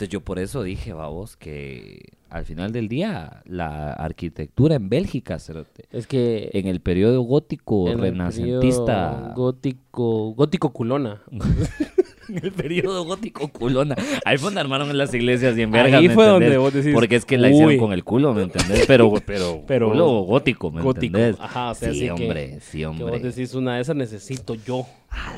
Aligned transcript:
Entonces 0.00 0.12
yo 0.14 0.22
por 0.22 0.38
eso 0.38 0.62
dije, 0.62 0.94
vamos, 0.94 1.36
que 1.36 2.00
al 2.30 2.46
final 2.46 2.72
del 2.72 2.88
día 2.88 3.42
la 3.44 3.92
arquitectura 3.92 4.76
en 4.76 4.88
Bélgica, 4.88 5.38
cerote, 5.38 5.84
Es 5.92 6.06
que 6.06 6.48
en 6.54 6.68
el 6.68 6.80
periodo 6.80 7.20
gótico 7.20 7.86
en 7.86 7.98
el 7.98 8.00
renacentista, 8.00 9.10
periodo 9.18 9.34
gótico, 9.34 10.30
gótico 10.32 10.72
culona. 10.72 11.20
en 12.30 12.38
el 12.42 12.50
periodo 12.52 13.04
gótico 13.04 13.48
culona, 13.48 13.94
ahí 14.24 14.38
fue 14.38 14.46
donde 14.46 14.60
armaron 14.62 14.96
las 14.96 15.12
iglesias 15.12 15.58
y 15.58 15.62
en 15.62 15.70
verga, 15.70 15.98
Ahí 15.98 16.08
¿me 16.08 16.14
fue 16.14 16.24
donde 16.24 16.56
vos 16.56 16.72
decís, 16.72 16.94
porque 16.94 17.16
es 17.16 17.26
que 17.26 17.36
la 17.36 17.50
hicieron 17.50 17.72
uy. 17.72 17.76
con 17.78 17.92
el 17.92 18.02
culo, 18.02 18.32
¿me 18.32 18.44
entendés? 18.44 18.86
Pero, 18.86 19.12
pero, 19.26 19.64
Pero 19.66 19.90
culo 19.90 20.06
gótico, 20.22 20.70
¿me 20.70 20.80
gótico. 20.80 21.18
entendés? 21.18 21.36
Ajá, 21.38 21.72
o 21.72 21.74
sea, 21.74 21.92
sí, 21.92 22.08
así 22.08 22.16
que- 22.16 22.22
hombre, 22.24 22.60
sí, 22.60 22.78
Que 22.78 22.86
vos 22.86 23.00
hombre. 23.02 23.18
decís 23.20 23.52
una 23.54 23.74
de 23.76 23.82
esas 23.82 23.96
necesito 23.96 24.54
yo. 24.54 24.86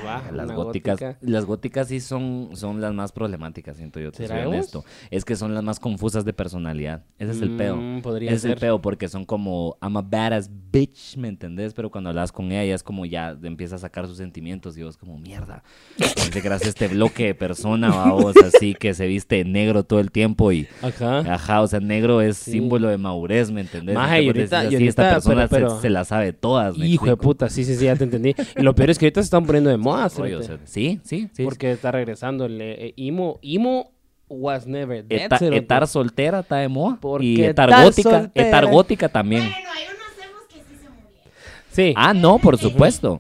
¿Va? 0.07 0.23
Las 0.33 0.53
góticas, 0.53 1.01
gótica. 1.01 1.19
las 1.23 1.45
góticas 1.45 1.89
sí 1.89 2.01
son, 2.01 2.51
son 2.55 2.81
las 2.81 2.93
más 2.93 3.13
problemáticas, 3.13 3.77
siento 3.77 4.01
yo, 4.01 4.13
te 4.13 4.27
soy 4.29 4.41
honesto. 4.41 4.85
Es 5.11 5.25
que 5.25 5.37
son 5.37 5.55
las 5.55 5.63
más 5.65 5.81
confusas 5.81 6.25
de 6.25 6.33
personalidad. 6.33 7.05
Ese 7.19 7.33
es 7.33 7.41
el 7.43 7.57
peo. 7.57 7.77
Mm, 7.77 8.03
podría 8.03 8.29
Ese 8.31 8.37
es 8.37 8.45
el 8.45 8.51
ser. 8.53 8.59
peo 8.61 8.81
porque 8.83 9.09
son 9.09 9.25
como 9.25 9.77
I'm 9.83 9.97
a 9.97 10.03
badass 10.03 10.51
bitch, 10.71 11.17
¿me 11.17 11.29
entendés? 11.29 11.73
Pero 11.75 11.91
cuando 11.91 12.11
hablas 12.11 12.33
con 12.33 12.53
ella 12.53 12.75
es 12.75 12.83
como 12.83 13.07
ya 13.07 13.37
empieza 13.43 13.77
a 13.77 13.79
sacar 13.79 14.07
sus 14.07 14.17
sentimientos 14.17 14.77
y 14.77 14.83
vos 14.83 14.97
como 14.97 15.19
mierda. 15.19 15.63
Pensé 15.97 16.41
que 16.41 16.47
eras 16.47 16.65
este 16.67 16.89
bloque 16.89 17.27
de 17.27 17.35
persona, 17.35 17.91
vos 18.13 18.35
así 18.37 18.75
que 18.75 18.95
se 18.95 19.07
viste 19.07 19.37
de 19.37 19.45
negro 19.45 19.85
todo 19.85 20.01
el 20.01 20.11
tiempo 20.11 20.53
y 20.53 20.67
Ajá. 20.83 21.21
Ajá, 21.21 21.61
o 21.63 21.67
sea, 21.67 21.81
negro 21.81 22.21
es 22.21 22.37
Sí. 22.37 22.53
símbolo 22.53 22.89
de 22.89 22.99
madurez, 22.99 23.51
¿me 23.51 23.61
entendés? 23.63 23.95
Maje, 23.95 24.23
y 24.23 24.27
ahorita- 24.27 24.59
decís 24.61 24.73
y 24.73 24.77
así, 24.77 24.87
esta 24.89 25.03
ahorita, 25.03 25.15
persona 25.17 25.49
pero- 25.49 25.69
se- 25.69 25.71
pero- 25.73 25.81
Se, 25.83 25.91
la 25.91 26.05
sabe 26.05 26.33
todas. 26.33 26.77
¿me 26.77 26.87
Hijo 26.87 27.07
de 27.07 27.13
explico? 27.13 27.23
puta, 27.33 27.49
sí, 27.49 27.65
sí, 27.65 27.75
sí, 27.77 27.85
ya 27.87 27.97
te 27.97 28.05
entendí. 28.05 28.35
Y 28.57 28.63
lo 28.63 28.75
peor 28.75 28.91
es 28.91 28.99
que 28.99 29.07
ahorita 29.07 29.21
se 29.23 29.25
están 29.27 29.45
poniendo 29.47 29.62
de 29.71 29.77
moda. 29.77 30.09
Rollo, 30.17 30.43
sea, 30.43 30.59
sí, 30.65 31.01
sí, 31.05 31.29
sí. 31.33 31.45
Porque 31.45 31.73
está 31.73 31.91
regresando 31.93 32.47
el 32.47 32.61
eh, 32.61 32.95
emo. 32.97 33.39
Emo 33.43 33.91
was 34.29 34.67
never 34.67 35.05
dead. 35.05 35.27
Eta- 35.27 35.55
etar 35.55 35.87
soltera 35.87 36.41
está 36.41 36.57
de 36.57 36.69
moda. 36.69 36.99
Porque 37.01 37.25
Y 37.27 37.43
etar 37.45 37.71
gótica. 37.85 38.31
Etar 38.35 38.67
gótica 38.67 39.09
también. 39.09 39.43
Bueno, 39.43 39.57
hay 39.75 39.85
unos 39.85 40.25
hemos 40.27 40.47
que 40.49 40.55
sí 40.57 40.83
se 40.83 40.89
murieron. 40.89 41.33
Sí. 41.71 41.93
Ah, 41.97 42.15
no, 42.15 42.39
por 42.39 42.57
supuesto. 42.59 43.19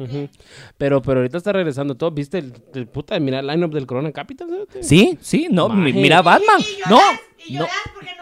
Pero, 0.79 1.01
pero 1.03 1.21
ahorita 1.21 1.37
está 1.39 1.53
regresando 1.53 1.95
todo. 1.95 2.11
¿Viste 2.11 2.39
el, 2.39 2.53
el 2.75 2.87
puta? 2.87 3.19
Mira 3.21 3.41
el 3.41 3.47
line-up 3.47 3.73
del 3.73 3.87
Corona 3.87 4.11
Capital. 4.13 4.49
Sí, 4.81 5.19
sí, 5.21 5.49
no, 5.51 5.69
mi- 5.69 5.93
mira 5.93 6.23
Batman. 6.23 6.61
Y 6.61 6.89
No, 6.91 6.97
lloras, 6.97 7.21
y 7.47 7.53
no, 7.55 7.59
lloras 7.61 7.77
porque 7.95 8.11
no 8.17 8.22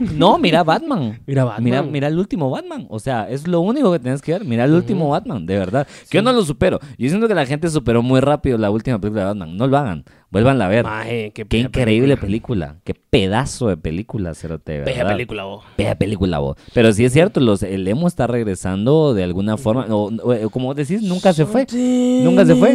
no, 0.16 0.38
mira 0.38 0.62
Batman. 0.62 1.20
Mira 1.26 1.44
Batman. 1.44 1.64
Mira, 1.64 1.82
mira 1.82 2.08
el 2.08 2.18
último 2.18 2.50
Batman. 2.50 2.86
O 2.90 2.98
sea, 2.98 3.28
es 3.28 3.46
lo 3.46 3.60
único 3.60 3.92
que 3.92 3.98
tienes 3.98 4.22
que 4.22 4.32
ver. 4.32 4.44
Mira 4.44 4.64
el 4.64 4.72
último 4.72 5.08
Batman, 5.10 5.46
de 5.46 5.58
verdad. 5.58 5.86
Que 6.08 6.18
yo 6.18 6.22
no 6.22 6.32
lo 6.32 6.42
supero. 6.42 6.78
Yo 6.98 7.08
siento 7.08 7.28
que 7.28 7.34
la 7.34 7.46
gente 7.46 7.68
superó 7.68 8.02
muy 8.02 8.20
rápido 8.20 8.58
la 8.58 8.70
última 8.70 8.98
película 9.00 9.22
de 9.22 9.26
Batman. 9.28 9.56
No 9.56 9.66
lo 9.66 9.76
hagan. 9.76 10.04
Vuelvan 10.30 10.60
a 10.60 10.68
ver. 10.68 10.84
Maje, 10.84 11.32
qué, 11.34 11.46
increíble 11.58 12.16
película. 12.18 12.76
Qué 12.84 12.92
pedazo 12.94 13.68
de 13.68 13.78
película, 13.78 14.34
cerote, 14.34 14.80
verdad. 14.80 15.08
película, 15.08 15.44
vos. 15.44 15.64
Bella 15.78 15.94
película, 15.96 16.38
vos. 16.38 16.56
Pero 16.74 16.92
sí 16.92 17.04
es 17.06 17.14
cierto, 17.14 17.40
los, 17.40 17.62
el 17.62 17.88
emo 17.88 18.06
está 18.06 18.26
regresando 18.26 19.14
de 19.14 19.24
alguna 19.24 19.56
forma. 19.56 19.86
O, 19.88 20.10
o- 20.22 20.50
como 20.50 20.74
decís, 20.74 21.00
nunca 21.02 21.32
se 21.32 21.46
fue. 21.46 21.66
Nunca 21.72 22.44
se 22.44 22.54
fue. 22.56 22.72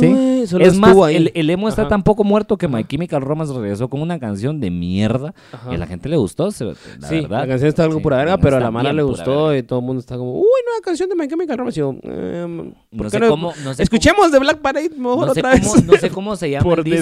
Sí. 0.00 0.46
Solo 0.48 0.64
es 0.64 0.76
más, 0.78 0.96
el, 1.10 1.30
el 1.34 1.50
emo 1.50 1.68
está 1.68 1.88
tan 1.88 2.02
poco 2.02 2.22
muerto 2.24 2.56
que 2.56 2.68
My 2.68 2.84
Chemical 2.84 3.20
Romance 3.22 3.52
regresó 3.52 3.88
con 3.88 4.00
una 4.00 4.18
canción 4.18 4.60
de 4.60 4.70
mierda. 4.70 5.34
Ajá. 5.52 5.72
Y 5.72 5.74
a 5.74 5.78
la 5.78 5.86
gente 5.86 6.08
le 6.08 6.16
gustó, 6.16 6.46
la 6.46 6.52
sí, 6.52 6.64
verdad. 7.20 7.40
la 7.40 7.46
canción 7.48 7.68
está 7.68 7.82
algo 7.84 7.96
Sí, 7.98 8.02
pura 8.02 8.16
verga, 8.18 8.38
pero 8.38 8.56
a 8.56 8.60
la 8.60 8.70
mala 8.70 8.92
le 8.92 9.02
gustó 9.02 9.46
verga. 9.46 9.58
y 9.58 9.62
todo 9.62 9.78
el 9.80 9.84
mundo 9.84 10.00
está 10.00 10.16
como, 10.16 10.34
uy, 10.34 10.44
nueva 10.64 10.80
canción 10.84 11.08
de 11.08 11.14
My 11.16 11.26
Chemical 11.28 11.58
Romance. 11.58 11.80
Y 11.80 11.82
yo, 11.82 11.94
¿por 12.96 13.20
No 13.20 13.28
cómo- 13.28 13.52
no 13.64 13.74
sé 13.74 13.82
Escuchemos 13.82 14.30
de 14.32 14.38
Black 14.38 14.58
Parade 14.58 14.90
mejor 14.90 15.26
No 15.28 15.34
sé, 15.34 15.42
vez. 15.42 15.60
cómo, 15.66 15.82
no 15.84 15.92
sé 15.98 16.10
cómo 16.10 16.36
se 16.36 16.50
llama 16.50 16.64
Por 16.64 16.78
el. 16.80 16.95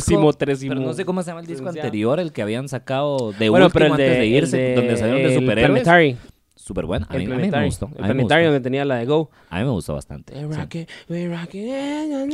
Pero 0.69 0.81
no 0.81 0.93
sé 0.95 1.05
cómo 1.05 1.23
se 1.23 1.31
llama 1.31 1.41
el 1.41 1.47
disco 1.47 1.69
anterior, 1.69 2.21
el 2.21 2.33
que 2.33 2.43
habían 2.43 2.69
sacado 2.69 3.33
de 3.39 3.49
bueno, 3.49 3.67
último 3.67 3.73
pero 3.73 3.87
el 3.87 3.93
antes 3.93 4.11
de, 4.11 4.19
de, 4.19 4.27
irse, 4.27 4.71
el 4.71 4.77
donde 4.77 4.97
salieron 4.97 5.23
de 5.23 5.29
el 5.29 5.41
superhéroes. 5.41 5.83
Planetary. 5.83 6.17
Súper 6.57 6.87
bueno. 6.87 7.05
A 7.11 7.17
mí, 7.19 7.25
a 7.25 7.29
mí 7.29 7.51
me 7.51 7.65
gustó. 7.67 7.91
El 7.99 8.15
gustó. 8.17 8.37
donde 8.43 8.61
tenía 8.61 8.85
la 8.87 8.97
de 8.97 9.05
Go. 9.05 9.31
A 9.51 9.59
mí 9.59 9.65
me 9.65 9.71
gustó 9.71 9.93
bastante. 9.95 10.33
Sí. 10.33 10.87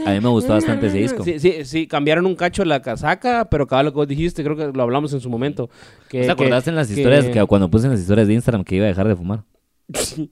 A 0.06 0.10
mí 0.10 0.20
me 0.20 0.28
gustó 0.28 0.52
bastante 0.52 0.86
ese 0.86 0.98
disco. 0.98 1.24
Sí, 1.24 1.40
sí, 1.40 1.64
sí, 1.64 1.86
cambiaron 1.88 2.26
un 2.26 2.36
cacho 2.36 2.64
la 2.64 2.80
casaca, 2.80 3.48
pero 3.50 3.66
cada 3.66 3.82
lo 3.82 3.90
que 3.92 3.96
vos 3.96 4.06
dijiste, 4.06 4.44
creo 4.44 4.56
que 4.56 4.70
lo 4.72 4.82
hablamos 4.82 5.12
en 5.14 5.20
su 5.20 5.30
momento. 5.30 5.68
Que, 6.08 6.26
¿Te 6.26 6.30
acordaste 6.30 6.66
que- 6.66 6.70
en 6.70 6.76
las 6.76 6.90
historias 6.90 7.26
que 7.26 7.44
cuando 7.46 7.70
puse 7.70 7.86
en 7.86 7.92
las 7.92 8.00
historias 8.00 8.28
de 8.28 8.34
Instagram 8.34 8.62
que 8.62 8.76
iba 8.76 8.84
a 8.84 8.88
dejar 8.88 9.08
de 9.08 9.16
fumar? 9.16 9.42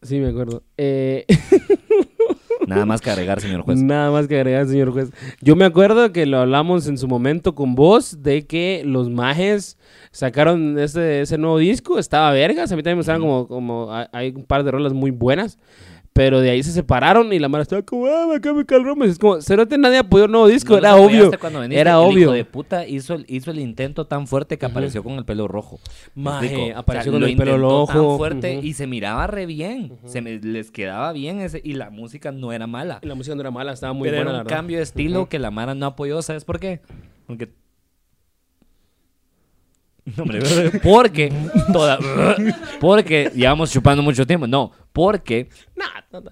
Sí, 0.00 0.20
me 0.20 0.28
acuerdo. 0.28 0.62
Eh, 0.76 1.26
Nada 2.68 2.86
más 2.86 3.00
que 3.00 3.10
agregar, 3.10 3.40
señor 3.40 3.62
juez. 3.62 3.78
Nada 3.80 4.10
más 4.10 4.26
que 4.28 4.36
agregar, 4.36 4.66
señor 4.66 4.92
juez. 4.92 5.10
Yo 5.40 5.56
me 5.56 5.64
acuerdo 5.64 6.12
que 6.12 6.26
lo 6.26 6.38
hablamos 6.38 6.86
en 6.86 6.98
su 6.98 7.08
momento 7.08 7.54
con 7.54 7.74
vos 7.74 8.22
de 8.22 8.46
que 8.46 8.82
los 8.84 9.10
majes 9.10 9.78
sacaron 10.10 10.78
ese, 10.78 11.20
ese 11.22 11.38
nuevo 11.38 11.58
disco. 11.58 11.98
Estaba 11.98 12.30
vergas. 12.32 12.70
A 12.72 12.76
mí 12.76 12.82
también 12.82 12.98
me 12.98 13.00
estaban 13.02 13.20
como, 13.20 13.46
como... 13.48 13.92
hay- 13.92 14.06
Hay 14.12 14.32
un 14.36 14.44
par 14.44 14.64
de 14.64 14.70
rolas 14.70 14.92
muy 14.92 15.10
buenas. 15.10 15.58
Pero 16.18 16.40
de 16.40 16.50
ahí 16.50 16.64
se 16.64 16.72
separaron 16.72 17.32
y 17.32 17.38
la 17.38 17.48
mara 17.48 17.62
estaba 17.62 17.80
como... 17.82 18.06
Ah, 18.06 18.26
me 18.28 18.40
Chemical 18.40 18.82
Romance. 18.82 19.12
Es 19.12 19.18
como... 19.20 19.40
Cerote 19.40 19.78
nadie 19.78 19.98
apoyó 19.98 20.24
el 20.24 20.32
nuevo 20.32 20.48
disco. 20.48 20.72
¿No 20.72 20.78
Era 20.78 20.96
obvio. 20.96 21.30
viniste? 21.30 21.78
Era 21.80 21.92
el 21.92 21.96
obvio. 21.98 22.18
hijo 22.22 22.32
de 22.32 22.44
puta 22.44 22.84
hizo 22.88 23.14
el, 23.14 23.24
hizo 23.28 23.52
el 23.52 23.60
intento 23.60 24.04
tan 24.08 24.26
fuerte 24.26 24.58
que 24.58 24.66
apareció 24.66 25.04
con 25.04 25.12
el 25.12 25.24
pelo 25.24 25.46
rojo. 25.46 25.78
¿Me 26.16 26.24
Maje, 26.24 26.72
apareció 26.74 27.12
con 27.12 27.22
el 27.22 27.36
pelo 27.36 27.52
intentó 27.54 27.86
tan 27.86 27.96
rojo. 27.98 28.16
fuerte 28.16 28.60
y 28.60 28.72
se 28.72 28.88
miraba 28.88 29.28
re 29.28 29.46
bien. 29.46 29.92
Se 30.06 30.20
me- 30.20 30.40
les 30.40 30.72
quedaba 30.72 31.12
bien 31.12 31.40
ese, 31.40 31.60
y 31.62 31.74
la 31.74 31.90
música 31.90 32.32
no 32.32 32.52
era 32.52 32.66
mala. 32.66 32.98
La 33.02 33.14
música 33.14 33.36
no 33.36 33.40
era 33.42 33.52
mala. 33.52 33.72
Estaba 33.72 33.92
muy 33.92 34.08
pero 34.08 34.16
buena, 34.24 34.30
era 34.32 34.40
un 34.42 34.48
cambio 34.48 34.78
de 34.78 34.82
estilo 34.82 35.28
que 35.28 35.38
la 35.38 35.52
Mara 35.52 35.76
no 35.76 35.86
apoyó. 35.86 36.20
¿Sabes 36.22 36.44
por 36.44 36.58
qué? 36.58 36.80
Porque... 37.28 37.48
No, 40.16 40.22
hombre, 40.22 40.40
porque 40.82 41.32
toda, 41.72 41.98
porque 42.80 43.30
llevamos 43.34 43.70
chupando 43.70 44.02
mucho 44.02 44.26
tiempo. 44.26 44.46
No, 44.46 44.72
porque 44.92 45.48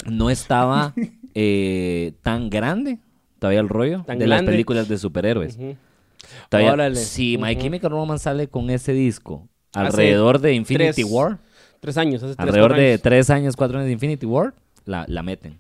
no, 0.08 0.30
estaba 0.30 0.94
eh, 1.34 2.12
tan 2.22 2.48
grande 2.50 2.98
todavía 3.38 3.60
el 3.60 3.68
rollo 3.68 4.02
Tan 4.06 4.18
de 4.18 4.26
las 4.26 4.42
películas 4.42 4.88
de 4.88 4.98
superhéroes. 4.98 5.56
Ujú. 5.56 5.76
Todavía, 6.48 6.72
Órale. 6.72 6.96
si 6.96 7.38
My. 7.38 7.56
Chemical 7.56 7.90
Romance 7.90 8.24
sale 8.24 8.48
con 8.48 8.70
ese 8.70 8.92
disco 8.92 9.48
Hace 9.72 9.86
alrededor 9.86 10.40
de 10.40 10.54
Infinity 10.54 11.02
tres- 11.02 11.06
War, 11.10 11.38
Tres 11.80 11.96
años. 11.98 12.22
Hace 12.22 12.34
tres, 12.34 12.38
alrededor 12.48 12.74
de 12.74 12.88
años. 12.92 13.02
tres 13.02 13.30
años, 13.30 13.56
cuatro 13.56 13.76
años 13.78 13.86
de 13.86 13.92
Infinity 13.92 14.26
War, 14.26 14.54
la, 14.86 15.04
la 15.08 15.22
meten. 15.22 15.58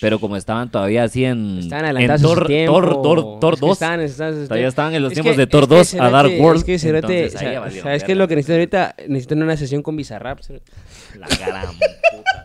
Pero 0.00 0.18
como 0.18 0.36
estaban 0.36 0.70
todavía 0.70 1.04
así 1.04 1.24
en, 1.24 1.58
Estaban 1.60 1.96
en 1.96 2.20
Thor. 2.20 2.46
Thor, 2.66 3.02
Thor, 3.02 3.40
Thor 3.40 3.54
Es 3.54 3.60
que 3.60 3.66
2, 3.66 3.72
estaban- 3.72 4.44
todavía 4.44 4.68
estaban 4.68 4.94
en 4.94 5.02
los 5.02 5.12
tiempos 5.12 5.36
de 5.36 5.46
Thor 5.46 5.62
es 5.64 5.68
que 5.68 5.74
2 5.76 5.94
a 5.94 6.10
Dark 6.10 6.30
World. 6.38 6.58
Es 6.58 6.64
que 6.64 6.78
¿sabes 7.82 8.04
qué 8.04 8.12
es 8.12 8.18
lo 8.18 8.28
que 8.28 8.36
necesitan 8.36 8.56
ahorita? 8.58 8.94
Necesitan 9.08 9.42
una 9.42 9.56
sesión 9.56 9.82
con 9.82 9.96
Bizarrap. 9.96 10.40
La 11.18 11.26
gran 11.28 11.66
puta. 11.78 12.35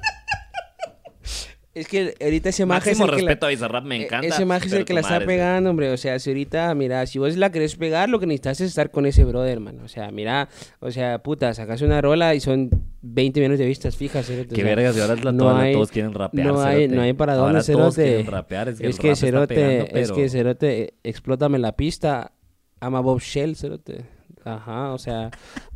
Es 1.82 1.88
que 1.88 2.14
ahorita 2.22 2.50
ese 2.50 2.66
maje 2.66 2.92
es 2.92 2.98
Máximo 3.00 3.06
el 3.06 3.12
que 3.18 3.22
la- 3.24 3.28
respeto 3.30 3.46
a 3.46 3.50
Bizarrap, 3.50 3.84
me 3.86 3.96
e- 3.98 4.04
encanta. 4.06 4.28
Ese 4.28 4.46
maje 4.46 4.68
es 4.68 4.74
el 4.74 4.86
que 4.86 4.94
la 4.94 5.00
está 5.02 5.20
pegando, 5.20 5.70
hombre. 5.70 5.92
O 5.92 5.98
sea, 5.98 6.20
si 6.20 6.30
ahorita, 6.30 6.74
mira, 6.76 7.06
si 7.06 7.20
vos 7.20 7.36
la 7.38 7.52
querés 7.52 7.76
pegar, 7.76 8.10
lo 8.10 8.20
que 8.20 8.28
necesitas 8.28 8.62
es 8.62 8.70
estar 8.70 8.92
con 8.92 9.06
ese 9.06 9.24
brother, 9.26 9.60
man. 9.60 9.80
O 9.82 9.88
sea, 9.88 10.12
mira, 10.12 10.48
o 10.80 10.92
sea, 10.92 11.20
puta, 11.24 11.54
sacas 11.54 11.82
una 11.82 12.00
rola 12.02 12.36
y 12.36 12.40
son 12.40 12.70
20 13.02 13.40
millones 13.40 13.60
de 13.60 13.66
vistas 13.66 13.98
fijas. 13.98 14.26
cerote, 14.28 14.56
Qué 14.56 14.64
vergas, 14.64 14.96
y 14.96 15.00
ahora 15.02 15.14
es 15.16 15.24
la- 15.24 15.32
no 15.32 15.56
hay- 15.56 15.74
todos 15.74 15.92
quieren 15.92 16.14
rapear. 16.14 16.48
no 16.48 16.62
hay, 16.62 16.76
cerote. 16.82 16.96
no 16.96 17.02
hay 17.02 17.14
para 17.14 17.34
Ahora 17.34 17.46
dónde, 17.62 17.74
todos 17.74 17.96
cerote. 17.96 18.10
quieren 18.16 18.32
rapear, 18.32 18.70
es 18.70 18.80
que, 18.80 18.88
Es 18.88 19.00
que 19.00 19.16
cerote, 19.16 19.56
pegando, 19.56 19.86
es 20.00 20.12
que 20.12 20.30
cerote, 20.30 20.94
explótame 21.04 21.58
la 21.60 21.76
pista, 21.76 22.32
ama 22.80 23.00
Bob 23.02 23.20
Shell, 23.20 23.56
cerote. 23.56 24.06
Ajá, 24.44 24.92
o 24.92 24.98
sea, 24.98 25.30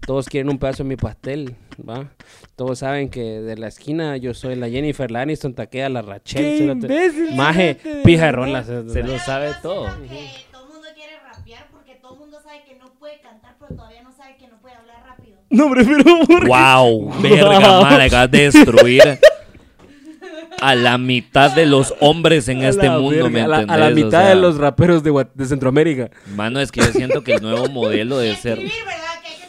todos 0.08 0.28
quieren 0.28 0.50
un 0.50 0.58
pedazo 0.58 0.82
de 0.84 0.90
mi 0.90 0.96
pastel, 0.96 1.56
¿va? 1.88 2.10
Todos 2.56 2.80
saben 2.80 3.10
que 3.10 3.22
de 3.42 3.58
la 3.58 3.68
esquina 3.68 4.16
yo 4.16 4.34
soy 4.34 4.56
la 4.56 4.70
Jennifer 4.70 5.14
Aniston, 5.18 5.54
taquea 5.54 5.90
la 5.90 6.02
Rachel, 6.02 6.58
cerote. 6.80 7.12
Maje, 7.36 7.78
pija 8.06 8.28
de 8.28 8.32
rolas. 8.32 8.66
cerote. 8.66 8.94
Se 8.94 9.04
lo 9.04 9.20
sabe 9.20 9.52
todo. 9.62 9.86
Que 10.08 10.46
todo 10.54 10.64
el 10.68 10.72
mundo 10.74 10.88
quiere 10.96 11.14
rapear 11.22 11.68
porque 11.72 11.96
todo 11.96 12.14
el 12.14 12.20
mundo 12.22 12.38
sabe 12.42 12.64
que 12.66 12.76
no 12.76 12.86
puede 12.98 13.20
cantar, 13.20 13.56
pero 13.60 13.76
todavía 13.76 14.04
no 14.04 14.12
sabe 14.14 14.38
que 14.38 14.48
no 14.48 14.58
puede 14.62 14.76
hablar 14.76 15.04
rápido. 15.06 15.38
No, 15.50 15.66
hombre, 15.66 15.84
pero 15.84 16.04
¿por 16.26 16.42
qué? 16.44 16.48
Wow, 16.48 17.22
verga, 17.22 17.60
Wow. 17.60 17.82
madre, 17.82 18.04
acabas 18.06 18.32
de 18.32 18.42
destruir 18.44 19.02
a 20.62 20.76
la 20.76 20.98
mitad 20.98 21.52
de 21.54 21.66
los 21.66 21.94
hombres 22.00 22.48
en 22.48 22.62
A 22.64 22.70
este 22.70 22.88
la 22.88 23.00
mundo, 23.00 23.10
verga, 23.26 23.30
¿me 23.30 23.42
a 23.42 23.48
la, 23.50 23.58
a 23.58 23.78
la 23.78 23.88
O 23.88 23.92
mitad 23.92 24.22
sea, 24.22 24.30
de 24.30 24.36
los 24.36 24.58
raperos 24.58 25.04
de, 25.04 25.28
de 25.34 25.46
Centroamérica. 25.46 26.10
Mano, 26.36 26.62
es 26.62 26.72
que 26.72 26.80
yo 26.80 26.88
siento 26.94 27.22
que 27.22 27.34
el 27.34 27.42
nuevo 27.42 27.68
modelo 27.68 28.18
debe 28.18 28.36
ser, 28.38 28.60
Escribir, 28.60 28.86
¿verdad? 28.86 29.22
Que 29.22 29.28
hay 29.28 29.36
que 29.36 29.44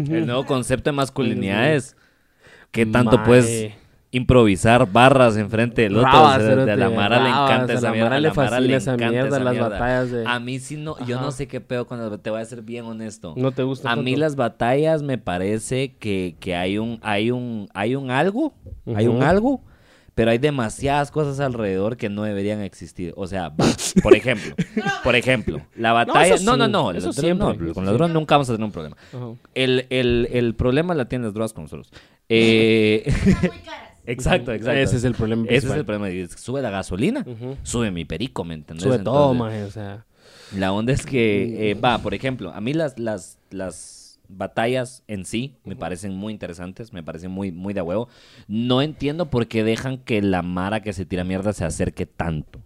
escribir. 0.00 0.16
el 0.16 0.26
nuevo 0.26 0.44
concepto 0.44 0.90
de 0.90 0.96
masculinidad 0.96 1.72
es 1.72 1.96
qué 2.70 2.86
tanto 2.86 3.22
puedes 3.24 3.72
improvisar 4.10 4.90
barras 4.90 5.36
enfrente 5.36 5.82
del 5.82 5.96
otro. 5.96 6.10
Rabas, 6.10 6.36
o 6.36 6.40
sea, 6.40 6.48
de 6.48 6.54
cerote, 6.54 6.76
la 6.76 6.88
Mara 6.90 7.22
le 7.22 7.28
encanta 7.28 7.72
a 7.72 7.76
esa 7.76 7.92
mierda. 7.92 8.16
A 8.16 8.20
le 8.20 8.28
la 8.28 8.34
Mara 8.34 8.50
fascina 8.50 8.76
esa 8.76 8.94
encanta 8.94 9.10
mierda, 9.12 9.28
esa 9.28 9.40
las 9.44 9.52
mierda. 9.52 9.68
batallas 9.68 10.10
de- 10.10 10.24
A 10.26 10.40
mí 10.40 10.58
sí 10.58 10.76
no, 10.76 10.96
yo 11.04 11.16
Ajá. 11.16 11.24
no 11.26 11.30
sé 11.32 11.46
qué 11.46 11.60
pedo 11.60 11.86
cuando 11.86 12.18
te 12.18 12.30
voy 12.30 12.40
a 12.40 12.44
ser 12.44 12.62
bien 12.62 12.86
honesto. 12.86 13.34
No 13.36 13.52
te 13.52 13.62
gusta 13.64 13.90
A 13.90 13.96
mí 13.96 14.16
las 14.16 14.34
batallas 14.36 15.02
me 15.02 15.18
parece 15.18 15.94
que, 15.98 16.36
que 16.40 16.56
hay 16.56 16.78
un 16.78 16.98
hay 17.02 17.30
un 17.30 17.68
hay 17.74 17.96
un 17.96 18.10
algo, 18.10 18.54
hay 18.96 19.06
un 19.08 19.22
algo, 19.22 19.60
pero 20.14 20.30
hay 20.30 20.38
demasiadas 20.38 21.10
cosas 21.10 21.38
alrededor 21.38 21.98
que 21.98 22.08
no 22.08 22.22
deberían 22.22 22.62
existir. 22.62 23.12
O 23.14 23.26
sea, 23.26 23.52
por 24.02 24.16
ejemplo, 24.16 24.54
por 25.04 25.16
ejemplo, 25.16 25.60
la 25.76 25.92
batalla... 25.92 26.34
eso 26.36 26.44
No, 26.44 26.56
no, 26.56 26.64
sí, 26.64 26.72
no, 26.72 26.90
eso 26.92 27.12
siempre, 27.12 27.46
no, 27.58 27.74
con 27.74 27.84
las 27.84 27.92
drogas 27.94 28.14
nunca 28.14 28.36
vamos 28.36 28.48
a 28.48 28.54
tener 28.54 28.64
un 28.64 28.72
problema. 28.72 28.96
El, 29.54 29.86
el, 29.90 30.28
el 30.32 30.54
problema 30.54 30.94
la 30.94 31.04
tienen 31.10 31.26
las 31.26 31.34
drogas 31.34 31.52
con 31.52 31.64
nosotros. 31.64 31.92
Eh, 32.28 33.04
Son 33.06 33.24
muy 33.50 33.58
caras. 33.60 33.90
exacto, 34.06 34.52
exacto. 34.52 34.78
Ese 34.80 34.96
es 34.96 35.04
el 35.04 35.14
problema 35.14 35.44
Ese 35.48 35.66
es 35.68 35.72
el 35.74 35.84
problema. 35.84 36.10
y 36.10 36.26
Sube 36.28 36.62
la 36.62 36.70
gasolina, 36.70 37.24
sube 37.62 37.90
mi 37.90 38.04
perico, 38.04 38.44
¿me 38.44 38.54
entendés? 38.54 38.84
Sube 38.84 38.98
todo, 38.98 39.34
maje, 39.34 39.62
o 39.64 39.70
sea. 39.70 40.04
La 40.56 40.72
onda 40.72 40.92
es 40.92 41.04
que, 41.04 41.70
eh, 41.70 41.74
va, 41.74 41.98
por 41.98 42.14
ejemplo, 42.14 42.52
a 42.52 42.60
mí 42.60 42.72
las, 42.72 42.98
las, 42.98 43.38
las 43.50 44.18
batallas 44.28 45.02
en 45.08 45.24
sí 45.24 45.56
me 45.64 45.76
parecen 45.76 46.14
muy 46.14 46.32
interesantes, 46.32 46.92
me 46.92 47.02
parecen 47.02 47.30
muy, 47.30 47.52
muy 47.52 47.74
de 47.74 47.82
huevo. 47.82 48.08
No 48.46 48.80
entiendo 48.82 49.30
por 49.30 49.46
qué 49.46 49.62
dejan 49.64 49.98
que 49.98 50.22
la 50.22 50.42
Mara 50.42 50.80
que 50.80 50.92
se 50.92 51.04
tira 51.06 51.24
mierda 51.24 51.52
se 51.52 51.64
acerque 51.64 52.06
tanto. 52.06 52.60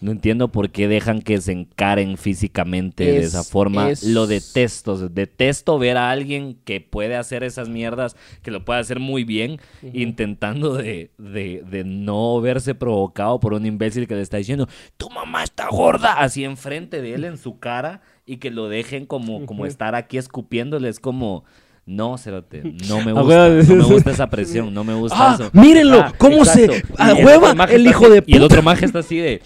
No 0.00 0.12
entiendo 0.12 0.48
por 0.52 0.70
qué 0.70 0.86
dejan 0.86 1.22
que 1.22 1.40
se 1.40 1.50
encaren 1.50 2.16
físicamente 2.16 3.04
de 3.04 3.18
Es- 3.18 3.26
esa 3.26 3.42
forma. 3.42 3.90
es- 3.90 4.04
Lo 4.04 4.28
detesto. 4.28 5.08
Detesto 5.08 5.76
ver 5.78 5.96
a 5.96 6.10
alguien 6.10 6.56
que 6.64 6.80
puede 6.80 7.16
hacer 7.16 7.42
esas 7.42 7.68
mierdas, 7.68 8.14
que 8.42 8.52
lo 8.52 8.64
puede 8.64 8.78
hacer 8.78 9.00
muy 9.00 9.24
bien, 9.24 9.58
intentando 9.92 10.74
de, 10.74 11.10
de- 11.18 11.64
de 11.68 11.82
no 11.84 12.40
verse 12.40 12.74
provocado 12.76 13.40
por 13.40 13.54
un 13.54 13.66
imbécil 13.66 14.06
que 14.06 14.14
le 14.14 14.22
está 14.22 14.36
diciendo, 14.36 14.68
tu 14.96 15.10
mamá 15.10 15.42
está 15.42 15.68
gorda, 15.68 16.12
así 16.20 16.44
enfrente 16.44 17.02
de 17.02 17.14
él 17.14 17.24
en 17.24 17.36
su 17.36 17.58
cara, 17.58 18.00
y 18.24 18.36
que 18.36 18.50
lo 18.50 18.68
dejen 18.68 19.04
como, 19.06 19.46
como 19.46 19.66
estar 19.66 19.94
aquí 19.94 20.16
escupiéndole. 20.18 20.88
Es 20.88 21.00
como... 21.00 21.44
No, 21.86 22.18
Cerote, 22.18 22.62
no 22.86 23.02
me 23.02 23.12
gusta, 23.20 23.48
no 23.48 23.76
me 23.76 23.84
gusta 23.94 24.10
esa 24.10 24.28
presión, 24.28 24.74
no 24.74 24.84
me 24.84 24.92
gusta 24.92 25.16
¡Ah! 25.18 25.34
eso. 25.40 25.50
mírenlo, 25.54 26.00
Ah, 26.00 26.12
cómo 26.18 26.44
se 26.44 26.84
a 26.98 27.12
el 27.12 27.24
hueva 27.24 27.52
el 27.64 27.86
hijo 27.86 28.10
de 28.10 28.22
Y 28.26 28.36
el 28.36 28.42
otro 28.42 28.62
maje 28.62 28.84
está 28.84 28.98
así 28.98 29.16
de 29.16 29.40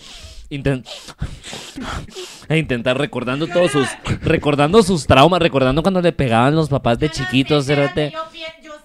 inten- 0.52 0.84
a 2.49 2.56
intentar 2.56 2.99
recordando 2.99 3.46
todos 3.46 3.72
sus 3.72 3.88
recordando 4.22 4.82
sus 4.82 5.06
traumas, 5.06 5.40
recordando 5.40 5.82
cuando 5.82 6.00
le 6.00 6.12
pegaban 6.12 6.54
los 6.54 6.69
papás 6.69 6.99
de 6.99 7.10
chiquitos. 7.10 7.66
Yo, 7.66 7.75
yo 7.75 7.82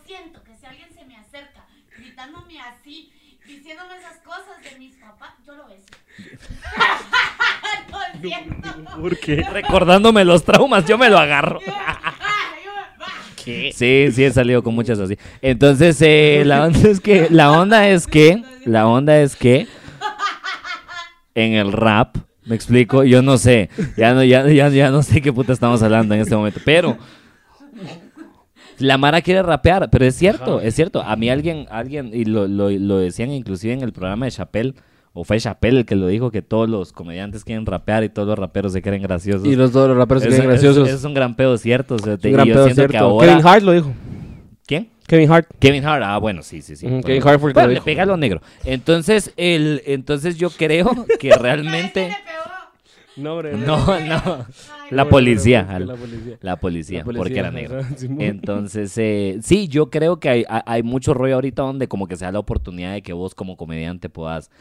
siento 0.06 0.44
que 0.44 0.56
si 0.56 0.66
alguien 0.66 0.88
se 0.98 1.06
me 1.06 1.18
acerca 1.18 1.66
gritándome 1.98 2.60
así, 2.62 3.12
diciéndome 3.46 3.98
esas 3.98 4.18
cosas 4.19 4.64
de 4.64 4.80
mis 4.80 4.96
papás, 4.96 5.34
yo 5.46 5.54
lo 5.56 5.68
beso. 5.68 5.86
lo 7.92 8.22
siento. 8.22 9.02
¿Por 9.02 9.20
qué? 9.20 9.44
Recordándome 9.44 10.24
los 10.25 10.44
traumas, 10.44 10.86
yo 10.86 10.98
me 10.98 11.10
lo 11.10 11.18
agarro. 11.18 11.60
Sí, 13.74 14.12
sí 14.12 14.25
he 14.25 14.31
salido 14.31 14.62
con 14.62 14.75
muchas 14.75 15.00
así. 15.00 15.18
Entonces, 15.42 16.02
eh, 16.02 16.44
la 16.46 16.66
onda 16.66 16.90
es 16.90 17.00
que 17.00 17.28
la 17.30 17.52
onda 17.52 17.88
es 17.88 18.08
que 18.08 18.44
la 18.66 18.88
onda 18.88 19.20
es 19.20 19.36
que 19.36 19.68
en 21.38 21.54
el 21.54 21.72
rap, 21.72 22.18
me 22.45 22.56
explico, 22.56 23.04
yo 23.04 23.22
no 23.22 23.38
sé, 23.38 23.69
ya 23.95 24.13
no 24.13 24.24
ya, 24.24 24.48
ya, 24.50 24.69
ya 24.69 24.89
no 24.92 25.04
sé 25.04 25.22
qué 25.22 25.31
puta 25.31 25.54
estamos 25.54 25.81
hablando 25.84 26.16
en 26.16 26.22
este 26.22 26.36
momento, 26.36 26.60
pero 26.66 26.98
la 28.80 28.98
Mara 28.98 29.22
quiere 29.22 29.42
rapear, 29.44 29.89
pero 29.89 30.06
es 30.06 30.16
cierto, 30.16 30.62
es 30.62 30.75
cierto. 30.75 31.01
A 31.01 31.16
mí 31.16 31.30
alguien, 31.30 31.66
alguien, 31.72 32.12
y 32.13 32.25
lo, 32.25 32.48
lo, 32.48 32.69
lo 32.69 32.98
decían 33.00 33.31
inclusive 33.31 33.74
en 33.74 33.81
el 33.81 33.92
programa 33.92 34.25
de 34.25 34.31
Chappelle, 34.31 34.75
o 35.13 35.24
fue 35.24 35.39
Chappelle 35.39 35.80
el 35.80 35.86
que 35.86 35.95
lo 35.95 36.07
dijo, 36.07 36.30
que 36.30 36.44
todos 36.44 36.69
los 36.69 36.92
comediantes 36.94 37.44
quieren 37.44 37.66
rapear 37.66 38.04
y 38.04 38.10
todos 38.10 38.28
los 38.28 38.38
raperos 38.39 38.74
se 38.74 38.84
creen 38.84 39.01
graciosos. 39.01 39.48
Y 39.48 39.56
los 39.56 39.72
dos 39.72 39.88
los 39.88 39.98
raperos 39.98 40.22
se 40.24 40.30
Es- 40.30 40.36
creen 40.36 40.51
es- 40.51 40.62
graciosos. 40.62 40.89
Es, 40.89 41.04
un 41.04 41.13
gran 41.16 41.36
pedo 41.36 41.57
cierto. 41.57 41.95
o 41.95 42.00
sea, 42.00 42.13
Es 42.13 42.19
te- 42.19 42.28
un 42.28 42.34
gran 42.36 42.45
y 42.45 42.50
yo 42.50 42.56
pedo, 42.56 42.66
siento 42.66 42.81
que 42.84 42.88
cierto. 42.89 43.06
ahora... 43.07 43.28
Kevin 43.28 43.48
Hart 43.48 43.63
lo 43.63 43.72
dijo. 43.72 43.94
¿Quién? 44.68 44.90
Kevin 45.08 45.31
Hart. 45.31 45.48
Kevin 45.60 45.84
Hart, 45.86 46.04
ah, 46.06 46.18
bueno, 46.19 46.44
sí, 46.44 46.62
sí, 46.62 46.75
sí. 46.75 46.86
Kevin 47.04 47.25
Hart 47.25 47.40
fue 47.40 47.50
el 47.50 47.54
que 47.54 47.60
bueno, 47.60 47.62
lo 47.62 47.68
le 47.69 47.74
dijo. 47.75 47.86
pega 47.86 48.04
a 48.04 48.06
lo 48.06 48.18
negro. 48.18 48.42
Entonces, 48.66 49.34
el, 49.38 49.81
entonces 49.86 50.38
yo 50.38 50.50
creo 50.52 50.92
que 51.19 51.31
realmente... 51.34 52.08
ese 52.08 52.10
le 52.10 52.16
pegó. 52.25 52.58
No, 53.16 53.34
hombre. 53.36 53.54
No, 53.58 53.78
no. 53.78 53.96
Ay, 53.96 54.88
La 54.92 55.04
no. 55.06 55.10
policía. 55.10 55.64
La 55.80 55.96
policía. 55.96 56.38
La 56.42 56.56
policía, 56.58 56.98
La 57.00 57.04
policía, 57.04 57.04
porque 57.24 57.40
era 57.40 57.50
negro. 57.52 57.81
Entonces, 58.19 58.94
eh, 58.98 59.40
sí, 59.42 59.68
yo 59.69 59.90
creo 59.90 60.19
que 60.19 60.30
hay, 60.30 60.46
hay- 60.48 60.62
hay 60.66 60.84
mucho 60.84 61.13
rollo 61.16 61.36
ahorita 61.36 61.63
donde 61.63 61.88
como 61.88 62.08
que 62.08 62.16
se 62.18 62.25
da 62.25 62.31
la 62.34 62.40
oportunidad 62.40 62.94
de 62.94 63.02
que 63.02 63.13
vos 63.13 63.34
como 63.34 63.58
comediante 63.58 64.10
puedas 64.10 64.52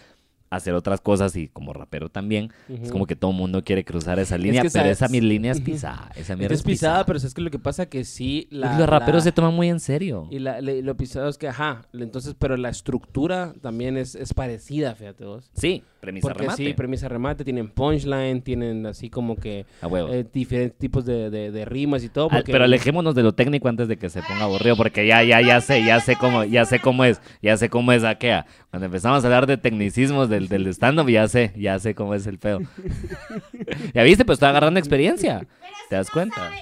hacer 0.50 0.74
otras 0.74 1.00
cosas 1.00 1.34
y 1.36 1.48
como 1.48 1.72
rapero 1.72 2.08
también. 2.08 2.52
Es 2.82 2.90
como 2.92 3.06
que 3.06 3.16
todo 3.16 3.30
el 3.32 3.36
mundo 3.36 3.64
quiere 3.64 3.84
cruzar 3.84 4.18
esa 4.18 4.38
línea, 4.38 4.62
que 4.62 4.70
pero 4.70 4.84
sabes- 4.84 4.98
esa 5.02 5.08
mi 5.08 5.20
línea 5.20 5.52
es 5.52 5.60
pisada. 5.60 6.10
Esa 6.16 6.32
Es 6.34 6.38
mierda 6.38 6.48
que 6.48 6.54
es 6.54 6.62
pisada, 6.62 7.04
pero 7.06 7.18
es 7.18 7.34
que 7.34 7.40
lo 7.42 7.50
que 7.50 7.58
pasa 7.58 7.86
que 7.86 8.04
sí. 8.04 8.46
La, 8.50 8.78
los 8.78 8.88
raperos 8.88 9.22
la- 9.22 9.30
se 9.30 9.32
toman 9.32 9.54
muy 9.54 9.68
en 9.68 9.80
serio. 9.80 10.28
Y 10.30 10.38
la, 10.38 10.60
le- 10.60 10.82
lo 10.82 10.96
pisado 10.96 11.28
es 11.28 11.36
que, 11.38 11.48
ajá, 11.48 11.82
entonces, 11.92 12.34
pero 12.38 12.56
la 12.56 12.68
estructura 12.68 13.54
también 13.60 13.96
es, 13.96 14.14
es 14.14 14.32
parecida, 14.34 14.94
fíjate 14.94 15.24
vos. 15.24 15.50
Sí, 15.54 15.82
premisa 16.06 16.28
Porque 16.28 16.42
remate. 16.44 16.64
sí, 16.64 16.72
premisa 16.74 17.08
remate, 17.08 17.44
tienen 17.44 17.68
punchline, 17.68 18.40
tienen 18.42 18.86
así 18.86 19.10
como 19.10 19.34
que 19.36 19.66
A 19.80 19.88
huevo. 19.88 20.08
eh, 20.12 20.24
diferentes 20.32 20.78
tipos 20.78 21.04
de, 21.04 21.30
de- 21.30 21.50
de 21.50 21.64
rimas 21.64 22.04
y 22.04 22.08
todo. 22.08 22.26
Al- 22.30 22.38
Porque 22.38 22.52
pero 22.52 22.64
alejémonos 22.64 23.14
de 23.16 23.22
lo 23.24 23.32
técnico 23.34 23.68
antes 23.68 23.88
de 23.88 23.96
que 23.96 24.08
se 24.08 24.22
ponga 24.22 24.44
aburrido, 24.44 24.76
porque 24.76 25.04
ya, 25.06 25.22
ya, 25.24 25.40
ya 25.40 25.60
sé, 25.60 25.84
ya 25.84 25.98
sé 26.00 26.14
cómo, 26.16 26.44
ya 26.44 26.64
sé 26.64 26.78
cómo 26.78 27.04
es, 27.04 27.20
ya 27.42 27.56
sé 27.56 27.68
cómo 27.68 27.90
es 27.92 28.04
Akea. 28.04 28.46
Cuando 28.70 28.86
empezamos 28.86 29.24
a 29.24 29.26
hablar 29.26 29.46
de 29.46 29.56
tecnicismos 29.56 30.28
del, 30.28 30.46
del 30.48 30.66
stand-up, 30.68 31.08
ya 31.08 31.26
sé, 31.28 31.52
ya 31.56 31.78
sé 31.80 31.94
cómo 31.96 32.14
es 32.14 32.26
el 32.28 32.38
pedo. 32.38 32.60
ya 33.94 34.02
viste, 34.04 34.24
pues 34.24 34.36
estoy 34.36 34.48
agarrando 34.50 34.78
experiencia. 34.78 35.40
Pero 35.40 35.50
si 35.82 35.88
¿Te 35.88 35.96
das 35.96 36.06
no 36.08 36.12
cuenta? 36.12 36.36
sabe- 36.36 36.56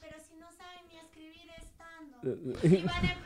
pero 0.00 0.16
si 0.26 0.34
no 0.36 0.46
saben 0.58 0.82
ni 0.90 0.96
escribir 0.96 1.50
estando. 1.62 3.23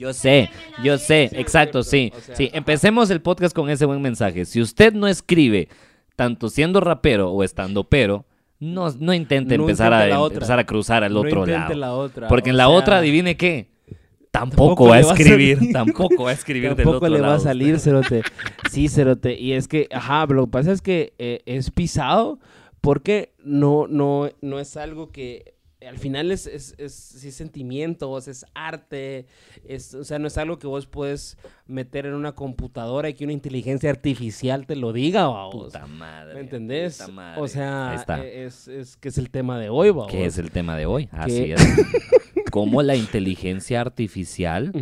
Yo 0.00 0.14
sé, 0.14 0.48
yo 0.82 0.96
sé, 0.96 1.28
exacto, 1.34 1.82
sí. 1.82 2.10
Sí, 2.32 2.48
empecemos 2.54 3.10
el 3.10 3.20
podcast 3.20 3.54
con 3.54 3.68
ese 3.68 3.84
buen 3.84 4.00
mensaje. 4.00 4.46
Si 4.46 4.58
usted 4.58 4.94
no 4.94 5.06
escribe, 5.06 5.68
tanto 6.16 6.48
siendo 6.48 6.80
rapero 6.80 7.30
o 7.30 7.44
estando 7.44 7.84
pero, 7.84 8.24
no, 8.60 8.90
no 8.98 9.12
intente 9.12 9.58
No 9.58 9.64
empezar, 9.64 9.92
a, 9.92 10.18
otra. 10.18 10.36
empezar 10.36 10.58
a 10.58 10.64
cruzar 10.64 11.04
al 11.04 11.12
no 11.12 11.20
otro 11.20 11.44
lado. 11.44 11.74
la 11.74 11.92
otra. 11.92 12.28
Porque 12.28 12.48
en 12.48 12.56
la 12.56 12.68
sea, 12.68 12.76
otra, 12.78 12.96
adivine 12.96 13.36
qué. 13.36 13.68
Tampoco, 14.30 14.86
Tampoco 14.86 14.88
va 14.88 14.96
a 14.96 15.00
le 15.00 15.04
va 15.04 15.10
a 15.10 15.14
escribir, 15.14 15.72
tampoco 15.72 16.24
va 16.24 16.30
a 16.30 16.32
escribir 16.32 16.68
del 16.70 16.76
Tampoco 16.78 16.96
otro 17.04 17.08
le 17.10 17.20
va 17.20 17.26
a 17.26 17.30
lado. 17.32 17.42
salir, 17.42 17.78
Cerote. 17.78 18.22
Sí, 18.70 18.88
Cerote. 18.88 19.38
Y 19.38 19.52
es 19.52 19.68
que, 19.68 19.86
ajá, 19.92 20.24
lo 20.30 20.46
que 20.46 20.50
pasa 20.50 20.72
es 20.72 20.80
que 20.80 21.12
eh, 21.18 21.42
es 21.44 21.70
pisado 21.70 22.38
porque 22.80 23.34
no, 23.44 23.86
no, 23.86 24.30
no 24.40 24.60
es 24.60 24.78
algo 24.78 25.10
que 25.10 25.56
al 25.86 25.98
final 25.98 26.30
es, 26.30 26.46
es, 26.46 26.74
es, 26.78 27.24
es 27.24 27.34
sentimientos, 27.34 28.28
es 28.28 28.44
arte, 28.54 29.26
es, 29.64 29.94
o 29.94 30.04
sea, 30.04 30.18
no 30.18 30.26
es 30.26 30.36
algo 30.38 30.58
que 30.58 30.66
vos 30.66 30.86
puedes 30.86 31.38
meter 31.66 32.06
en 32.06 32.14
una 32.14 32.32
computadora 32.32 33.08
y 33.08 33.14
que 33.14 33.24
una 33.24 33.32
inteligencia 33.32 33.90
artificial 33.90 34.66
te 34.66 34.76
lo 34.76 34.92
diga, 34.92 35.26
vos. 35.28 35.66
Puta 35.66 35.86
madre. 35.86 36.34
¿Me 36.34 36.40
entendés? 36.40 36.98
puta 36.98 37.12
madre. 37.12 37.42
O 37.42 37.48
sea, 37.48 38.04
es, 38.24 38.68
es 38.68 38.96
que 38.96 39.08
es 39.08 39.18
el 39.18 39.30
tema 39.30 39.58
de 39.58 39.70
hoy, 39.70 39.90
vos. 39.90 40.08
¿Qué 40.08 40.26
es 40.26 40.38
el 40.38 40.50
tema 40.50 40.76
de 40.76 40.86
hoy? 40.86 41.08
Así 41.12 41.52
es. 41.52 41.60
Cómo 42.50 42.82
la 42.82 42.96
inteligencia 42.96 43.80
artificial 43.80 44.72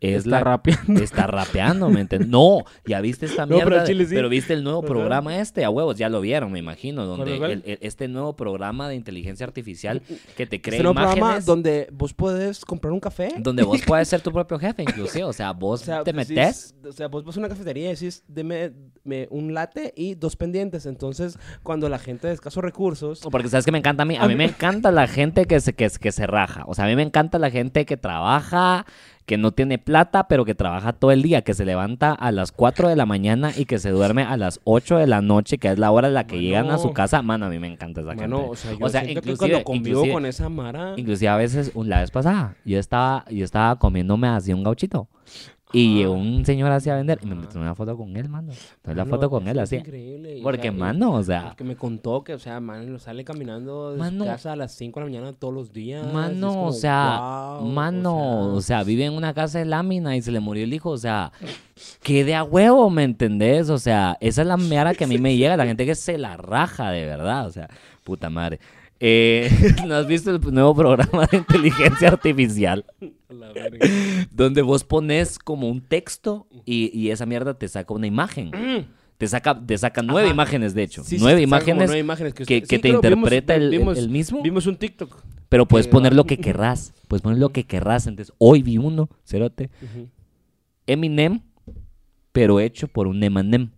es 0.00 0.18
está 0.18 0.30
la 0.30 0.40
rapeando. 0.40 1.02
está 1.02 1.26
rapeando, 1.26 1.88
¿me 1.90 2.00
entiendes? 2.00 2.28
No, 2.28 2.64
ya 2.86 3.00
viste 3.00 3.26
esta 3.26 3.46
No, 3.46 3.56
mierda. 3.56 3.64
pero 3.70 3.80
de- 3.82 3.86
Chile 3.86 4.06
sí. 4.06 4.14
pero 4.14 4.28
viste 4.28 4.52
el 4.54 4.64
nuevo 4.64 4.82
programa 4.82 5.38
este, 5.38 5.64
a 5.64 5.70
huevos, 5.70 5.96
ya 5.96 6.08
lo 6.08 6.20
vieron, 6.20 6.52
me 6.52 6.58
imagino, 6.58 7.06
donde 7.06 7.36
el- 7.36 7.62
el- 7.66 7.78
este 7.82 8.08
nuevo 8.08 8.36
programa 8.36 8.88
de 8.88 8.94
inteligencia 8.94 9.44
artificial 9.46 10.02
que 10.36 10.46
te 10.46 10.60
crea 10.60 10.76
Este 10.76 10.82
nuevo 10.82 10.94
programa 10.94 11.16
imágenes 11.18 11.46
donde 11.46 11.88
vos 11.92 12.14
puedes 12.14 12.64
comprar 12.64 12.92
un 12.92 13.00
café. 13.00 13.34
donde 13.38 13.62
vos 13.62 13.80
puedes 13.86 14.08
ser 14.08 14.20
tu 14.20 14.32
propio 14.32 14.58
jefe, 14.58 14.82
inclusive, 14.82 15.24
o 15.24 15.32
sea, 15.32 15.52
vos 15.52 15.82
O 15.82 15.84
sea, 15.84 16.02
te 16.04 16.12
decís- 16.12 16.16
metes 16.28 16.74
o 16.88 16.92
sea, 16.92 17.08
vos 17.08 17.24
vas 17.24 17.36
a 17.36 17.40
una 17.40 17.48
cafetería 17.48 17.86
y 17.90 17.94
decís, 17.94 18.24
deme 18.28 18.72
me 19.04 19.26
un 19.30 19.54
latte 19.54 19.92
y 19.96 20.14
dos 20.14 20.36
pendientes. 20.36 20.86
Entonces, 20.86 21.38
cuando 21.62 21.88
la 21.88 21.98
gente 21.98 22.28
de 22.28 22.34
escasos 22.34 22.62
recursos... 22.62 23.20
Porque 23.30 23.48
sabes 23.48 23.64
que 23.64 23.72
me 23.72 23.78
encanta 23.78 24.02
a 24.02 24.06
mí, 24.06 24.16
a 24.16 24.26
mí 24.26 24.34
me 24.34 24.44
encanta 24.44 24.90
la 24.90 25.06
gente 25.06 25.46
que 25.46 25.58
se, 25.60 25.72
que, 25.74 25.88
que 26.00 26.12
se 26.12 26.26
raja. 26.26 26.64
O 26.66 26.74
sea, 26.74 26.84
a 26.84 26.88
mí 26.88 26.96
me 26.96 27.02
encanta 27.10 27.38
la 27.38 27.50
gente 27.50 27.84
que 27.84 27.96
trabaja, 27.96 28.86
que 29.26 29.36
no 29.36 29.52
tiene 29.52 29.78
plata, 29.78 30.26
pero 30.28 30.44
que 30.44 30.54
trabaja 30.54 30.92
todo 30.92 31.10
el 31.12 31.22
día, 31.22 31.42
que 31.42 31.54
se 31.54 31.64
levanta 31.64 32.12
a 32.12 32.32
las 32.32 32.50
4 32.52 32.88
de 32.88 32.96
la 32.96 33.06
mañana 33.06 33.52
y 33.56 33.64
que 33.64 33.78
se 33.78 33.90
duerme 33.90 34.22
a 34.22 34.36
las 34.36 34.60
8 34.64 34.96
de 34.96 35.06
la 35.06 35.22
noche, 35.22 35.58
que 35.58 35.68
es 35.68 35.78
la 35.78 35.90
hora 35.90 36.08
en 36.08 36.14
la 36.14 36.26
que 36.26 36.34
Mano. 36.36 36.42
llegan 36.46 36.70
a 36.70 36.78
su 36.78 36.92
casa. 36.92 37.22
Mano, 37.22 37.46
a 37.46 37.48
mí 37.48 37.58
me 37.58 37.68
encanta 37.68 38.00
esa 38.00 38.14
Mano, 38.14 38.52
gente. 38.52 38.52
o 38.84 38.88
sea, 38.88 39.02
yo 39.04 39.10
siento 39.10 39.20
que 39.22 39.36
cuando 39.36 39.64
convivo 39.64 40.08
con 40.10 40.26
esa 40.26 40.48
mara... 40.48 40.94
Inclusive 40.96 41.28
a 41.28 41.36
veces, 41.36 41.72
la 41.76 42.00
vez 42.00 42.10
pasada, 42.10 42.56
yo 42.64 42.78
estaba, 42.78 43.24
yo 43.30 43.44
estaba 43.44 43.78
comiéndome 43.78 44.28
así 44.28 44.52
un 44.52 44.62
gauchito. 44.64 45.08
Y 45.72 45.94
llegó 45.98 46.14
un 46.14 46.44
señor 46.44 46.72
así 46.72 46.90
a 46.90 46.96
vender 46.96 47.20
y 47.22 47.26
me 47.26 47.36
metió 47.36 47.60
una 47.60 47.76
foto 47.76 47.96
con 47.96 48.16
él, 48.16 48.28
mano. 48.28 48.52
Tomé 48.82 48.96
la 48.96 49.04
Mano, 49.04 49.16
foto 49.16 49.30
con 49.30 49.46
él 49.46 49.58
así. 49.60 49.76
Increíble. 49.76 50.40
o 50.40 50.42
Porque, 50.42 50.62
sea, 50.62 50.72
mano, 50.72 51.12
o 51.14 51.22
sea, 51.22 51.54
Que 51.56 51.62
me 51.62 51.76
contó 51.76 52.24
que, 52.24 52.34
o 52.34 52.38
sea, 52.40 52.58
man, 52.58 52.92
lo 52.92 52.98
sale 52.98 53.24
caminando 53.24 53.92
de 53.92 53.98
Mano. 53.98 54.24
su 54.24 54.30
casa 54.30 54.52
a 54.52 54.56
las 54.56 54.72
5 54.72 54.98
de 54.98 55.06
la 55.06 55.10
mañana 55.12 55.32
todos 55.32 55.54
los 55.54 55.72
días. 55.72 56.12
Mano, 56.12 56.48
como, 56.48 56.66
o 56.66 56.72
sea, 56.72 57.58
wow, 57.60 57.68
mano, 57.68 58.16
o 58.16 58.54
o 58.56 58.60
sea, 58.62 58.82
vive 58.82 59.04
en 59.04 59.12
una 59.12 59.32
casa 59.32 59.60
de 59.60 59.64
lámina 59.64 60.16
y 60.16 60.22
se 60.22 60.32
le 60.32 60.40
murió 60.40 60.64
el 60.64 60.74
hijo, 60.74 60.90
o 60.90 60.98
sea, 60.98 61.30
que 62.02 62.24
de 62.24 62.34
a 62.34 62.42
huevo, 62.42 62.90
¿me 62.90 63.04
entendés? 63.04 63.70
O 63.70 63.78
sea, 63.78 64.16
esa 64.20 64.42
es 64.42 64.48
la 64.48 64.56
mera 64.56 64.94
que 64.94 65.04
a 65.04 65.06
mí 65.06 65.18
me 65.18 65.36
llega, 65.36 65.56
la 65.56 65.66
gente 65.66 65.86
que 65.86 65.94
se 65.94 66.18
la 66.18 66.36
raja 66.36 66.90
de 66.90 67.04
verdad, 67.06 67.46
o 67.46 67.50
sea, 67.52 67.68
puta 68.02 68.28
madre. 68.28 68.58
Eh, 68.98 69.48
¿No 69.86 69.94
has 69.94 70.06
visto 70.06 70.30
el 70.32 70.40
nuevo 70.52 70.74
programa 70.74 71.26
de 71.30 71.38
inteligencia 71.38 72.08
artificial? 72.08 72.84
A 73.30 73.32
la 73.32 73.52
verga. 73.52 73.86
donde 74.32 74.62
vos 74.62 74.84
pones 74.84 75.38
como 75.38 75.68
un 75.68 75.80
texto 75.80 76.46
y, 76.64 76.90
y 76.98 77.10
esa 77.10 77.26
mierda 77.26 77.54
te 77.54 77.68
saca 77.68 77.94
una 77.94 78.06
imagen. 78.06 78.50
Te 79.18 79.28
saca, 79.28 79.58
te 79.64 79.76
saca 79.78 80.02
nueve 80.02 80.28
Ajá. 80.28 80.34
imágenes, 80.34 80.74
de 80.74 80.82
hecho. 80.82 81.04
Sí, 81.04 81.16
sí, 81.16 81.22
nueve, 81.22 81.40
como 81.42 81.44
imágenes 81.48 81.86
nueve 81.88 81.98
imágenes 82.00 82.34
que, 82.34 82.44
que, 82.44 82.60
te 82.62 82.78
vimos- 82.78 82.94
interpreta 83.04 83.54
el, 83.54 83.62
el- 83.64 83.70
vimos- 83.70 83.98
el 83.98 84.08
mismo. 84.08 84.42
Vimos 84.42 84.66
un 84.66 84.76
TikTok. 84.76 85.14
Pero 85.48 85.66
puedes 85.66 85.86
que 85.86 85.92
poner 85.92 86.14
lo 86.14 86.24
que 86.24 86.38
querrás. 86.40 86.92
Puedes 87.08 87.22
poner 87.22 87.38
lo 87.38 87.50
que 87.50 87.64
querrás. 87.64 88.06
Entonces, 88.06 88.34
hoy 88.38 88.62
vi 88.62 88.78
uno, 88.78 89.08
cerote. 89.24 89.70
Ujú. 89.82 90.08
Eminem, 90.86 91.40
pero 92.32 92.60
hecho 92.60 92.88
por 92.88 93.06
un 93.06 93.22
Eminem. 93.22 93.70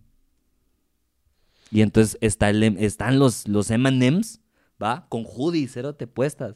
Y 1.71 1.81
entonces 1.81 2.17
está 2.21 2.49
el, 2.49 2.63
em- 2.63 2.77
están 2.79 3.19
los, 3.19 3.47
los 3.47 3.69
Eminems, 3.71 4.39
¿va? 4.81 5.07
Con 5.09 5.25
hoodies, 5.25 5.73
cerote, 5.73 6.07
puestas. 6.07 6.55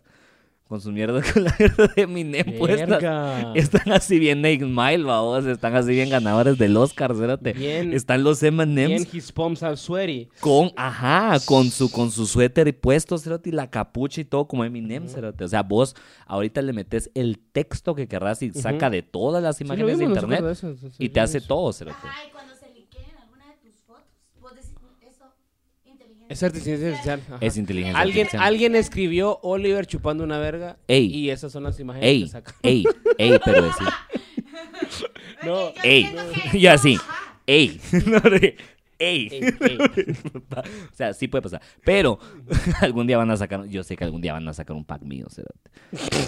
Con 0.67 0.81
su 0.81 0.91
mierda, 0.91 1.21
con 1.33 1.45
la 1.45 1.55
mierda 1.57 1.87
de 1.95 2.01
Eminem 2.01 2.57
puestas. 2.57 2.89
Verga. 2.89 3.53
Están 3.55 3.89
así 3.93 4.19
bien 4.19 4.43
Eight 4.45 4.61
Mile, 4.63 5.03
babos. 5.03 5.45
Están 5.45 5.73
así 5.77 5.91
bien 5.91 6.09
ganadores 6.09 6.57
del 6.57 6.75
Oscar, 6.75 7.15
cerote. 7.15 7.53
Bien- 7.53 7.93
Están 7.93 8.21
los 8.23 8.43
Eminems 8.43 8.87
Bien, 8.89 9.07
his 9.13 9.31
palms 9.31 9.63
are 9.63 9.77
sweaty. 9.77 10.27
con, 10.41 10.71
ajá, 10.75 11.39
con 11.45 11.71
su, 11.71 11.89
con 11.89 12.11
su 12.11 12.25
suéter 12.25 12.67
y 12.67 12.73
puesto, 12.73 13.17
cerote, 13.17 13.47
y 13.49 13.53
la 13.53 13.69
capucha 13.69 14.19
y 14.19 14.25
todo 14.25 14.45
como 14.45 14.65
Eminem, 14.65 15.07
cerote. 15.07 15.45
O 15.45 15.47
sea, 15.47 15.63
vos 15.63 15.95
ahorita 16.25 16.61
le 16.61 16.73
metes 16.73 17.09
el 17.15 17.39
texto 17.39 17.95
que 17.95 18.07
querrás 18.09 18.41
y 18.43 18.51
saca 18.51 18.89
de 18.89 19.03
todas 19.03 19.41
las 19.41 19.55
Sí, 19.57 19.63
imágenes 19.63 19.99
de 19.99 20.03
internet 20.03 20.43
eso, 20.51 20.75
y 20.99 21.07
te 21.09 21.19
hace 21.21 21.39
todo, 21.39 21.71
cerote. 21.71 21.95
Ajá, 22.03 22.27
y 22.27 22.31
cuando 22.31 22.53
se 22.55 22.67
liqueen 22.73 23.15
alguna 23.21 23.45
de 23.47 23.55
tus 23.69 23.79
fotos, 23.85 24.03
vos 24.41 24.51
decís, 24.53 24.71
eso, 25.01 25.25
inteligencia. 25.85 26.16
Es 26.29 26.41
inteligencia 26.43 26.87
artificial. 27.13 27.21
ajá. 27.27 27.37
Es 27.45 27.57
inteligencia 27.57 27.99
Alguien, 28.01 28.25
artificial. 28.25 28.43
alguien 28.47 28.75
escribió 28.75 29.39
Oliver 29.43 29.85
chupando 29.87 30.23
una 30.23 30.37
verga 30.39 30.77
Ey. 30.87 31.05
y 31.07 31.29
esas 31.29 31.51
son 31.51 31.63
las 31.63 31.79
imágenes 31.79 32.07
Ey, 32.09 32.23
que 32.23 32.29
saca. 32.29 32.55
ey, 32.63 32.83
ey, 33.17 33.39
pero 33.43 33.61
decir, 33.63 33.87
No. 35.43 35.73
Yo 35.73 35.73
ey, 35.83 36.03
siento 36.05 36.23
que- 36.51 36.57
y 36.57 36.67
así, 36.67 36.97
ey, 37.45 37.79
no, 38.05 38.19
de- 38.21 38.57
ey. 38.99 39.27
Ey, 39.31 39.55
ey. 39.61 39.77
O 40.91 40.95
sea, 40.95 41.13
sí 41.13 41.27
puede 41.27 41.43
pasar. 41.43 41.61
Pero 41.83 42.19
algún 42.81 43.05
día 43.07 43.17
van 43.17 43.29
a 43.31 43.37
sacar, 43.37 43.65
yo 43.67 43.83
sé 43.83 43.95
que 43.95 44.03
algún 44.03 44.21
día 44.21 44.33
van 44.33 44.47
a 44.47 44.53
sacar 44.53 44.75
un 44.75 44.85
pack 44.85 45.03
mío, 45.03 45.27
cerote. 45.29 45.69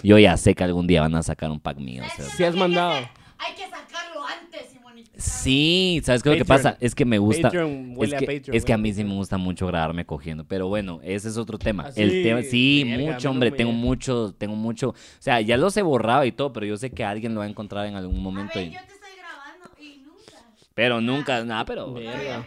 Yo 0.03 0.17
ya 0.19 0.37
sé 0.37 0.53
que 0.55 0.63
algún 0.63 0.85
día 0.87 1.01
van 1.01 1.15
a 1.15 1.23
sacar 1.23 1.49
un 1.51 1.59
pack 1.59 1.77
mío, 1.79 2.03
¿Sabes 2.03 2.15
qué 2.15 2.21
cerote. 2.23 2.31
es 2.31 2.37
Sí 2.37 2.43
lo 2.43 2.49
has 2.49 2.55
mandado. 2.55 2.93
Hay 3.39 3.55
que 3.55 3.63
sacarlo 3.69 4.23
antes. 4.25 4.75
Sí, 5.19 6.01
¿sabes 6.03 6.23
qué 6.23 6.29
es 6.29 6.33
lo 6.35 6.37
que 6.37 6.45
pasa? 6.47 6.77
Es 6.79 6.95
que 6.95 7.03
me 7.05 7.17
gusta. 7.17 7.49
Patreon 7.49 7.93
huele 7.95 8.05
es 8.05 8.13
a 8.13 8.19
que, 8.19 8.25
Patreon, 8.37 8.55
es 8.57 8.65
que 8.65 8.73
a 8.73 8.77
mí 8.77 8.91
a 8.91 8.93
sí 8.93 9.03
me 9.03 9.13
gusta 9.15 9.37
mucho 9.37 9.67
grabarme 9.67 10.05
cogiendo. 10.05 10.45
Pero 10.45 10.67
bueno, 10.67 11.01
ese 11.03 11.27
es 11.27 11.37
otro 11.37 11.57
tema. 11.57 11.85
¿Ah, 11.87 11.91
El 11.95 12.11
sí? 12.11 12.21
tema, 12.23 12.41
sí, 12.41 12.81
a 12.93 12.97
mucho, 12.97 13.29
hombre. 13.29 13.51
tengo 13.51 13.71
mucho, 13.73 14.33
tengo 14.37 14.55
mucho. 14.55 14.89
O 14.89 14.95
sea, 15.19 15.41
ya 15.41 15.57
los 15.57 15.75
he 15.75 15.81
borrado 15.81 16.23
y 16.23 16.31
todo, 16.31 16.53
pero 16.53 16.65
yo 16.65 16.77
sé 16.77 16.91
que 16.91 17.03
alguien 17.03 17.33
lo 17.33 17.39
va 17.41 17.45
a 17.45 17.49
encontrar 17.49 17.85
en 17.85 17.95
algún 17.95 18.17
A 18.19 18.21
momento. 18.21 18.59
ver, 18.59 18.67
y- 18.67 18.71
yo 18.71 18.77
te 18.79 18.93
estoy 18.93 19.09
grabando 19.19 19.69
y 19.81 19.99
nunca. 20.03 20.69
Pero 20.73 21.01
nunca, 21.01 21.43
nada, 21.43 21.65
pero. 21.65 21.93
Verga. 21.93 22.45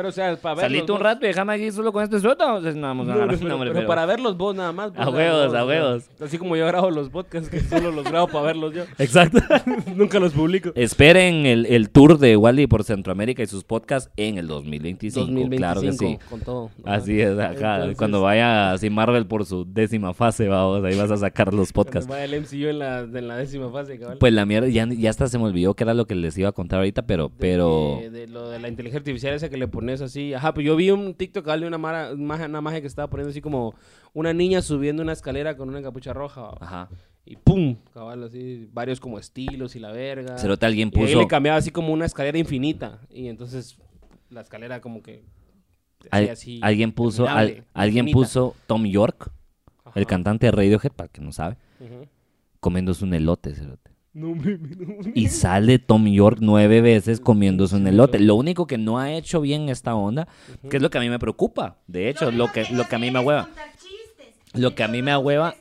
Pero 0.00 0.08
o 0.08 0.12
sea, 0.12 0.34
para 0.36 0.54
ver. 0.54 0.64
Salite 0.64 0.90
un 0.92 1.00
rato 1.00 1.26
y 1.26 1.28
déjame 1.28 1.52
aquí 1.52 1.70
solo 1.72 1.92
con 1.92 2.02
este 2.02 2.18
suelto. 2.20 2.46
No, 2.46 2.60
no, 2.60 2.94
No, 2.94 2.94
no, 2.94 2.94
no, 2.94 3.26
no, 3.26 3.38
pero, 3.38 3.54
hombre, 3.54 3.68
pero 3.68 3.74
pero- 3.74 3.86
para 3.86 4.06
verlos 4.06 4.34
vos 4.38 4.56
nada 4.56 4.72
más. 4.72 4.92
pues, 4.92 5.00
A 5.06 5.10
o 5.10 5.12
sea, 5.14 5.18
huevos, 5.18 5.52
no, 5.52 5.58
a 5.58 5.62
o 5.64 5.66
huevos. 5.68 6.04
Así 6.20 6.38
como 6.38 6.56
yo 6.56 6.66
grabo 6.66 6.90
los 6.90 7.10
podcasts, 7.10 7.50
que 7.50 7.60
solo 7.60 7.90
los 7.92 8.04
grabo 8.04 8.28
para 8.28 8.46
verlos 8.46 8.72
yo. 8.74 8.84
Exacto. 8.98 9.40
Nunca 9.94 10.18
los 10.18 10.32
publico. 10.32 10.72
Esperen 10.74 11.44
el, 11.44 11.66
el 11.66 11.90
tour 11.90 12.18
de 12.18 12.34
Wally 12.38 12.66
por 12.66 12.82
Centroamérica 12.84 13.42
y 13.42 13.46
sus 13.46 13.62
podcasts 13.64 14.10
en 14.16 14.38
el 14.38 14.46
2025. 14.46 15.20
2025, 15.20 15.56
Claro 15.58 15.80
que 15.82 15.92
sí. 15.92 16.18
con 16.30 16.40
todo. 16.40 16.70
Así 16.84 17.20
es, 17.20 17.38
acá. 17.38 17.74
Entonces- 17.74 17.98
Cuando 17.98 18.22
vaya 18.22 18.72
así 18.72 18.88
Marvel 18.88 19.26
por 19.26 19.44
su 19.44 19.66
décima 19.70 20.14
fase, 20.14 20.48
vamos, 20.48 20.82
ahí 20.82 20.96
vas 20.96 21.10
a 21.10 21.18
sacar 21.18 21.52
los 21.52 21.72
Cuando 21.72 21.90
podcasts. 21.90 22.08
vaya 22.10 22.24
el 22.24 22.40
MCU 22.40 22.68
en 22.68 22.78
la, 22.78 23.00
en 23.00 23.28
la 23.28 23.36
décima 23.36 23.70
fase, 23.70 23.98
cabal. 23.98 24.16
Pues 24.16 24.32
la 24.32 24.46
mierda, 24.46 24.66
ya, 24.68 24.86
ya 24.88 25.10
hasta 25.10 25.26
se 25.28 25.36
me 25.38 25.44
olvidó 25.44 25.74
que 25.74 25.84
era 25.84 25.92
lo 25.92 26.06
que 26.06 26.14
les 26.14 26.38
iba 26.38 26.48
a 26.48 26.52
contar 26.52 26.78
ahorita, 26.78 27.02
pero, 27.02 27.30
pero... 27.38 27.98
de 28.10 28.26
lo 28.28 28.48
de 28.48 28.58
la 28.60 28.68
inteligencia 28.68 28.98
artificial 29.00 29.34
esa 29.34 29.48
que 29.48 29.56
le 29.56 29.66
pones 29.68 29.89
así. 30.00 30.34
Ajá, 30.34 30.52
pues 30.54 30.66
yo 30.66 30.76
vi 30.76 30.90
un 30.90 31.14
TikTok 31.14 31.44
de 31.46 31.66
una 31.66 31.78
mara, 31.78 32.12
una 32.12 32.60
magia 32.60 32.80
que 32.80 32.86
estaba 32.86 33.08
poniendo 33.08 33.30
así 33.30 33.40
como 33.40 33.74
una 34.12 34.32
niña 34.32 34.62
subiendo 34.62 35.02
una 35.02 35.12
escalera 35.12 35.56
con 35.56 35.68
una 35.68 35.82
capucha 35.82 36.12
roja. 36.12 36.50
Ajá. 36.60 36.88
Y 37.24 37.36
pum, 37.36 37.76
cabal, 37.92 38.24
así, 38.24 38.68
varios 38.72 38.98
como 39.00 39.18
estilos 39.18 39.76
y 39.76 39.80
la 39.80 39.92
verga. 39.92 40.38
Cerote 40.38 40.66
alguien 40.66 40.90
Y 40.94 40.98
ahí 40.98 41.06
puso... 41.06 41.20
le 41.20 41.26
cambiaba 41.26 41.58
así 41.58 41.70
como 41.70 41.92
una 41.92 42.06
escalera 42.06 42.38
infinita. 42.38 43.00
Y 43.10 43.28
entonces 43.28 43.78
la 44.30 44.40
escalera 44.40 44.80
como 44.80 45.02
que... 45.02 45.24
se 46.00 46.08
al- 46.10 46.30
así 46.30 46.60
alguien 46.62 46.92
puso... 46.92 47.28
al- 47.28 47.64
alguien 47.74 48.08
infinita. 48.08 48.26
puso 48.26 48.56
Tom 48.66 48.84
York, 48.86 49.30
Ajá. 49.84 49.98
el 49.98 50.06
cantante 50.06 50.46
de 50.46 50.52
Radiohead, 50.52 50.92
para 50.92 51.08
que 51.08 51.20
no 51.20 51.30
sabe, 51.32 51.56
Ujú. 51.80 52.06
comiéndose 52.58 53.04
un 53.04 53.14
elote, 53.14 53.54
cerote. 53.54 53.89
No 54.12 54.34
me... 54.34 54.58
no 54.58 54.86
me- 55.04 55.12
Y 55.14 55.28
sale 55.28 55.78
Tom 55.78 56.06
York 56.06 56.38
nueve 56.40 56.80
veces 56.80 57.20
comiéndose 57.20 57.76
un 57.76 57.86
elote. 57.86 58.18
Lo 58.18 58.34
único 58.34 58.66
que 58.66 58.78
no 58.78 58.98
ha 58.98 59.12
hecho 59.12 59.40
bien 59.40 59.68
esta 59.68 59.94
onda, 59.94 60.28
que 60.68 60.76
es 60.78 60.82
lo 60.82 60.90
que 60.90 60.98
a 60.98 61.00
mí 61.00 61.08
me 61.08 61.18
preocupa. 61.18 61.76
De 61.86 62.08
hecho, 62.08 62.30
lo 62.30 62.50
que, 62.52 62.66
lo 62.72 62.84
que 62.86 62.96
a 62.96 62.98
mí 62.98 63.10
me 63.10 63.18
ahueva. 63.18 63.48
Lo 64.54 64.74
que 64.74 64.82
a 64.82 64.88
mí 64.88 65.00
me 65.02 65.12
ahueva-. 65.12 65.54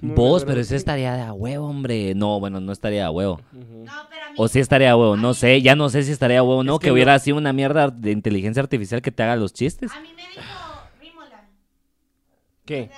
No, 0.00 0.14
Vos, 0.14 0.44
pero 0.44 0.60
eso 0.60 0.76
estaría 0.76 1.14
de 1.14 1.22
a 1.22 1.32
huevo, 1.32 1.66
hombre. 1.66 2.14
No, 2.14 2.38
bueno, 2.40 2.60
no 2.60 2.72
estaría 2.72 3.00
de 3.00 3.04
a 3.06 3.10
huevo. 3.10 3.40
Ujú. 3.52 3.62
No, 3.62 3.86
pero 4.08 4.22
a 4.24 4.28
mí- 4.28 4.34
O 4.36 4.48
sí 4.48 4.60
estaría 4.60 4.88
de 4.88 4.94
huevo, 4.94 5.16
no 5.16 5.34
sé. 5.34 5.60
Ya 5.60 5.74
no 5.76 5.88
sé 5.90 6.02
si 6.04 6.12
estaría 6.12 6.36
de 6.36 6.40
huevo 6.40 6.58
o 6.58 6.64
no. 6.64 6.74
Es 6.74 6.78
que, 6.80 6.86
que 6.86 6.92
hubiera 6.92 7.14
no- 7.14 7.18
sido 7.18 7.36
una 7.36 7.52
mierda 7.52 7.88
de 7.88 8.10
inteligencia 8.12 8.62
artificial 8.62 9.02
que 9.02 9.10
te 9.10 9.22
haga 9.22 9.36
los 9.36 9.52
chistes. 9.52 9.90
A 9.92 10.00
mí 10.00 10.08
me 10.16 10.22
dijo 10.22 10.40
Rímola. 11.02 11.44
¿Qué? 12.64 12.90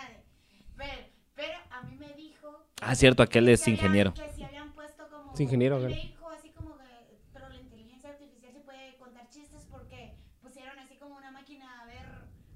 Pero, 0.77 0.93
pero 1.35 1.53
a 1.71 1.83
mí 1.87 1.97
me 1.99 2.15
dijo. 2.15 2.65
Ah, 2.89 2.95
cierto, 2.95 3.23
aquel 3.23 3.47
que 3.47 3.53
es 3.55 3.67
ingeniero. 3.69 4.15
Que 4.15 4.31
si 4.33 4.45
habían 4.45 4.73
puesto 4.73 5.09
como. 5.11 5.33
Es 5.35 5.41
ingeniero, 5.41 5.79
Me 5.79 5.87
aquel. 5.87 6.01
dijo 6.09 6.29
así 6.31 6.51
como 6.51 6.77
que. 6.79 6.85
Pero 7.33 7.49
la 7.49 7.57
inteligencia 7.57 8.11
artificial 8.11 8.53
se 8.53 8.61
puede 8.61 8.97
contar 8.97 9.29
chistes 9.29 9.67
porque 9.71 10.15
pusieron 10.41 10.79
así 10.79 10.97
como 10.97 11.17
una 11.17 11.31
máquina 11.33 11.83
a 11.83 11.87
ver. 11.87 12.07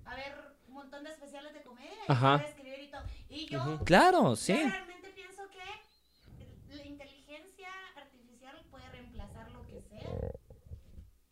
A 0.05 0.15
ver 0.15 0.35
un 0.69 0.75
montón 0.75 1.05
de 1.05 1.11
especiales 1.11 1.53
de 1.55 1.63
comedia. 1.63 1.91
Y 2.09 2.13
Ajá. 2.13 2.39
puede 2.39 2.49
escribir 2.51 2.81
y 2.81 2.91
todo. 2.91 3.03
Y 3.29 3.47
yo. 3.47 3.81
Claro, 3.85 4.23
Yo 4.31 4.37
sí. 4.37 4.53
realmente 4.55 5.09
pienso 5.15 5.43
que 5.51 6.77
la 6.77 6.85
inteligencia 6.87 7.69
artificial 7.97 8.57
puede 8.71 8.89
reemplazar 8.91 9.51
lo 9.51 9.63
que 9.67 9.81
sea, 9.83 10.01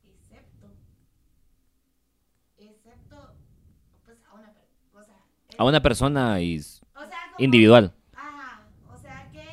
excepto, 0.05 0.71
excepto, 2.59 3.35
pues 4.05 4.19
a 4.29 4.35
una 4.35 4.53
persona, 4.53 4.93
o 4.95 5.05
sea, 5.05 5.25
A 5.59 5.65
una 5.65 5.83
persona 5.83 6.41
y- 6.41 6.59
o 6.59 6.61
sea, 6.61 7.19
como- 7.33 7.45
individual. 7.45 7.95
Ajá, 8.15 8.69
o 8.89 8.97
sea 8.99 9.29
que 9.33 9.45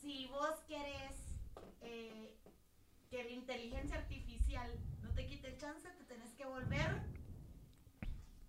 si 0.00 0.26
vos 0.28 0.60
querés 0.68 1.12
eh, 1.82 2.34
que 3.10 3.24
la 3.24 3.30
inteligencia 3.30 3.96
artificial 3.96 4.70
no 5.02 5.10
te 5.12 5.26
quite 5.26 5.48
el 5.48 5.58
chance, 5.58 5.88
te 5.90 6.04
tenés 6.04 6.32
que 6.34 6.46
volver 6.46 7.02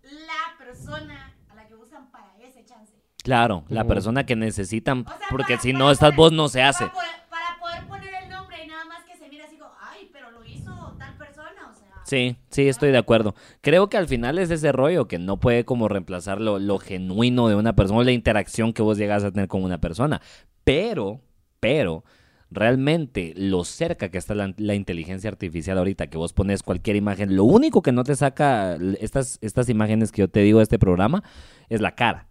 la 0.02 0.58
persona 0.58 1.34
a 1.48 1.54
la 1.54 1.66
que 1.68 1.74
usan 1.74 2.10
para 2.10 2.36
ese 2.38 2.64
chance. 2.64 2.92
Claro, 3.22 3.64
la 3.68 3.84
persona 3.84 4.24
que 4.26 4.36
necesitan. 4.36 5.00
O 5.00 5.04
sea, 5.10 5.16
Porque 5.30 5.54
para- 5.54 5.62
si 5.62 5.72
para 5.72 5.84
no 5.84 5.90
estás 5.90 6.08
poder- 6.10 6.16
vos, 6.16 6.32
no 6.32 6.48
se 6.48 6.62
hace. 6.62 6.84
Para 6.86 6.92
poder, 6.94 7.08
para 7.30 7.58
poder 7.60 7.86
poner 7.88 8.22
el 8.24 8.30
nombre 8.30 8.64
y 8.64 8.68
nada 8.68 8.84
más 8.84 9.04
que 9.04 9.16
se 9.16 9.28
mira 9.28 9.44
así 9.44 9.56
como, 9.56 9.70
ay, 9.80 10.08
pero 10.12 10.30
lo 10.32 10.44
hizo 10.44 10.96
tal 10.98 11.16
persona, 11.16 11.70
o 11.70 11.74
sea. 11.74 11.88
Sí, 12.04 12.36
sí, 12.50 12.68
estoy 12.68 12.90
de 12.90 12.98
acuerdo. 12.98 13.34
Creo 13.60 13.88
que 13.88 13.96
al 13.96 14.08
final 14.08 14.38
es 14.38 14.50
ese 14.50 14.72
rollo 14.72 15.06
que 15.06 15.18
no 15.18 15.38
puede 15.38 15.64
como 15.64 15.88
reemplazar 15.88 16.40
lo, 16.40 16.58
lo 16.58 16.78
genuino 16.78 17.48
de 17.48 17.54
una 17.54 17.74
persona, 17.74 18.00
o 18.00 18.04
la 18.04 18.12
interacción 18.12 18.72
que 18.72 18.82
vos 18.82 18.98
llegas 18.98 19.22
a 19.24 19.30
tener 19.30 19.48
con 19.48 19.62
una 19.62 19.78
persona. 19.80 20.20
Pero, 20.64 21.20
pero, 21.60 22.04
realmente 22.50 23.32
lo 23.36 23.64
cerca 23.64 24.10
que 24.10 24.18
está 24.18 24.34
la, 24.34 24.52
la 24.58 24.74
inteligencia 24.74 25.30
artificial 25.30 25.78
ahorita, 25.78 26.08
que 26.08 26.18
vos 26.18 26.32
pones 26.34 26.62
cualquier 26.62 26.96
imagen, 26.96 27.34
lo 27.34 27.44
único 27.44 27.80
que 27.82 27.92
no 27.92 28.04
te 28.04 28.14
saca 28.14 28.76
estas, 29.00 29.38
estas 29.40 29.68
imágenes 29.70 30.12
que 30.12 30.20
yo 30.20 30.28
te 30.28 30.40
digo 30.40 30.58
de 30.58 30.64
este 30.64 30.78
programa 30.78 31.22
es 31.70 31.80
la 31.80 31.94
cara. 31.94 32.28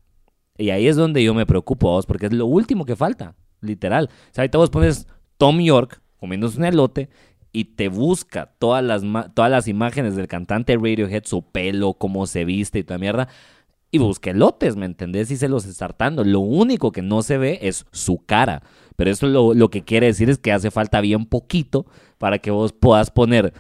Y 0.58 0.70
ahí 0.70 0.88
es 0.88 0.96
donde 0.96 1.24
yo 1.24 1.34
me 1.34 1.46
preocupo, 1.46 1.90
vos, 1.90 2.06
porque 2.06 2.28
es 2.28 2.34
lo 2.34 2.46
último 2.46 2.86
que 2.86 2.96
falta, 2.96 3.36
literal. 3.62 4.10
O 4.12 4.34
sea, 4.34 4.44
ahorita 4.44 4.58
vos 4.58 4.70
pones 4.70 5.08
Tom 5.38 5.60
York 5.60 6.02
comiéndose 6.18 6.58
un 6.60 6.66
elote 6.66 7.10
y 7.52 7.66
te 7.66 7.90
busca 7.90 8.54
todas 8.60 8.84
las, 8.84 9.04
todas 9.34 9.52
las 9.52 9.68
imágenes 9.68 10.16
del 10.16 10.28
cantante 10.28 10.76
Radiohead, 10.76 11.24
su 11.26 11.44
pelo, 11.44 11.94
cómo 11.94 12.28
se 12.28 12.46
viste 12.46 12.80
y 12.80 12.84
toda 12.84 13.00
mierda. 13.00 13.28
Y 13.94 13.98
busca 13.98 14.30
elotes, 14.30 14.78
¿me 14.78 14.86
entendés? 14.86 15.32
Y 15.32 15.38
se 15.38 15.50
los 15.50 15.66
está 15.66 15.86
hartando. 15.86 16.24
Lo 16.24 16.40
único 16.40 16.94
que 16.94 17.02
no 17.02 17.24
se 17.24 17.38
ve 17.38 17.60
es 17.64 17.86
su 17.92 18.24
cara. 18.26 18.64
Pero 18.96 19.12
eso 19.12 19.28
lo, 19.28 19.54
lo 19.54 19.70
que 19.70 19.84
quiere 19.84 20.08
decir 20.08 20.30
es 20.30 20.38
que 20.38 20.54
hace 20.54 20.72
falta 20.72 21.02
bien 21.02 21.26
poquito 21.26 21.86
para 22.18 22.40
que 22.40 22.52
vos 22.52 22.72
puedas 22.72 23.12
poner 23.12 23.54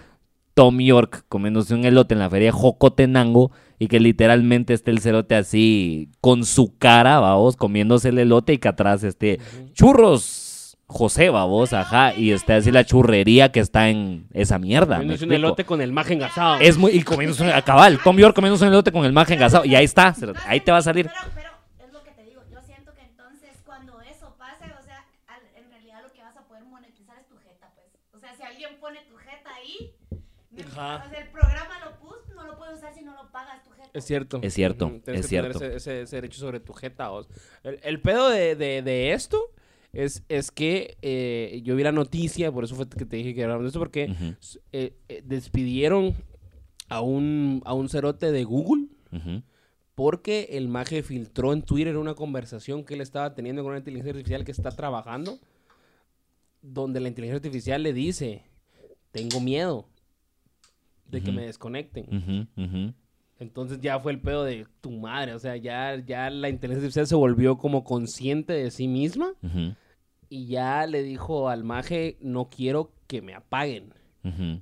Tom 0.54 0.80
York 0.80 1.26
comiéndose 1.30 1.74
un 1.74 1.86
elote 1.86 2.14
en 2.14 2.20
la 2.20 2.30
feria 2.30 2.48
de 2.48 2.52
Jocotenango 2.52 3.52
y 3.80 3.88
que 3.88 4.00
literalmente 4.00 4.74
esté 4.74 4.92
el 4.92 5.00
cerote 5.00 5.36
así 5.36 6.10
con 6.22 6.46
su 6.46 6.78
cara, 6.78 7.20
vamos, 7.20 7.56
comiéndose 7.56 8.10
el 8.10 8.20
elote 8.20 8.54
y 8.54 8.58
que 8.58 8.68
atrás 8.68 9.04
esté 9.04 9.40
churros 9.74 10.52
José, 10.92 11.30
vamos, 11.30 11.72
ajá, 11.72 12.14
y 12.16 12.32
esté 12.32 12.52
así 12.54 12.70
la 12.70 12.84
churrería 12.84 13.52
que 13.52 13.62
está 13.62 13.90
en 13.90 14.28
esa 14.34 14.60
mierda. 14.60 14.98
¿me 14.98 15.04
Comiéndose 15.04 15.26
un 15.26 15.32
elote 15.32 15.64
con 15.64 15.82
el 15.82 15.94
maje 15.94 16.14
engasado. 16.14 16.60
Es 16.60 16.78
muy, 16.78 16.92
y 16.92 17.02
comiéndose 17.02 17.44
un, 17.44 17.50
a 17.50 17.62
cabal, 17.62 17.98
Tom 18.04 18.18
York 18.18 18.36
comiéndose 18.36 18.66
un 18.66 18.72
elote 18.74 18.92
con 18.92 19.06
el 19.06 19.14
maje 19.14 19.36
engasado, 19.36 19.64
y 19.64 19.74
ahí 19.74 19.86
está, 19.86 20.14
ahí 20.46 20.60
te 20.60 20.72
va 20.72 20.80
a 20.80 20.82
salir. 20.82 21.10
Pero, 21.34 21.50
lo 21.94 22.04
que 22.04 22.12
te 22.12 22.26
digo, 22.26 22.42
yo 22.52 22.60
siento 22.62 22.92
que 22.94 23.04
entonces 23.04 23.52
cuando 23.66 24.02
eso 24.02 24.36
pase, 24.38 24.66
o 24.66 24.84
sea, 24.84 25.06
sea, 28.20 28.36
si 28.36 28.44
alguien 28.44 28.72
pone 28.82 29.00
tu 29.10 29.16
jeta 29.16 29.50
ahí, 29.56 29.94
no- 30.52 30.61
Ajá. 30.72 31.04
o 31.06 31.10
sea, 31.10 31.20
el 31.20 31.30
programa 31.30 31.86
lo 31.86 32.00
puso, 32.00 32.34
no 32.36 32.46
lo 32.46 32.58
puede 32.58 32.76
usar 32.76 32.94
si 32.94 33.04
no 33.04 33.14
lo 33.14 33.32
pagas 33.32 33.64
tu 33.64 33.70
jeta. 33.72 33.90
Es 33.94 34.06
cierto. 34.06 34.40
Es 34.42 34.54
cierto, 34.54 34.88
Ujú, 34.88 35.00
tienes 35.00 35.26
es 35.26 35.30
que 35.30 35.36
tener 35.38 35.52
cierto. 35.54 35.66
Ese, 35.66 35.76
ese- 35.78 36.02
ese 36.04 36.16
derecho 36.18 36.40
sobre 36.40 36.60
tu 36.60 36.74
jeta. 36.74 37.10
El, 37.64 37.80
el 37.84 38.02
pedo 38.02 38.30
de, 38.30 38.56
de- 38.56 38.82
de 38.82 39.14
esto 39.14 39.52
es, 39.94 40.24
es 40.30 40.52
que 40.52 40.98
eh, 41.02 41.62
yo 41.64 41.76
vi 41.76 41.84
la 41.84 41.92
noticia, 41.92 42.52
por 42.52 42.64
eso 42.64 42.76
fue 42.76 42.88
que 42.88 43.06
te 43.06 43.18
dije 43.18 43.34
que 43.36 43.44
hablamos 43.44 43.64
de 43.64 43.68
esto, 43.68 43.80
porque 43.80 44.14
eh, 44.72 44.94
eh, 45.10 45.22
despidieron 45.26 46.16
a 46.90 47.02
un, 47.02 47.62
a 47.66 47.74
un 47.74 47.90
cerote 47.90 48.32
de 48.32 48.44
Google 48.44 48.88
porque 49.96 50.48
el 50.52 50.68
maje 50.70 51.04
filtró 51.04 51.52
en 51.54 51.62
Twitter 51.62 51.98
una 51.98 52.16
conversación 52.16 52.86
que 52.86 52.94
él 52.96 53.02
estaba 53.02 53.36
teniendo 53.36 53.62
con 53.62 53.72
una 53.72 53.80
inteligencia 53.80 54.12
artificial 54.12 54.44
que 54.46 54.52
está 54.52 54.72
trabajando, 54.72 55.38
donde 56.62 57.00
la 57.00 57.08
inteligencia 57.10 57.38
artificial 57.38 57.84
le 57.84 57.94
dice, 57.94 58.44
tengo 59.12 59.40
miedo 59.42 59.88
de 61.12 61.22
que 61.22 61.32
me 61.32 61.46
desconecten. 61.46 62.48
Entonces 63.40 63.80
ya 63.82 64.00
fue 64.00 64.12
el 64.12 64.20
pedo 64.20 64.44
de 64.44 64.68
tu 64.82 64.92
madre, 64.92 65.34
o 65.34 65.40
sea, 65.40 65.56
ya, 65.58 65.96
ya 66.06 66.30
la 66.30 66.50
inteligencia 66.50 66.86
artificial 66.86 67.08
se 67.08 67.16
volvió 67.16 67.58
como 67.58 67.84
consciente 67.84 68.54
de 68.54 68.70
sí 68.72 68.88
misma 68.88 69.34
y 70.30 70.46
ya 70.48 70.86
le 70.86 71.02
dijo 71.04 71.50
al 71.50 71.64
maje, 71.64 72.18
no 72.22 72.50
quiero 72.50 72.92
que 73.08 73.22
me 73.22 73.34
apaguen, 73.34 73.94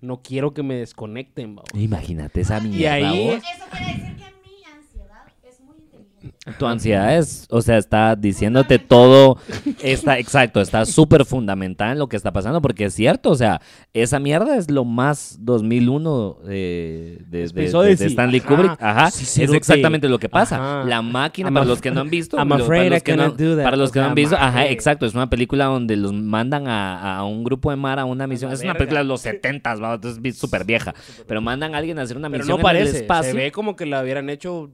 no 0.01 0.22
quiero 0.22 0.53
que 0.53 0.63
me 0.63 0.75
desconecten, 0.75 1.56
babos". 1.56 1.70
Imagínate 1.74 2.41
esa 2.41 2.60
Y 2.60 2.70
mierda. 2.70 2.94
ahí-. 2.96 3.29
Eso 3.29 3.44
quiere 3.70 3.86
decir 3.94 4.15
que 4.15 4.50
mi 4.50 4.63
ansiedad 4.74 5.25
es 5.44 5.60
muy 5.60 5.75
inteligente. 5.77 6.09
Tu 6.58 6.66
ansiedad 6.66 7.18
es, 7.18 7.46
o 7.50 7.62
sea, 7.62 7.78
está 7.78 8.16
diciéndote 8.16 8.80
todo, 8.80 9.38
está, 9.82 10.18
exacto, 10.20 10.62
está 10.62 10.86
súper 10.86 11.26
fundamental 11.26 11.94
en 11.94 12.00
lo 12.00 12.08
que 12.10 12.18
está 12.18 12.32
pasando, 12.34 12.62
porque 12.62 12.86
es 12.86 12.94
cierto, 12.94 13.30
o 13.32 13.36
sea, 13.36 13.62
esa 13.94 14.20
mierda 14.20 14.56
es 14.58 14.70
lo 14.72 14.86
más 14.86 15.38
2001 15.42 16.38
de, 16.46 17.22
de. 17.30 17.94
Stanley. 17.94 18.40
Kubrick, 18.42 18.82
ajá, 18.82 19.12
Sí, 19.12 19.44
es 19.44 19.54
exactamente 19.54 20.08
lo 20.10 20.20
que 20.20 20.30
pasa. 20.30 20.56
Ajá. 20.56 20.84
La 20.88 21.02
máquina, 21.02 21.48
I'm 21.50 21.54
para 21.54 21.66
los 21.66 21.82
que 21.82 21.92
no 21.92 22.02
han 22.02 22.10
visto, 22.10 22.38
I'm 22.38 22.48
lo- 22.50 22.68
para 22.68 22.90
los 22.90 23.04
que 23.04 23.16
no, 23.16 23.36
para 23.64 23.78
los 23.78 23.92
que 23.92 24.00
no 24.00 24.06
han 24.06 24.16
visto, 24.16 24.36
ajá, 24.36 24.68
exacto, 24.68 25.06
es 25.06 25.14
una 25.14 25.30
película 25.30 25.66
donde 25.66 25.96
los 25.96 26.14
mandan 26.14 26.68
a, 26.68 27.18
a 27.18 27.24
un 27.26 27.44
grupo 27.44 27.70
de 27.70 27.76
mar 27.78 28.00
a 28.00 28.06
una 28.06 28.28
misión, 28.28 28.52
es 28.52 28.64
una 28.64 28.74
película 28.74 29.00
de 29.00 29.06
los 29.06 29.22
70, 29.22 29.76
¿va? 29.76 29.96
entonces 29.96 30.20
es 30.24 30.38
súper 30.38 30.64
vieja, 30.66 30.94
pero 31.28 31.42
mandan 31.42 31.76
a 31.76 31.78
alguien 31.78 32.00
a 32.00 32.04
hacer 32.04 32.18
una 32.18 32.30
Pero 32.30 32.44
misión 32.44 32.62
no 32.62 32.70
en 32.70 32.76
el 32.76 32.82
parece, 32.84 32.98
espacio. 33.00 33.32
se 33.32 33.38
ve 33.38 33.52
como 33.52 33.76
que 33.76 33.86
la 33.86 34.02
hubieran 34.02 34.30
hecho, 34.30 34.70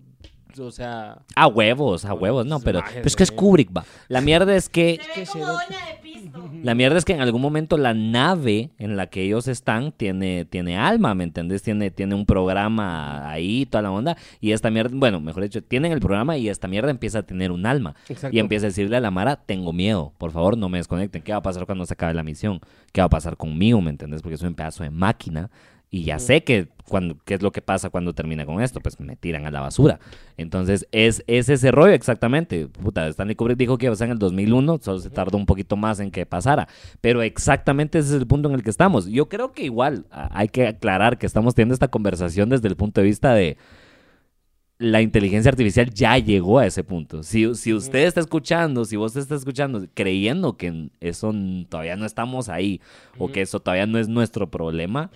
o 0.59 0.71
sea, 0.71 1.19
A 1.35 1.47
huevos, 1.47 2.05
a 2.05 2.13
huevos, 2.13 2.45
no, 2.45 2.59
pero, 2.59 2.81
es 3.03 3.15
que 3.15 3.23
es. 3.23 3.31
Kubrick, 3.31 3.75
va. 3.75 3.85
La 4.07 4.21
mierda 4.21 4.55
es 4.55 4.69
que, 4.69 4.99
Se 5.13 5.21
ve 5.21 5.27
como 5.27 5.45
doña 5.45 5.59
de 5.67 6.01
pisto. 6.01 6.49
la 6.63 6.75
mierda 6.75 6.97
es 6.97 7.05
que 7.05 7.13
en 7.13 7.21
algún 7.21 7.41
momento 7.41 7.77
la 7.77 7.93
nave 7.93 8.71
en 8.77 8.97
la 8.97 9.07
que 9.07 9.23
ellos 9.23 9.47
están 9.47 9.91
tiene, 9.91 10.45
tiene 10.45 10.77
alma, 10.77 11.13
¿me 11.15 11.23
entendés? 11.23 11.61
Tiene, 11.61 11.91
tiene 11.91 12.15
un 12.15 12.25
programa 12.25 13.29
ahí, 13.29 13.65
toda 13.65 13.81
la 13.81 13.91
onda, 13.91 14.17
y 14.39 14.51
esta 14.51 14.69
mierda, 14.69 14.91
bueno, 14.95 15.19
mejor 15.19 15.43
dicho, 15.43 15.63
tienen 15.63 15.91
el 15.91 15.99
programa 15.99 16.37
y 16.37 16.49
esta 16.49 16.67
mierda 16.67 16.91
empieza 16.91 17.19
a 17.19 17.23
tener 17.23 17.51
un 17.51 17.65
alma. 17.65 17.95
Exacto. 18.09 18.35
Y 18.35 18.39
empieza 18.39 18.67
a 18.67 18.69
decirle 18.69 18.97
a 18.97 19.01
la 19.01 19.11
Mara, 19.11 19.35
tengo 19.35 19.73
miedo, 19.73 20.13
por 20.17 20.31
favor 20.31 20.57
no 20.57 20.69
me 20.69 20.77
desconecten, 20.77 21.21
¿qué 21.21 21.31
va 21.31 21.39
a 21.39 21.43
pasar 21.43 21.65
cuando 21.65 21.85
se 21.85 21.93
acabe 21.93 22.13
la 22.13 22.23
misión? 22.23 22.59
¿Qué 22.91 23.01
va 23.01 23.05
a 23.05 23.09
pasar 23.09 23.37
conmigo, 23.37 23.81
me 23.81 23.89
entendés? 23.89 24.21
Porque 24.21 24.37
soy 24.37 24.47
un 24.49 24.55
pedazo 24.55 24.83
de 24.83 24.89
máquina 24.89 25.49
y 25.89 26.03
ya 26.03 26.19
sé 26.19 26.43
que 26.43 26.69
cuando, 26.87 27.17
qué 27.25 27.35
es 27.35 27.41
lo 27.41 27.51
que 27.51 27.61
pasa 27.61 27.89
cuando 27.89 28.13
termina 28.13 28.45
con 28.45 28.61
esto, 28.61 28.79
pues 28.79 28.99
me 28.99 29.15
tiran 29.15 29.45
a 29.45 29.51
la 29.51 29.61
basura. 29.61 29.99
Entonces 30.37 30.87
es, 30.91 31.23
es 31.27 31.49
ese 31.49 31.71
rollo 31.71 31.93
exactamente. 31.93 32.67
Puta, 32.67 33.07
Stanley 33.07 33.35
Kubrick 33.35 33.57
dijo 33.57 33.77
que 33.77 33.87
iba 33.87 33.93
a 33.93 33.95
ser 33.97 34.07
en 34.07 34.13
el 34.13 34.19
2001, 34.19 34.79
solo 34.81 34.99
se 34.99 35.09
tardó 35.09 35.37
un 35.37 35.45
poquito 35.45 35.75
más 35.77 35.99
en 35.99 36.11
que 36.11 36.25
pasara, 36.25 36.67
pero 37.01 37.21
exactamente 37.21 37.99
ese 37.99 38.09
es 38.09 38.21
el 38.21 38.27
punto 38.27 38.49
en 38.49 38.55
el 38.55 38.63
que 38.63 38.69
estamos. 38.69 39.07
Yo 39.07 39.29
creo 39.29 39.51
que 39.51 39.63
igual 39.63 40.05
hay 40.11 40.47
que 40.47 40.67
aclarar 40.67 41.17
que 41.17 41.25
estamos 41.25 41.55
teniendo 41.55 41.73
esta 41.73 41.87
conversación 41.87 42.49
desde 42.49 42.67
el 42.67 42.75
punto 42.75 43.01
de 43.01 43.07
vista 43.07 43.33
de 43.33 43.57
la 44.77 45.01
inteligencia 45.01 45.49
artificial 45.49 45.89
ya 45.89 46.17
llegó 46.17 46.59
a 46.59 46.65
ese 46.65 46.83
punto. 46.83 47.23
Si, 47.23 47.55
si 47.55 47.73
usted 47.73 47.99
está 47.99 48.19
escuchando, 48.19 48.83
si 48.83 48.97
vos 48.97 49.15
está 49.15 49.35
escuchando 49.35 49.87
creyendo 49.93 50.57
que 50.57 50.89
eso 50.99 51.33
todavía 51.69 51.95
no 51.95 52.05
estamos 52.05 52.49
ahí 52.49 52.81
o 53.17 53.31
que 53.31 53.41
eso 53.41 53.61
todavía 53.61 53.87
no 53.87 53.97
es 53.97 54.09
nuestro 54.09 54.51
problema, 54.51 55.11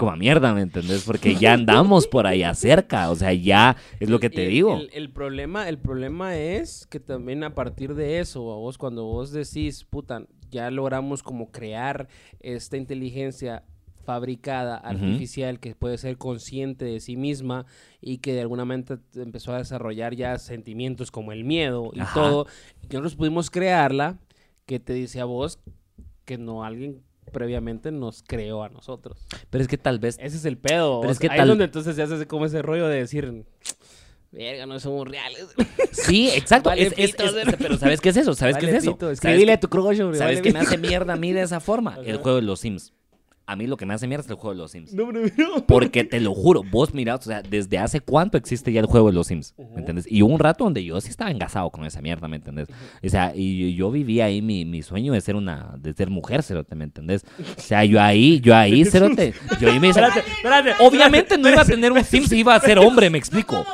como 0.00 0.12
a 0.12 0.16
mierda, 0.16 0.54
¿me 0.54 0.62
entendés? 0.62 1.04
Porque 1.04 1.34
ya 1.38 1.52
andamos 1.52 2.06
por 2.06 2.26
allá 2.26 2.54
cerca, 2.54 3.10
o 3.10 3.14
sea, 3.14 3.34
ya 3.34 3.76
es 4.00 4.08
lo 4.08 4.18
que 4.18 4.30
te 4.30 4.46
El- 4.46 4.50
digo. 4.50 4.76
El, 4.78 4.90
el 4.94 5.10
problema, 5.12 5.68
el 5.68 5.78
problema 5.78 6.36
es 6.36 6.86
que 6.86 6.98
también 7.00 7.44
a 7.44 7.54
partir 7.54 7.94
de 7.94 8.18
eso, 8.18 8.50
a 8.50 8.56
vos 8.56 8.78
cuando 8.78 9.04
vos 9.04 9.30
decís, 9.30 9.84
puta, 9.84 10.26
ya 10.50 10.70
logramos 10.70 11.22
como 11.22 11.50
crear 11.52 12.08
esta 12.40 12.78
inteligencia 12.78 13.62
fabricada, 14.06 14.76
artificial, 14.78 15.60
que 15.60 15.74
puede 15.74 15.98
ser 15.98 16.16
consciente 16.16 16.86
de 16.86 16.98
sí 17.00 17.16
misma 17.16 17.66
y 18.00 18.18
que 18.18 18.32
de 18.32 18.40
alguna 18.40 18.64
manera 18.64 18.98
empezó 19.14 19.52
a 19.52 19.58
desarrollar 19.58 20.14
ya 20.16 20.38
sentimientos 20.38 21.10
como 21.10 21.30
el 21.32 21.44
miedo 21.44 21.90
y 21.92 22.00
Ajá. 22.00 22.14
todo, 22.14 22.46
y 22.82 22.88
que 22.88 22.96
nosotros 22.96 23.16
pudimos 23.16 23.50
crearla, 23.50 24.18
que 24.64 24.80
te 24.80 24.94
dice 24.94 25.20
a 25.20 25.26
vos 25.26 25.60
que 26.24 26.38
no 26.38 26.64
alguien 26.64 27.02
previamente 27.30 27.90
nos 27.92 28.22
creó 28.22 28.62
a 28.62 28.68
nosotros. 28.68 29.18
Pero 29.50 29.62
es 29.62 29.68
que 29.68 29.78
tal 29.78 29.98
vez... 29.98 30.16
Ese 30.20 30.36
es 30.36 30.44
el 30.44 30.58
pedo. 30.58 31.00
Pero 31.00 31.12
es 31.12 31.18
que 31.18 31.28
ahí 31.28 31.36
tal- 31.38 31.46
es 31.46 31.48
donde 31.48 31.64
entonces 31.64 31.96
se 31.96 32.02
hace 32.02 32.26
como 32.26 32.46
ese 32.46 32.62
rollo 32.62 32.86
de 32.88 32.98
decir, 32.98 33.44
verga, 34.32 34.66
no 34.66 34.78
somos 34.80 35.08
reales. 35.08 35.46
Sí, 35.92 36.30
exacto. 36.30 36.70
Vale 36.70 36.82
es- 36.82 36.94
es- 36.96 37.10
pito, 37.12 37.24
es- 37.24 37.46
¿no? 37.46 37.52
pero 37.58 37.76
¿sabes 37.76 38.00
qué 38.00 38.10
es 38.10 38.16
eso? 38.16 38.34
¿Sabes 38.34 38.56
qué 38.56 38.66
Vale, 38.66 38.78
es 38.78 38.84
eso? 38.84 38.92
pito, 38.92 39.06
¿Sabes 39.06 39.18
Escribile 39.18 39.46
qué- 39.46 39.52
a 39.52 39.60
tu 39.60 39.68
crush, 39.68 39.98
¿Sabes 40.16 40.40
qué 40.40 40.52
me 40.52 40.60
hace 40.60 40.78
mierda 40.78 41.14
a 41.14 41.16
mí 41.16 41.32
de 41.32 41.42
esa 41.42 41.58
forma? 41.60 41.98
El 42.04 42.18
juego 42.18 42.36
de 42.36 42.42
los 42.42 42.60
Sims. 42.60 42.92
A 43.50 43.56
mí 43.56 43.66
lo 43.66 43.76
que 43.76 43.84
me 43.84 43.94
hace 43.94 44.06
mierda 44.06 44.22
es 44.22 44.30
el 44.30 44.36
juego 44.36 44.50
de 44.50 44.58
los 44.58 44.70
Sims. 44.70 44.94
No, 44.94 45.08
pero 45.08 45.26
no. 45.36 45.66
Porque 45.66 46.04
te 46.04 46.20
lo 46.20 46.34
juro, 46.34 46.62
vos 46.62 46.94
mirad, 46.94 47.18
o 47.18 47.22
sea, 47.22 47.42
desde 47.42 47.78
hace 47.78 48.00
cuánto 48.00 48.38
existe 48.38 48.70
ya 48.70 48.78
el 48.78 48.86
juego 48.86 49.08
de 49.08 49.14
los 49.14 49.26
Sims, 49.26 49.56
¿me 49.74 49.80
entiendes? 49.80 50.06
Y 50.08 50.22
hubo 50.22 50.32
un 50.32 50.38
rato 50.38 50.62
donde 50.62 50.84
yo 50.84 51.00
sí 51.00 51.08
estaba 51.08 51.32
engasado 51.32 51.68
con 51.70 51.84
esa 51.84 52.00
mierda, 52.00 52.28
¿me 52.28 52.36
entendés? 52.36 52.68
O 53.04 53.08
sea, 53.08 53.32
y 53.34 53.74
yo 53.74 53.90
vivía 53.90 54.26
ahí 54.26 54.40
mi, 54.40 54.64
mi 54.64 54.82
sueño 54.82 55.14
de 55.14 55.20
ser 55.20 55.34
una, 55.34 55.74
de 55.78 55.92
ser 55.94 56.10
mujer, 56.10 56.44
cerote, 56.44 56.76
¿me 56.76 56.84
entendés? 56.84 57.24
O 57.40 57.60
sea, 57.60 57.84
yo 57.84 58.00
ahí, 58.00 58.38
yo 58.38 58.54
ahí, 58.54 58.84
cerote, 58.86 59.34
yo 59.60 59.68
ahí 59.68 59.80
me 59.80 59.88
Espérate, 59.88 60.20
espérate. 60.20 60.74
Obviamente 60.84 61.36
no 61.36 61.48
iba 61.48 61.62
a 61.62 61.64
tener 61.64 61.90
un 61.90 62.04
Sims, 62.04 62.30
iba 62.30 62.54
a 62.54 62.60
ser 62.60 62.78
hombre, 62.78 63.10
me 63.10 63.18
No 63.18 63.18
explico. 63.18 63.66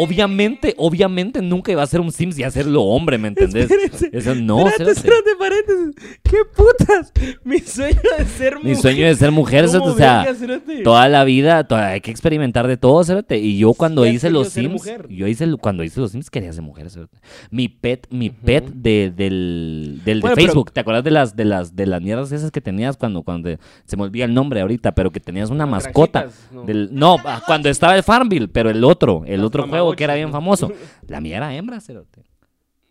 Obviamente, 0.00 0.74
obviamente 0.78 1.42
nunca 1.42 1.72
iba 1.72 1.82
a 1.82 1.86
ser 1.86 2.00
un 2.00 2.12
Sims 2.12 2.38
y 2.38 2.42
hacerlo 2.44 2.82
hombre, 2.82 3.18
¿me 3.18 3.28
entendés? 3.28 3.70
Espérense. 3.70 4.10
Eso 4.12 4.34
no, 4.34 4.66
Espérate, 4.68 4.92
espérate, 4.92 5.30
paréntesis. 5.38 5.94
¿Qué 6.22 6.36
putas? 6.56 7.12
Mi 7.44 7.58
sueño 7.58 7.98
de 8.18 8.24
ser 8.24 8.54
mujer. 8.56 8.68
Mi 8.70 8.74
sueño 8.76 9.06
de 9.06 9.14
ser 9.16 9.30
mujer, 9.32 9.66
¿Cómo 9.66 9.72
cerote, 9.72 9.90
o 9.90 9.96
sea, 9.96 10.34
cerote? 10.34 10.82
toda 10.82 11.08
la 11.08 11.24
vida, 11.24 11.64
toda- 11.64 11.88
hay 11.88 12.00
que 12.00 12.10
experimentar 12.10 12.66
de 12.68 12.76
todo, 12.76 13.02
cerote. 13.02 13.38
Y 13.38 13.58
yo 13.58 13.72
cuando 13.74 14.02
¿Qué 14.02 14.10
has 14.10 14.14
hice 14.16 14.30
los 14.30 14.48
Sims, 14.50 14.82
yo 15.08 15.26
hice 15.26 15.46
cuando 15.60 15.82
hice 15.84 16.00
los 16.00 16.12
Sims 16.12 16.30
quería 16.30 16.52
ser 16.52 16.62
mujer, 16.62 16.90
cerote. 16.90 17.18
Mi 17.50 17.68
pet, 17.68 18.06
mi 18.10 18.30
pet 18.30 18.66
de, 18.72 19.12
del, 19.14 20.00
del 20.04 20.20
de 20.20 20.22
pero- 20.28 20.36
Facebook, 20.36 20.72
¿te 20.72 20.80
acuerdas 20.80 21.04
de 21.04 21.10
las 21.10 21.34
de 21.36 21.44
las 21.44 21.74
de 21.74 21.86
las 21.86 22.00
mierdas 22.00 22.32
esas 22.32 22.50
que 22.50 22.60
tenías 22.60 22.96
cuando 22.96 23.22
cuando 23.22 23.50
se 23.84 23.96
me 23.96 24.02
olvida 24.04 24.24
el 24.24 24.34
nombre 24.34 24.60
ahorita, 24.60 24.92
pero 24.94 25.10
que 25.10 25.20
tenías 25.20 25.50
una 25.50 25.66
mascota 25.66 26.28
no. 26.52 26.64
del 26.64 26.90
no, 26.92 27.16
ah, 27.24 27.42
cuando 27.46 27.68
estaba 27.68 27.96
el 27.96 28.02
Farmville, 28.02 28.48
pero 28.48 28.70
el 28.70 28.84
otro, 28.84 29.22
el 29.26 29.38
Las 29.38 29.46
otro 29.46 29.66
juego 29.68 29.87
que 29.96 30.04
era 30.04 30.14
bien 30.14 30.30
famoso. 30.32 30.72
La 31.06 31.20
mía 31.20 31.36
era 31.38 31.54
hembra, 31.54 31.80
cerote. 31.80 32.22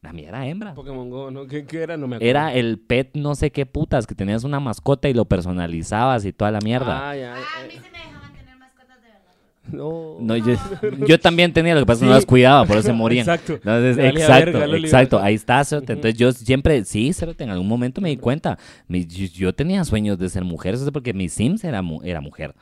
La 0.02 0.14
mía 0.14 0.30
era 0.30 0.46
hembra. 0.48 0.74
Pokémon 0.76 1.10
Go, 1.10 1.32
¿no? 1.32 1.48
¿Qué, 1.48 1.66
qué 1.66 1.82
era? 1.82 1.98
No 1.98 2.08
me 2.08 2.18
acuerdo. 2.18 2.30
Era 2.30 2.54
el 2.54 2.78
pet 2.80 3.10
no 3.16 3.34
sé 3.36 3.52
qué 3.52 3.66
putas, 3.66 4.06
que 4.08 4.14
tenías 4.16 4.44
una 4.44 4.60
mascota 4.60 5.10
y 5.10 5.14
lo 5.14 5.26
personalizabas 5.26 6.24
y 6.26 6.32
toda 6.34 6.52
la 6.52 6.60
mierda. 6.62 7.10
Ah, 7.10 7.16
ya. 7.16 7.34
Ah, 7.34 7.38
a 7.38 7.66
eh, 7.66 7.68
mí 7.68 7.74
se 7.74 7.80
me 7.92 7.98
dejaban 7.98 8.32
tener 8.34 8.58
mascotas 8.58 9.02
de 9.02 9.08
verdad. 9.08 9.72
no. 9.72 10.18
No, 10.20 10.38
yo, 10.38 10.54
yo 11.08 11.20
también 11.20 11.52
tenía, 11.52 11.74
lo 11.74 11.82
que 11.82 11.86
pasa 11.88 11.98
es 11.98 12.02
que 12.02 12.06
no 12.06 12.12
Sí. 12.14 12.18
las 12.20 12.26
cuidaba, 12.28 12.66
por 12.66 12.78
eso 12.78 12.88
se 12.88 12.94
morían. 12.94 13.28
Exacto. 13.28 13.54
Entonces, 13.56 13.98
exacto, 13.98 14.60
verga, 14.60 14.78
exacto, 14.78 15.20
ahí 15.20 15.34
está, 15.34 15.64
cerote. 15.66 15.94
Entonces 15.94 16.18
yo 16.18 16.32
siempre, 16.32 16.86
sí, 16.86 17.12
cerote, 17.12 17.44
en 17.44 17.50
algún 17.50 17.68
momento 17.68 18.00
me 18.00 18.10
di 18.10 18.18
cuenta, 18.18 18.58
mi- 18.88 19.06
yo, 19.06 19.26
yo 19.26 19.54
tenía 19.56 19.84
sueños 19.84 20.18
de 20.20 20.30
ser 20.30 20.44
mujer, 20.46 20.76
eso 20.76 20.86
es 20.86 20.92
porque 20.92 21.12
mi 21.14 21.28
Sims 21.28 21.64
era, 21.64 21.82
era 22.04 22.22
mujer. 22.22 22.54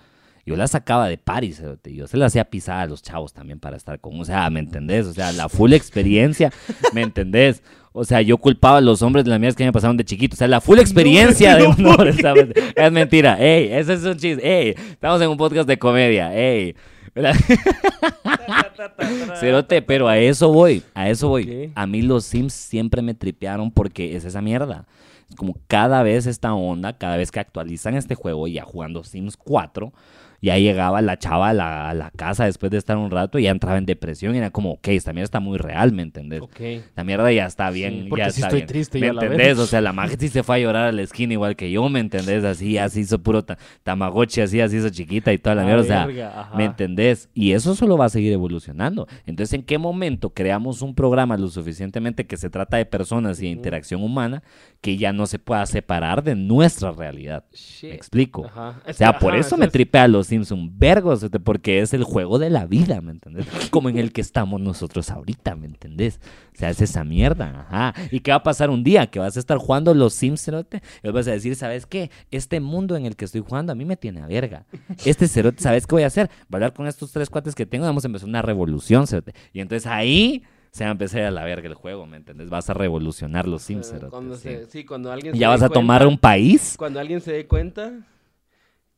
Yo 0.46 0.56
la 0.56 0.68
sacaba 0.68 1.08
de 1.08 1.18
Paris, 1.18 1.58
cerote, 1.58 1.96
yo 1.96 2.06
se 2.06 2.18
la 2.18 2.28
hacía 2.28 2.46
pisar 2.46 2.82
a 2.82 2.86
los 2.86 3.02
chavos 3.02 3.34
también 3.34 3.60
para 3.60 3.78
estar 3.78 4.00
con, 4.00 4.20
o 4.20 4.26
sea, 4.26 4.48
¿me 4.52 4.60
entendés? 4.60 5.08
O 5.08 5.14
sea, 5.14 5.32
la 5.32 5.50
full 5.50 5.74
experiencia, 5.74 6.54
¿me 6.94 7.02
entendés? 7.02 7.64
O 7.94 8.04
sea, 8.04 8.22
yo 8.22 8.38
culpaba 8.38 8.78
a 8.78 8.82
los 8.82 9.02
hombres 9.02 9.26
de 9.26 9.32
las 9.32 9.40
mierdas 9.40 9.56
que 9.56 9.64
me 9.64 9.72
pasaron 9.72 9.98
de 9.98 10.04
chiquito. 10.04 10.36
O 10.36 10.38
sea, 10.38 10.50
la 10.50 10.62
full 10.62 10.78
experiencia 10.80 11.56
de 11.56 11.66
un 11.66 11.84
hombre, 11.86 12.12
¿sabes? 12.14 12.50
Es 12.76 12.92
mentira. 12.92 13.38
Ey, 13.40 13.72
ese 13.72 13.94
es 13.94 14.04
un 14.04 14.18
chiste. 14.18 14.46
Ey, 14.46 14.76
estamos 14.92 15.22
en 15.22 15.30
un 15.30 15.38
podcast 15.38 15.66
de 15.66 15.80
comedia. 15.80 16.36
Ey. 16.36 16.76
Cerote, 19.40 19.82
pero 19.82 20.10
a 20.10 20.18
eso 20.18 20.52
voy, 20.52 20.84
a 20.94 21.10
eso 21.10 21.30
voy. 21.30 21.72
A 21.74 21.88
mí 21.88 22.02
los 22.02 22.26
Sims 22.26 22.54
siempre 22.54 23.02
me 23.02 23.14
tripearon 23.14 23.72
porque 23.72 24.18
es 24.18 24.26
esa 24.26 24.42
mierda. 24.42 24.86
Es 25.30 25.36
como 25.36 25.56
cada 25.68 26.04
vez 26.04 26.28
esta 26.28 26.54
onda, 26.54 26.98
cada 26.98 27.16
vez 27.16 27.32
que 27.32 27.40
actualizan 27.40 27.96
este 27.96 28.16
juego, 28.16 28.48
ya 28.48 28.66
jugando 28.66 29.06
Sims 29.06 29.38
4, 29.38 29.94
ya 30.42 30.58
llegaba 30.58 31.02
la 31.02 31.18
chava 31.18 31.50
a 31.50 31.54
la, 31.54 31.90
a 31.90 31.94
la 31.94 32.12
casa 32.12 32.46
después 32.46 32.72
de 32.72 32.78
estar 32.78 32.98
un 32.98 33.12
rato 33.12 33.40
y 33.40 33.44
ya 33.44 33.52
entraba 33.52 33.78
en 33.78 33.86
depresión 33.86 34.36
y 34.36 34.38
era 34.40 34.52
como, 34.52 34.72
ok, 34.74 34.88
esta 34.90 35.14
mierda 35.14 35.26
está 35.26 35.40
muy 35.40 35.58
real, 35.58 35.92
¿me 35.92 36.04
entendés? 36.04 36.42
Ok. 36.42 36.60
La 36.96 37.04
mierda 37.04 37.32
ya 37.32 37.46
está 37.46 37.70
bien, 37.72 38.04
Sí, 38.04 38.06
porque 38.10 38.26
ya 38.26 38.30
sí 38.32 38.42
está 38.42 38.48
estoy 38.48 38.60
bien. 38.62 38.68
triste 38.68 39.00
¿Me 39.00 39.08
entendés? 39.08 39.58
O 39.60 39.66
sea, 39.66 39.82
la 39.82 39.94
magia 39.94 40.18
sí 40.20 40.28
se 40.30 40.44
fue 40.44 40.56
a 40.56 40.60
llorar 40.60 40.86
a 40.86 40.92
la 40.92 41.02
esquina 41.02 41.34
igual 41.34 41.56
que 41.56 41.72
yo, 41.72 41.88
¿me 41.90 42.00
entendés? 42.00 42.44
Así, 42.44 42.78
así 42.78 43.02
hizo 43.02 43.20
puro 43.22 43.44
ta- 43.44 43.58
tamagotchi, 43.84 44.42
así, 44.42 44.60
así 44.62 44.78
hizo 44.78 44.90
chiquita 44.90 45.32
y 45.34 45.38
toda 45.38 45.56
la 45.56 45.64
mierda. 45.64 45.82
O 45.82 45.86
sea, 45.86 46.04
ajá. 46.04 46.56
¿me 46.58 46.66
entendés? 46.66 47.30
Y 47.34 47.52
eso 47.54 47.76
solo 47.76 47.98
va 47.98 48.06
a 48.06 48.10
seguir 48.10 48.34
evolucionando. 48.34 49.08
Entonces, 49.26 49.54
¿en 49.54 49.64
qué 49.64 49.78
momento 49.78 50.30
creamos 50.32 50.82
un 50.82 50.96
programa 50.96 51.38
lo 51.38 51.48
suficientemente 51.48 52.26
que 52.26 52.38
se 52.38 52.50
trata 52.50 52.78
de 52.78 52.86
personas 52.86 53.40
y 53.42 53.44
de 53.46 53.50
interacción 53.52 54.04
humana 54.04 54.44
que 54.82 54.98
ya 54.98 55.14
no 55.14 55.26
se 55.28 55.40
pueda 55.40 55.66
separar 55.66 56.24
de 56.24 56.36
nuestra 56.36 56.92
realidad? 56.92 57.44
Shit. 57.54 57.90
¿Me 57.90 57.96
explico? 57.96 58.46
Ajá. 58.46 58.82
O 58.88 58.94
sea, 58.94 59.18
por 59.20 59.36
eso 59.36 59.58
me 59.58 59.66
es- 59.66 59.72
tripea 59.72 60.04
a 60.04 60.08
los 60.26 60.48
Simpson 60.48 60.72
vergos, 60.80 61.26
porque 61.44 61.80
es 61.82 61.94
el 61.94 62.04
juego 62.04 62.40
de 62.40 62.50
la 62.50 62.66
vida, 62.66 63.02
¿me 63.02 63.12
entendés? 63.12 63.46
Como 63.72 63.90
en 63.90 63.98
el 63.98 64.12
que 64.12 64.22
estamos 64.22 64.60
nosotros 64.60 65.10
ahorita, 65.12 65.56
¿me 65.56 65.68
entendés? 65.68 66.20
O 66.54 66.58
sea, 66.58 66.70
es 66.70 66.82
esa 66.82 67.04
mierda, 67.04 67.68
ajá. 67.70 67.94
¿Y 68.12 68.20
qué 68.22 68.32
va 68.32 68.38
a 68.38 68.44
pasar 68.44 68.70
un 68.70 68.84
día? 68.84 69.08
Que 69.08 69.20
vas 69.20 69.36
a 69.38 69.40
estar 69.40 69.58
jugando 69.58 69.94
los 69.94 70.14
Sims, 70.14 70.42
cerote, 70.44 70.82
y 71.04 71.10
vas 71.10 71.28
a 71.28 71.32
decir, 71.32 71.56
¿sabes 71.56 71.86
qué? 71.86 72.10
Este 72.32 72.60
mundo 72.60 72.96
en 72.96 73.06
el 73.06 73.16
que 73.16 73.26
estoy 73.26 73.42
jugando 73.42 73.72
a 73.72 73.76
mí 73.76 73.86
me 73.86 73.98
tiene 73.98 74.22
a 74.22 74.28
verga. 74.28 74.66
Este 75.06 75.28
cerote, 75.28 75.62
¿sabes 75.62 75.86
qué 75.88 75.96
voy 75.96 76.04
a 76.04 76.08
hacer? 76.08 76.30
Voy 76.50 76.56
a 76.56 76.58
hablar 76.58 76.74
con 76.74 76.88
estos 76.88 77.12
tres 77.12 77.30
cuates 77.30 77.54
que 77.56 77.66
tengo, 77.66 77.86
vamos 77.86 78.04
a 78.04 78.08
empezar 78.08 78.28
una 78.28 78.42
revolución, 78.42 79.08
cerote. 79.08 79.34
Y 79.54 79.60
entonces 79.60 79.86
ahí 79.88 80.44
se 80.72 80.84
va 80.84 80.90
a 80.90 80.92
empezar 80.92 81.22
a 81.22 81.32
la 81.32 81.44
verga 81.46 81.68
el 81.70 81.74
juego, 81.74 82.06
¿me 82.06 82.18
entendés? 82.18 82.50
Vas 82.50 82.70
a 82.70 82.74
revolucionar 82.74 83.48
los 83.48 83.62
Sims, 83.62 83.94
cuando 84.10 84.36
se- 84.36 84.66
sí, 84.66 84.84
cuando 84.84 85.12
alguien 85.12 85.34
Y 85.34 85.38
se 85.38 85.42
Ya 85.42 85.50
vas 85.50 85.62
a 85.62 85.70
tomar 85.70 86.06
un 86.06 86.18
país. 86.18 86.76
Cuando 86.78 87.00
alguien 87.00 87.22
se 87.22 87.32
dé 87.32 87.48
cuenta 87.48 87.94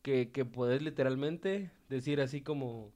que, 0.07 0.31
que 0.31 0.45
puedes 0.45 0.81
literalmente 0.81 1.69
decir 1.89 2.21
así 2.21 2.39
como... 2.39 2.93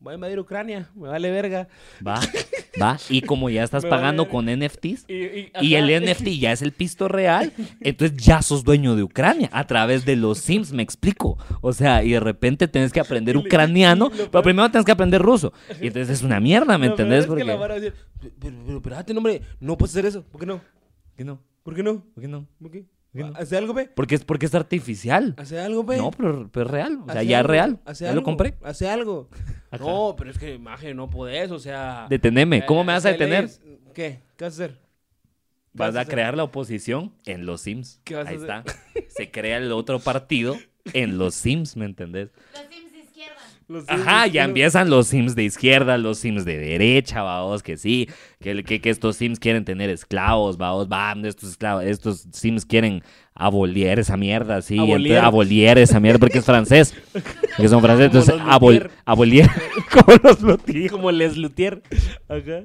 Voy 0.00 0.10
a 0.10 0.14
invadir 0.16 0.40
Ucrania, 0.40 0.90
me 0.96 1.06
vale 1.06 1.30
verga. 1.30 1.68
Va, 2.04 2.18
va. 2.82 2.98
Y 3.08 3.20
como 3.22 3.48
ya 3.48 3.62
estás 3.62 3.84
Me 3.84 3.90
pagando 3.90 4.28
con 4.28 4.46
NFTs, 4.46 5.04
Y, 5.06 5.14
y- 5.14 5.52
y 5.60 5.74
el. 5.76 5.86
NFT 6.04 6.26
ya 6.40 6.50
es 6.50 6.62
el 6.62 6.72
pisto 6.72 7.06
real, 7.06 7.52
entonces 7.80 8.16
ya 8.18 8.42
sos 8.42 8.64
dueño 8.64 8.96
de 8.96 9.04
Ucrania 9.04 9.48
a 9.52 9.68
través 9.68 10.04
de 10.04 10.16
los 10.16 10.38
Sims, 10.38 10.72
me 10.72 10.82
explico. 10.82 11.38
O 11.60 11.72
sea, 11.72 12.02
y 12.02 12.10
de 12.10 12.18
repente 12.20 12.66
tenés 12.66 12.92
que 12.92 12.98
aprender 12.98 13.36
ucraniano, 13.36 14.10
pero 14.10 14.30
peor- 14.32 14.42
primero 14.42 14.68
tenés 14.72 14.84
que 14.84 14.92
aprender 14.92 15.22
ruso. 15.22 15.52
Y 15.80 15.86
entonces 15.86 16.10
es 16.18 16.22
una 16.24 16.40
mierda, 16.40 16.76
¿me 16.76 16.86
entendés? 16.86 17.20
es 17.20 17.24
que 17.26 17.44
Porque... 17.44 17.80
decir, 17.80 17.94
pero, 18.40 18.56
pero, 18.66 18.82
pero, 18.82 18.96
no, 19.14 19.18
hombre, 19.18 19.42
no 19.60 19.78
puedes 19.78 19.94
hacer 19.94 20.06
eso. 20.06 20.24
¿Por 20.24 20.40
qué 20.40 20.46
no? 20.46 20.56
¿Por 20.58 21.16
qué 21.16 21.24
no? 21.24 21.40
¿Por 21.62 21.74
qué 21.76 21.82
no? 21.84 22.04
¿Por 22.12 22.20
qué 22.20 22.28
no? 22.28 22.48
¿Por 22.60 22.70
qué? 22.72 22.84
¿Hace 23.36 23.56
algo, 23.56 23.74
ve? 23.74 23.88
Porque 23.94 24.14
es, 24.16 24.24
porque 24.24 24.46
es 24.46 24.54
artificial. 24.54 25.34
¿Hace 25.36 25.60
algo, 25.60 25.84
ve? 25.84 25.96
No, 25.98 26.10
pero, 26.10 26.48
pero 26.50 26.66
es 26.66 26.70
real. 26.72 26.98
O 27.02 27.04
sea, 27.06 27.20
Hace 27.20 27.26
ya 27.26 27.36
es 27.36 27.40
algo, 27.40 27.52
real. 27.52 27.80
hace 27.84 28.04
Ya 28.04 28.10
algo, 28.10 28.20
lo 28.20 28.24
compré. 28.24 28.54
Hace 28.62 28.88
algo. 28.88 29.28
Ajá. 29.70 29.84
No, 29.84 30.14
pero 30.16 30.30
es 30.30 30.38
que, 30.38 30.54
imagen, 30.54 30.96
no 30.96 31.10
podés, 31.10 31.50
o 31.50 31.58
sea... 31.58 32.06
Deteneme. 32.08 32.64
¿Cómo 32.64 32.82
eh, 32.82 32.84
me 32.84 32.92
vas 32.92 33.04
a 33.06 33.10
detener? 33.10 33.50
¿Qué? 33.92 34.20
¿Qué 34.36 34.44
vas 34.44 34.60
a 34.60 34.64
hacer? 34.64 34.70
¿Qué 34.76 34.78
Vas 35.72 35.96
a 35.96 36.00
hacer? 36.02 36.14
crear 36.14 36.36
la 36.36 36.44
oposición 36.44 37.12
en 37.26 37.44
los 37.46 37.62
Sims. 37.62 38.00
¿Qué 38.04 38.14
vas 38.14 38.26
a 38.26 38.30
Ahí 38.30 38.36
hacer? 38.36 38.50
está. 38.50 38.64
Se 39.08 39.30
crea 39.32 39.56
el 39.56 39.72
otro 39.72 39.98
partido 39.98 40.56
en 40.92 41.18
los 41.18 41.34
Sims, 41.34 41.76
¿me 41.76 41.86
entendés? 41.86 42.30
Los 42.52 42.62
Sims. 42.72 42.83
Los 43.66 43.84
Ajá, 43.88 44.26
ya 44.26 44.44
empiezan 44.44 44.90
los 44.90 45.06
Sims 45.06 45.34
de 45.34 45.44
izquierda, 45.44 45.96
los 45.96 46.18
Sims 46.18 46.44
de 46.44 46.58
derecha, 46.58 47.22
vaos, 47.22 47.62
que 47.62 47.76
sí, 47.76 48.08
que, 48.40 48.62
que, 48.62 48.80
que 48.80 48.90
estos 48.90 49.16
Sims 49.16 49.38
quieren 49.38 49.64
tener 49.64 49.88
esclavos, 49.90 50.58
vaos, 50.58 50.86
va, 50.86 51.14
estos 51.24 51.50
esclavos, 51.50 51.84
estos 51.84 52.26
Sims 52.32 52.66
quieren 52.66 53.02
abolir 53.34 53.98
esa 53.98 54.16
mierda, 54.16 54.62
sí, 54.62 54.78
Abolir. 54.78 55.16
abolir 55.18 55.78
esa 55.78 55.98
mierda 55.98 56.18
porque 56.20 56.38
es 56.38 56.44
francés, 56.44 56.94
que 57.56 57.68
son 57.68 57.80
franceses, 57.82 58.10
Como 58.12 58.20
entonces 58.20 58.34
abol, 58.46 58.90
abolir, 59.04 59.46
como 59.92 60.18
los 60.22 60.40
Luthier. 60.42 60.90
Como 60.90 61.10
Les 61.10 61.36
Luthier. 61.36 61.82
Ajá. 62.28 62.64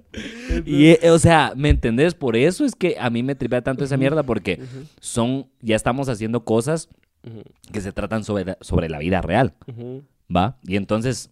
Y, 0.66 0.88
eh, 0.88 1.10
o 1.12 1.18
sea, 1.18 1.54
¿me 1.56 1.70
entendés? 1.70 2.14
Por 2.14 2.36
eso 2.36 2.66
es 2.66 2.76
que 2.76 2.98
a 3.00 3.10
mí 3.10 3.24
me 3.24 3.36
tripea 3.36 3.62
tanto 3.62 3.84
esa 3.84 3.98
mierda 3.98 4.24
porque 4.24 4.60
son, 5.00 5.48
ya 5.62 5.76
estamos 5.76 6.10
haciendo 6.10 6.44
cosas 6.44 6.90
que 7.72 7.82
se 7.82 7.92
tratan 7.92 8.24
sobre, 8.24 8.56
sobre 8.62 8.90
la 8.90 9.00
vida 9.00 9.22
real. 9.22 9.54
ujú. 9.68 10.04
¿Va? 10.36 10.58
Y 10.64 10.76
entonces, 10.76 11.32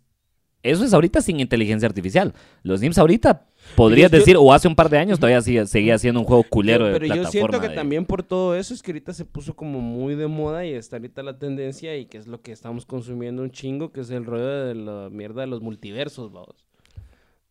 eso 0.63 0.83
es 0.83 0.93
ahorita 0.93 1.21
sin 1.21 1.39
inteligencia 1.39 1.87
artificial. 1.87 2.33
Los 2.63 2.79
Sims 2.79 2.97
ahorita, 2.97 3.45
podrías 3.75 4.11
Yo- 4.11 4.17
yo- 4.17 4.19
decir, 4.21 4.37
o 4.37 4.51
hace 4.53 4.67
un 4.67 4.75
par 4.75 4.89
de 4.89 4.97
años 4.97 5.19
todavía 5.19 5.41
sigue- 5.41 5.65
seguía 5.67 5.97
siendo 5.99 6.19
un 6.19 6.25
juego 6.25 6.43
culero 6.43 6.87
Yo- 6.87 6.93
de 6.93 6.99
pero 6.99 7.15
yo 7.15 7.25
siento 7.27 7.59
que 7.61 7.69
de- 7.69 7.75
también 7.75 8.05
por 8.05 8.23
todo 8.23 8.55
eso 8.55 8.73
es 8.73 8.81
que 8.81 8.91
ahorita 8.91 9.13
se 9.13 9.23
puso 9.25 9.55
como 9.55 9.79
muy 9.81 10.15
de 10.15 10.27
moda 10.27 10.65
y 10.65 10.71
está 10.73 10.95
ahorita 10.97 11.21
la 11.23 11.37
tendencia 11.37 11.95
y 11.95 12.05
que 12.05 12.17
es 12.17 12.27
lo 12.27 12.41
que 12.41 12.51
estamos 12.51 12.85
consumiendo 12.85 13.43
un 13.43 13.51
chingo, 13.51 13.91
que 13.91 14.01
es 14.01 14.09
el 14.09 14.25
rollo 14.25 14.47
de 14.65 14.75
la 14.75 15.09
mierda 15.11 15.41
de 15.41 15.47
los 15.47 15.61
multiversos, 15.61 16.31
vamos. 16.31 16.65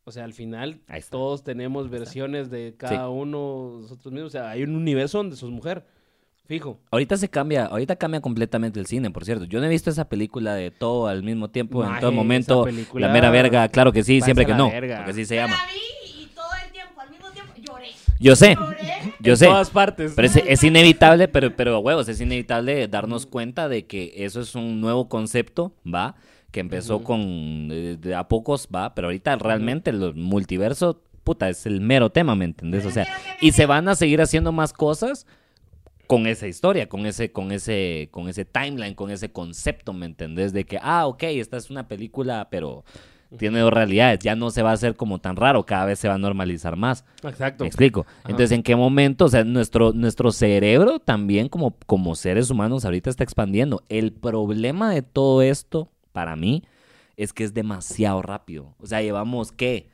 O 0.04 0.12
sea, 0.12 0.24
al 0.24 0.32
final 0.34 0.80
todos 1.10 1.42
tenemos 1.42 1.90
versiones 1.90 2.48
de 2.50 2.74
cada 2.76 3.08
uno 3.08 3.78
nosotros 3.82 4.12
mismos. 4.12 4.28
O 4.28 4.30
sea, 4.30 4.50
hay 4.50 4.62
un 4.62 4.74
universo 4.76 5.18
donde 5.18 5.34
sos 5.36 5.50
mujer. 5.50 5.84
Fijo. 6.46 6.78
Ahorita 6.90 7.16
se 7.16 7.28
cambia, 7.28 7.66
ahorita 7.66 7.96
cambia 7.96 8.20
completamente 8.20 8.78
el 8.78 8.86
cine, 8.86 9.10
por 9.10 9.24
cierto. 9.24 9.44
Yo 9.46 9.58
no 9.60 9.66
he 9.66 9.68
visto 9.68 9.90
esa 9.90 10.08
película 10.08 10.54
de 10.54 10.70
todo 10.70 11.08
al 11.08 11.22
mismo 11.22 11.48
tiempo, 11.50 11.82
en 11.84 11.88
todo 12.00 12.10
esa 12.10 12.16
momento. 12.16 12.64
película 12.64 13.06
La 13.08 13.12
mera 13.12 13.30
verga, 13.30 13.68
claro 13.68 13.92
que 13.92 14.04
sí, 14.04 14.20
siempre 14.20 14.46
que 14.46 14.52
la 14.52 14.58
no. 14.58 14.70
verga. 14.70 14.96
Porque 14.98 15.10
así 15.10 15.24
se 15.24 15.34
Yo 15.36 15.42
llama. 15.42 15.56
la 15.56 15.72
vi 15.72 16.22
y 16.22 16.26
todo 16.34 16.46
el 16.64 16.70
tiempo, 16.72 17.00
al 17.00 17.10
mismo 17.10 17.30
tiempo, 17.30 17.52
lloré. 17.56 17.88
Yo 18.20 18.36
sé, 18.36 18.54
Lloré. 18.54 18.78
yo 19.20 19.32
en 19.32 19.36
sé. 19.38 19.46
todas 19.46 19.70
partes. 19.70 20.12
Pero 20.14 20.28
es, 20.28 20.36
es 20.36 20.62
inevitable, 20.64 21.26
pero, 21.28 21.54
pero 21.56 21.80
huevos, 21.80 22.08
es 22.08 22.20
inevitable 22.20 22.86
darnos 22.86 23.26
cuenta 23.26 23.68
de 23.68 23.86
que 23.86 24.12
eso 24.16 24.40
es 24.40 24.54
un 24.54 24.80
nuevo 24.80 25.08
concepto, 25.08 25.74
¿va? 25.84 26.14
Que 26.52 26.60
empezó 26.60 27.02
con 27.02 27.68
de 28.00 28.14
a 28.14 28.28
pocos, 28.28 28.68
¿va? 28.74 28.94
Pero 28.94 29.08
ahorita 29.08 29.34
realmente 29.36 29.90
el 29.90 30.14
multiverso, 30.14 31.02
puta, 31.24 31.48
es 31.48 31.66
el 31.66 31.80
mero 31.80 32.10
tema, 32.10 32.36
¿me 32.36 32.44
entendés? 32.44 32.86
O 32.86 32.90
sea, 32.92 33.06
y 33.40 33.50
se 33.50 33.66
van 33.66 33.88
a 33.88 33.96
seguir 33.96 34.22
haciendo 34.22 34.52
más 34.52 34.72
cosas 34.72 35.26
con 36.06 36.26
esa 36.26 36.46
historia, 36.46 36.88
con 36.88 37.06
ese, 37.06 37.32
con 37.32 37.52
ese, 37.52 38.08
con 38.10 38.28
ese 38.28 38.44
timeline, 38.44 38.94
con 38.94 39.10
ese 39.10 39.30
concepto, 39.30 39.92
¿me 39.92 40.06
entendés? 40.06 40.52
De 40.52 40.64
que, 40.64 40.78
ah, 40.80 41.06
ok, 41.06 41.22
esta 41.24 41.56
es 41.56 41.70
una 41.70 41.88
película, 41.88 42.48
pero 42.50 42.84
tiene 43.38 43.58
dos 43.58 43.72
realidades, 43.72 44.20
ya 44.20 44.36
no 44.36 44.50
se 44.50 44.62
va 44.62 44.70
a 44.70 44.74
hacer 44.74 44.94
como 44.96 45.18
tan 45.18 45.36
raro, 45.36 45.66
cada 45.66 45.84
vez 45.84 45.98
se 45.98 46.08
va 46.08 46.14
a 46.14 46.18
normalizar 46.18 46.76
más. 46.76 47.04
Exacto. 47.22 47.64
¿Me 47.64 47.68
explico? 47.68 48.06
Ajá. 48.08 48.30
Entonces, 48.30 48.52
¿en 48.52 48.62
qué 48.62 48.76
momento? 48.76 49.24
O 49.24 49.28
sea, 49.28 49.44
nuestro, 49.44 49.92
nuestro 49.92 50.30
cerebro 50.30 51.00
también 51.00 51.48
como, 51.48 51.76
como 51.86 52.14
seres 52.14 52.50
humanos 52.50 52.84
ahorita 52.84 53.10
está 53.10 53.24
expandiendo. 53.24 53.82
El 53.88 54.12
problema 54.12 54.90
de 54.90 55.02
todo 55.02 55.42
esto, 55.42 55.90
para 56.12 56.36
mí, 56.36 56.62
es 57.16 57.32
que 57.32 57.44
es 57.44 57.54
demasiado 57.54 58.22
rápido. 58.22 58.74
O 58.78 58.86
sea, 58.86 59.02
llevamos, 59.02 59.52
¿qué? 59.52 59.88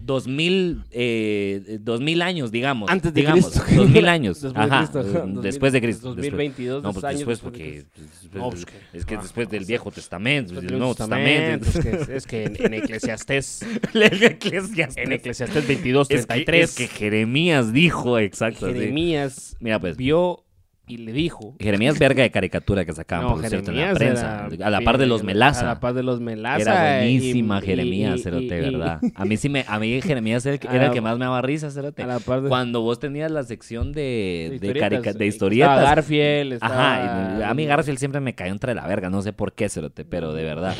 Dos 0.00 0.28
mil, 0.28 0.84
eh, 0.92 1.78
dos 1.80 2.00
mil 2.00 2.22
años, 2.22 2.52
digamos. 2.52 2.88
Antes 2.90 3.12
de 3.12 3.20
digamos, 3.22 3.50
Cristo. 3.50 3.74
Dos 3.82 3.90
mil 3.90 4.06
años. 4.08 4.40
Después 4.40 4.54
de 4.54 4.60
Ajá. 4.74 4.78
Cristo, 4.78 5.00
ajá. 5.00 5.24
eh, 5.28 5.32
Después 5.42 5.72
de 5.72 5.80
Cristo. 5.80 6.08
2022 6.14 6.82
No, 6.82 6.92
pues 6.92 7.04
años 7.04 7.18
después, 7.20 7.38
de 7.38 7.42
porque 7.44 7.84
Cristo. 7.94 8.38
No, 8.38 8.50
pues 8.50 8.64
que- 8.66 8.72
es 8.98 9.04
que 9.04 9.14
ah, 9.16 9.20
después 9.22 9.48
del 9.48 9.64
Viejo 9.64 9.90
Testamento, 9.90 10.60
del 10.60 10.78
Nuevo 10.78 10.94
Testamento, 10.94 11.64
Testamento. 11.66 12.02
Es 12.04 12.06
que, 12.06 12.16
es 12.16 12.26
que 12.26 12.44
en, 12.44 12.66
en 12.66 12.74
Eclesiastés, 12.74 13.62
Eclesiastés. 13.94 14.96
en 14.96 15.12
Eclesiastés 15.12 15.66
22, 15.66 16.10
Es 16.10 16.20
que, 16.26 16.26
33, 16.44 16.70
es 16.70 16.76
que 16.76 16.86
Jeremías 16.88 17.72
dijo, 17.72 18.18
exacto. 18.18 18.66
Jeremías 18.66 19.56
Mira, 19.60 19.80
pues. 19.80 19.96
vio 19.96 20.44
y 20.88 20.98
le 20.98 21.12
dijo. 21.12 21.56
Jeremías 21.58 21.98
verga 21.98 22.22
de 22.22 22.30
caricatura 22.30 22.84
que 22.84 22.92
sacaban, 22.92 23.26
No, 23.26 23.34
por 23.34 23.44
cierto, 23.46 23.70
en 23.72 23.76
la 23.78 23.88
Jeremías 23.88 23.98
prensa. 23.98 24.48
era 24.52 24.66
A 24.66 24.70
la 24.70 24.80
par 24.82 24.98
de 24.98 25.06
los 25.06 25.22
Melaza. 25.24 25.62
A 25.62 25.64
la 25.74 25.80
par 25.80 25.94
de 25.94 26.02
los 26.04 26.20
Melaza. 26.20 26.60
Era 26.60 27.04
y- 27.04 27.18
buenísima 27.18 27.58
y- 27.58 27.66
Jeremías, 27.66 28.20
y- 28.20 28.22
cerote, 28.22 28.44
y- 28.44 28.48
¿verdad? 28.48 29.00
A 29.14 29.24
mí 29.24 29.36
sí 29.36 29.48
me, 29.48 29.64
a 29.66 29.78
mí 29.80 30.00
Jeremías 30.02 30.46
era 30.46 30.54
el 30.54 30.60
que, 30.60 30.68
el 30.98 31.02
más 31.02 31.18
me 31.18 31.24
daba 31.24 31.42
risa, 31.42 31.70
cerote. 31.70 32.02
A 32.02 32.06
la 32.06 32.18
par 32.20 32.42
de, 32.42 32.48
Cuando 32.48 32.82
vos 32.82 32.98
tenías 33.00 33.30
la 33.30 33.42
sección 33.42 33.92
de, 33.92 34.46
de, 34.60 34.66
historietas. 34.66 34.90
de 34.90 34.96
Estaba 35.10 35.24
historietas. 35.24 35.82
Garfield, 35.82 36.52
estaba... 36.54 36.94
Ajá, 36.94 37.38
y 37.40 37.42
a 37.42 37.54
mí 37.54 37.66
Garfield 37.66 37.98
siempre 37.98 38.20
me 38.20 38.34
cayó 38.34 38.52
entre 38.52 38.74
la 38.74 38.86
verga, 38.86 39.10
no 39.10 39.22
sé 39.22 39.32
por 39.32 39.52
qué, 39.54 39.68
cerote, 39.68 40.04
pero 40.04 40.32
de 40.34 40.44
verdad. 40.44 40.74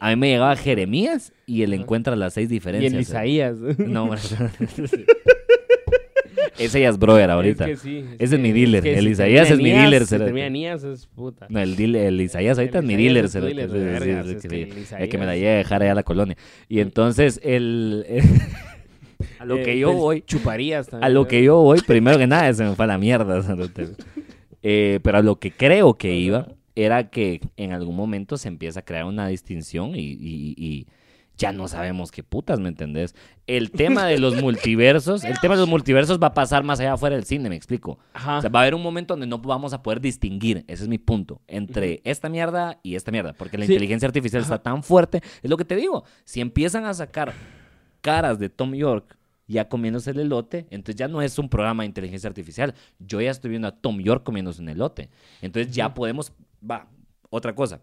A 0.00 0.10
mí 0.10 0.16
me 0.16 0.28
llegaba 0.30 0.54
Jeremías 0.56 1.32
y 1.46 1.62
él 1.62 1.74
encuentra 1.74 2.14
las 2.16 2.34
seis 2.34 2.48
Y 2.50 2.54
diferencias. 2.54 2.94
el 2.94 3.04
cerote. 3.04 3.26
Isaías. 3.28 3.56
No. 3.78 4.08
Ese 6.58 6.80
ya 6.80 6.88
es 6.88 6.98
brother 6.98 7.30
ahorita. 7.30 7.68
Es 7.68 7.80
que 7.82 7.88
sí. 7.88 8.04
Ese 8.18 8.34
es 8.36 8.40
mi 8.40 8.52
dealer. 8.52 8.86
El 8.86 9.08
Isaías 9.08 9.50
es 9.50 9.58
mi 9.58 9.70
dealer, 9.70 10.02
Si 10.02 10.08
cerote. 10.10 10.26
termina 10.26 10.48
Nías 10.50 10.84
es 10.84 11.06
puta. 11.06 11.46
No, 11.48 11.60
el, 11.60 11.76
deal- 11.76 11.96
el 11.96 12.20
Isaías 12.20 12.58
ahorita 12.58 12.78
es 12.78 12.84
mi 12.84 12.96
dealer. 12.96 13.24
el 13.24 15.08
que 15.08 15.18
me 15.18 15.26
la 15.26 15.34
lleve 15.36 15.50
a 15.50 15.56
dejar 15.58 15.82
allá 15.82 15.92
a 15.92 15.94
la 15.94 16.02
colonia. 16.02 16.36
Y 16.68 16.80
entonces, 16.80 17.40
el... 17.42 18.04
a 19.38 19.44
lo 19.44 19.58
Eh, 19.58 19.62
que 19.62 19.78
yo 19.78 19.88
pues, 19.88 19.98
voy... 19.98 20.22
Chuparías 20.22 20.88
también. 20.88 21.04
A 21.04 21.08
lo 21.08 21.26
que 21.28 21.42
yo 21.42 21.56
voy, 21.62 21.80
primero 21.86 22.18
que 22.18 22.26
nada, 22.26 22.52
se 22.52 22.64
me 22.64 22.74
fue 22.74 22.84
a 22.84 22.88
la 22.88 22.98
mierda. 22.98 23.42
Eh, 24.62 25.00
pero 25.02 25.16
a 25.16 25.22
lo 25.22 25.36
que 25.38 25.52
creo 25.52 25.94
que 25.94 26.14
iba 26.14 26.48
era 26.74 27.08
que 27.08 27.40
en 27.56 27.72
algún 27.72 27.96
momento 27.96 28.36
se 28.36 28.48
empieza 28.48 28.80
a 28.80 28.84
crear 28.84 29.06
una 29.06 29.26
distinción 29.26 29.94
y, 29.96 30.00
y- 30.00 30.54
y 30.58 30.86
ya 31.40 31.52
no 31.52 31.68
sabemos 31.68 32.10
qué 32.12 32.22
putas, 32.22 32.60
¿me 32.60 32.68
entendés? 32.68 33.14
El 33.46 33.70
tema 33.70 34.04
de 34.04 34.18
los 34.18 34.40
multiversos, 34.42 35.24
el 35.24 35.40
tema 35.40 35.54
de 35.54 35.60
los 35.60 35.68
multiversos 35.70 36.18
va 36.22 36.28
a 36.28 36.34
pasar 36.34 36.64
más 36.64 36.80
allá 36.80 36.92
afuera 36.92 37.16
del 37.16 37.24
cine, 37.24 37.48
me 37.48 37.56
explico. 37.56 37.98
Ajá. 38.12 38.38
O 38.38 38.40
sea, 38.42 38.50
va 38.50 38.60
a 38.60 38.62
haber 38.62 38.74
un 38.74 38.82
momento 38.82 39.14
donde 39.14 39.26
no 39.26 39.38
vamos 39.38 39.72
a 39.72 39.82
poder 39.82 40.02
distinguir, 40.02 40.64
ese 40.68 40.82
es 40.82 40.88
mi 40.88 40.98
punto, 40.98 41.40
entre 41.48 42.02
esta 42.04 42.28
mierda 42.28 42.78
y 42.82 42.94
esta 42.94 43.10
mierda, 43.10 43.32
porque 43.32 43.56
la 43.56 43.64
Sí. 43.64 43.72
inteligencia 43.72 44.06
artificial 44.06 44.42
está 44.42 44.62
tan 44.62 44.82
fuerte, 44.82 45.22
es 45.42 45.48
lo 45.50 45.56
que 45.56 45.64
te 45.64 45.76
digo, 45.76 46.04
si 46.24 46.42
empiezan 46.42 46.84
a 46.84 46.92
sacar 46.92 47.32
caras 48.02 48.38
de 48.38 48.50
Tom 48.50 48.74
York 48.74 49.16
ya 49.46 49.68
comiéndose 49.68 50.10
el 50.10 50.20
elote, 50.20 50.66
entonces 50.70 50.96
ya 50.96 51.08
no 51.08 51.22
es 51.22 51.38
un 51.38 51.48
programa 51.48 51.84
de 51.84 51.86
inteligencia 51.86 52.28
artificial, 52.28 52.74
yo 52.98 53.20
ya 53.20 53.30
estoy 53.30 53.48
viendo 53.50 53.66
a 53.66 53.72
Tom 53.72 53.98
York 53.98 54.22
comiéndose 54.24 54.60
un 54.60 54.68
elote, 54.68 55.08
entonces 55.40 55.74
ya 55.74 55.94
podemos, 55.94 56.32
va, 56.68 56.86
otra 57.30 57.54
cosa. 57.54 57.80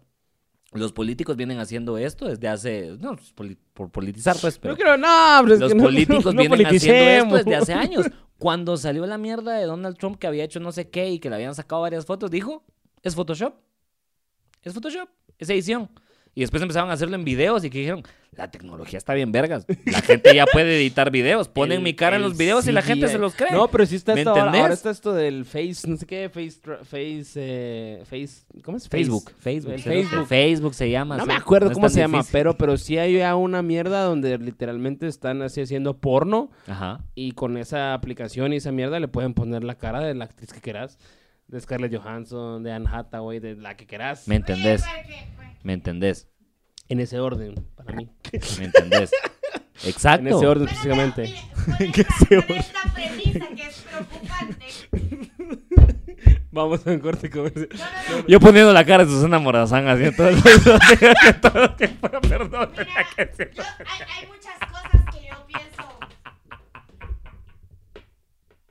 Los 0.72 0.92
políticos 0.92 1.34
vienen 1.36 1.58
haciendo 1.60 1.96
esto 1.96 2.26
desde 2.26 2.46
hace, 2.48 2.96
no, 3.00 3.16
pues, 3.34 3.56
por 3.72 3.90
politizar 3.90 4.36
pues, 4.38 4.58
pero 4.58 4.72
No 4.74 4.76
quiero, 4.76 4.96
no, 4.98 5.40
pero 5.44 5.56
los 5.56 5.74
no- 5.74 5.82
políticos 5.84 6.24
no 6.34 6.40
vienen 6.40 6.66
haciendo 6.66 7.36
esto 7.36 7.36
desde 7.36 7.56
hace 7.56 7.72
años. 7.72 8.06
Cuando 8.38 8.76
salió 8.76 9.04
la 9.06 9.18
mierda 9.18 9.54
de 9.54 9.64
Donald 9.64 9.96
Trump 9.96 10.18
que 10.18 10.26
había 10.26 10.44
hecho 10.44 10.60
no 10.60 10.70
sé 10.70 10.90
qué 10.90 11.10
y 11.10 11.18
que 11.18 11.28
le 11.30 11.36
habían 11.36 11.54
sacado 11.54 11.82
varias 11.82 12.04
fotos, 12.06 12.30
dijo, 12.30 12.64
es 13.02 13.14
Photoshop. 13.14 13.54
Es 14.62 14.74
Photoshop, 14.74 15.08
es 15.38 15.48
edición. 15.50 15.88
Y 16.38 16.42
después 16.42 16.62
empezaron 16.62 16.88
a 16.88 16.92
hacerlo 16.92 17.16
en 17.16 17.24
videos 17.24 17.64
y 17.64 17.68
que 17.70 17.78
dijeron, 17.80 18.04
la 18.30 18.48
tecnología 18.48 18.96
está 18.96 19.12
bien 19.12 19.32
vergas. 19.32 19.66
La 19.86 20.00
gente 20.02 20.32
ya 20.32 20.46
puede 20.46 20.76
editar 20.76 21.10
videos. 21.10 21.48
Ponen 21.52 21.78
El- 21.78 21.82
mi 21.82 21.94
cara 21.94 22.14
en 22.14 22.22
los 22.22 22.36
videos 22.36 22.64
y 22.68 22.70
la 22.70 22.80
gente 22.80 23.08
se 23.08 23.18
los 23.18 23.34
cree. 23.34 23.50
No, 23.50 23.66
pero 23.66 23.84
sí 23.86 23.96
está 23.96 24.14
¿Me 24.14 24.20
esto 24.20 24.30
ahora, 24.30 24.42
entendés? 24.42 24.60
ahora 24.62 24.74
está 24.74 24.90
esto 24.90 25.12
del 25.14 25.44
Face, 25.44 25.88
no 25.88 25.96
sé 25.96 26.06
qué, 26.06 26.28
Face, 26.28 26.60
Face, 26.84 27.32
eh, 27.34 28.02
Face, 28.04 28.44
¿cómo 28.62 28.76
es? 28.76 28.84
Face. 28.84 28.98
Facebook, 29.02 29.32
Facebook, 29.40 29.72
Facebook. 29.80 29.82
Facebook. 29.82 30.26
Facebook 30.28 30.74
se 30.74 30.90
llama. 30.90 31.16
No 31.16 31.24
sí. 31.24 31.28
me 31.28 31.34
acuerdo 31.34 31.70
No 31.70 31.74
cómo 31.74 31.88
se 31.88 31.98
llama, 31.98 32.22
pero, 32.30 32.56
pero 32.56 32.76
sí 32.76 32.98
hay 32.98 33.18
ya 33.18 33.34
una 33.34 33.62
mierda 33.62 34.04
donde 34.04 34.38
literalmente 34.38 35.08
están 35.08 35.42
así 35.42 35.60
haciendo 35.60 35.96
porno 35.98 36.52
Ajá. 36.68 37.00
y 37.16 37.32
con 37.32 37.56
esa 37.56 37.94
aplicación 37.94 38.52
y 38.52 38.58
esa 38.58 38.70
mierda 38.70 39.00
le 39.00 39.08
pueden 39.08 39.34
poner 39.34 39.64
la 39.64 39.74
cara 39.74 40.02
de 40.02 40.14
la 40.14 40.26
actriz 40.26 40.52
que 40.52 40.60
quieras, 40.60 41.00
de 41.48 41.60
Scarlett 41.60 41.94
Johansson, 41.96 42.62
de 42.62 42.72
Anne 42.72 42.88
Hathaway, 42.90 43.40
de 43.40 43.56
la 43.56 43.76
que 43.76 43.86
quieras, 43.86 44.28
¿Me 44.28 44.36
entendés? 44.36 44.84
¿Me 45.62 45.72
entendés? 45.72 46.28
en 46.90 47.00
ese 47.00 47.18
orden, 47.20 47.54
para 47.74 47.92
mí. 47.92 48.08
¿Me 48.58 48.64
entendés? 48.66 49.10
Exacto. 49.84 50.26
En 50.28 50.34
ese 50.34 50.46
orden 50.46 50.66
Pero, 50.66 50.76
específicamente. 50.80 51.34
mire, 51.78 51.92
Que 51.92 52.00
esta- 52.00 52.14
se 52.16 52.46
con 52.46 52.56
esta 52.56 52.82
premisa 52.94 53.46
que 53.54 53.62
es 53.62 53.84
preocupante. 53.90 54.66
Vamos 56.50 56.86
a 56.86 56.90
un 56.90 56.98
corte 56.98 57.28
comercial. 57.30 57.68
No, 57.72 57.78
no, 58.16 58.22
no. 58.22 58.26
Yo 58.26 58.40
poniendo 58.40 58.72
la 58.72 58.84
cara 58.84 59.04
de 59.04 59.10
Susana 59.10 59.38
Morazán 59.38 59.86
haciendo 59.86 60.16
todo 61.42 61.76
que 61.76 61.88
fuera, 61.88 62.20
perdón. 62.22 62.70
Mira, 62.72 63.06
yo- 63.16 63.62
hay, 63.84 64.02
hay 64.16 64.26
muchas 64.26 64.58
cosas 64.70 65.04
que 65.12 65.28
yo 65.28 65.46
pienso. 65.46 65.98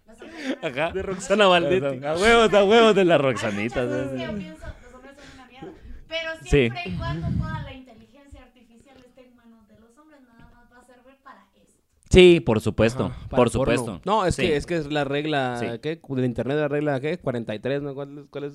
Los 0.08 0.18
hombres 0.18 0.18
son 0.18 0.28
una- 0.30 0.37
Ajá. 0.62 0.92
De 0.92 1.02
Roxana 1.04 1.48
Valdetti. 1.48 2.06
A 2.06 2.16
huevos, 2.16 2.54
a 2.54 2.64
huevos 2.64 2.96
de 2.96 3.06
la 3.06 3.16
hay 3.16 3.22
Roxanita. 3.22 3.84
muchas 3.84 3.88
cosas 3.88 4.12
que 4.12 4.18
sí, 4.18 4.24
yo 4.24 4.28
sí. 4.32 4.38
pienso, 4.38 4.66
los 4.84 4.94
hombres 4.96 5.16
son 5.18 5.34
una 5.36 5.48
mierda. 5.48 5.72
Pero 6.08 6.30
Sí. 6.44 6.50
siempre 6.50 6.82
y 6.86 6.92
cuando 6.98 7.28
toda 7.38 7.62
la 7.64 7.74
inteligencia 7.74 8.42
artificial 8.44 8.98
esté 9.06 9.22
en 9.28 9.36
manos 9.36 9.68
de 9.68 9.80
los 9.80 9.98
hombres, 9.98 10.22
nada 10.28 10.52
más 10.54 10.72
va 10.74 10.80
a 10.82 10.86
servir 10.86 11.16
para 11.24 11.42
esto. 11.56 11.74
Sí, 12.10 12.40
por 12.40 12.62
supuesto, 12.62 13.06
Ajá, 13.08 13.20
por 13.30 13.38
porno. 13.38 13.52
supuesto. 13.52 14.02
No, 14.06 14.26
es 14.26 14.36
Sí. 14.36 14.44
que 14.44 14.56
es 14.58 14.66
que 14.66 14.78
es 14.78 14.92
la 14.92 15.04
regla, 15.04 15.58
Sí. 15.60 15.66
¿qué? 15.82 16.00
Del 16.10 16.26
internet 16.26 16.58
la 16.58 16.68
regla, 16.68 17.00
¿qué? 17.00 17.18
43, 17.18 17.82
¿no? 17.82 17.94
¿Cuál, 17.94 18.28
cuál 18.30 18.46
es? 18.46 18.54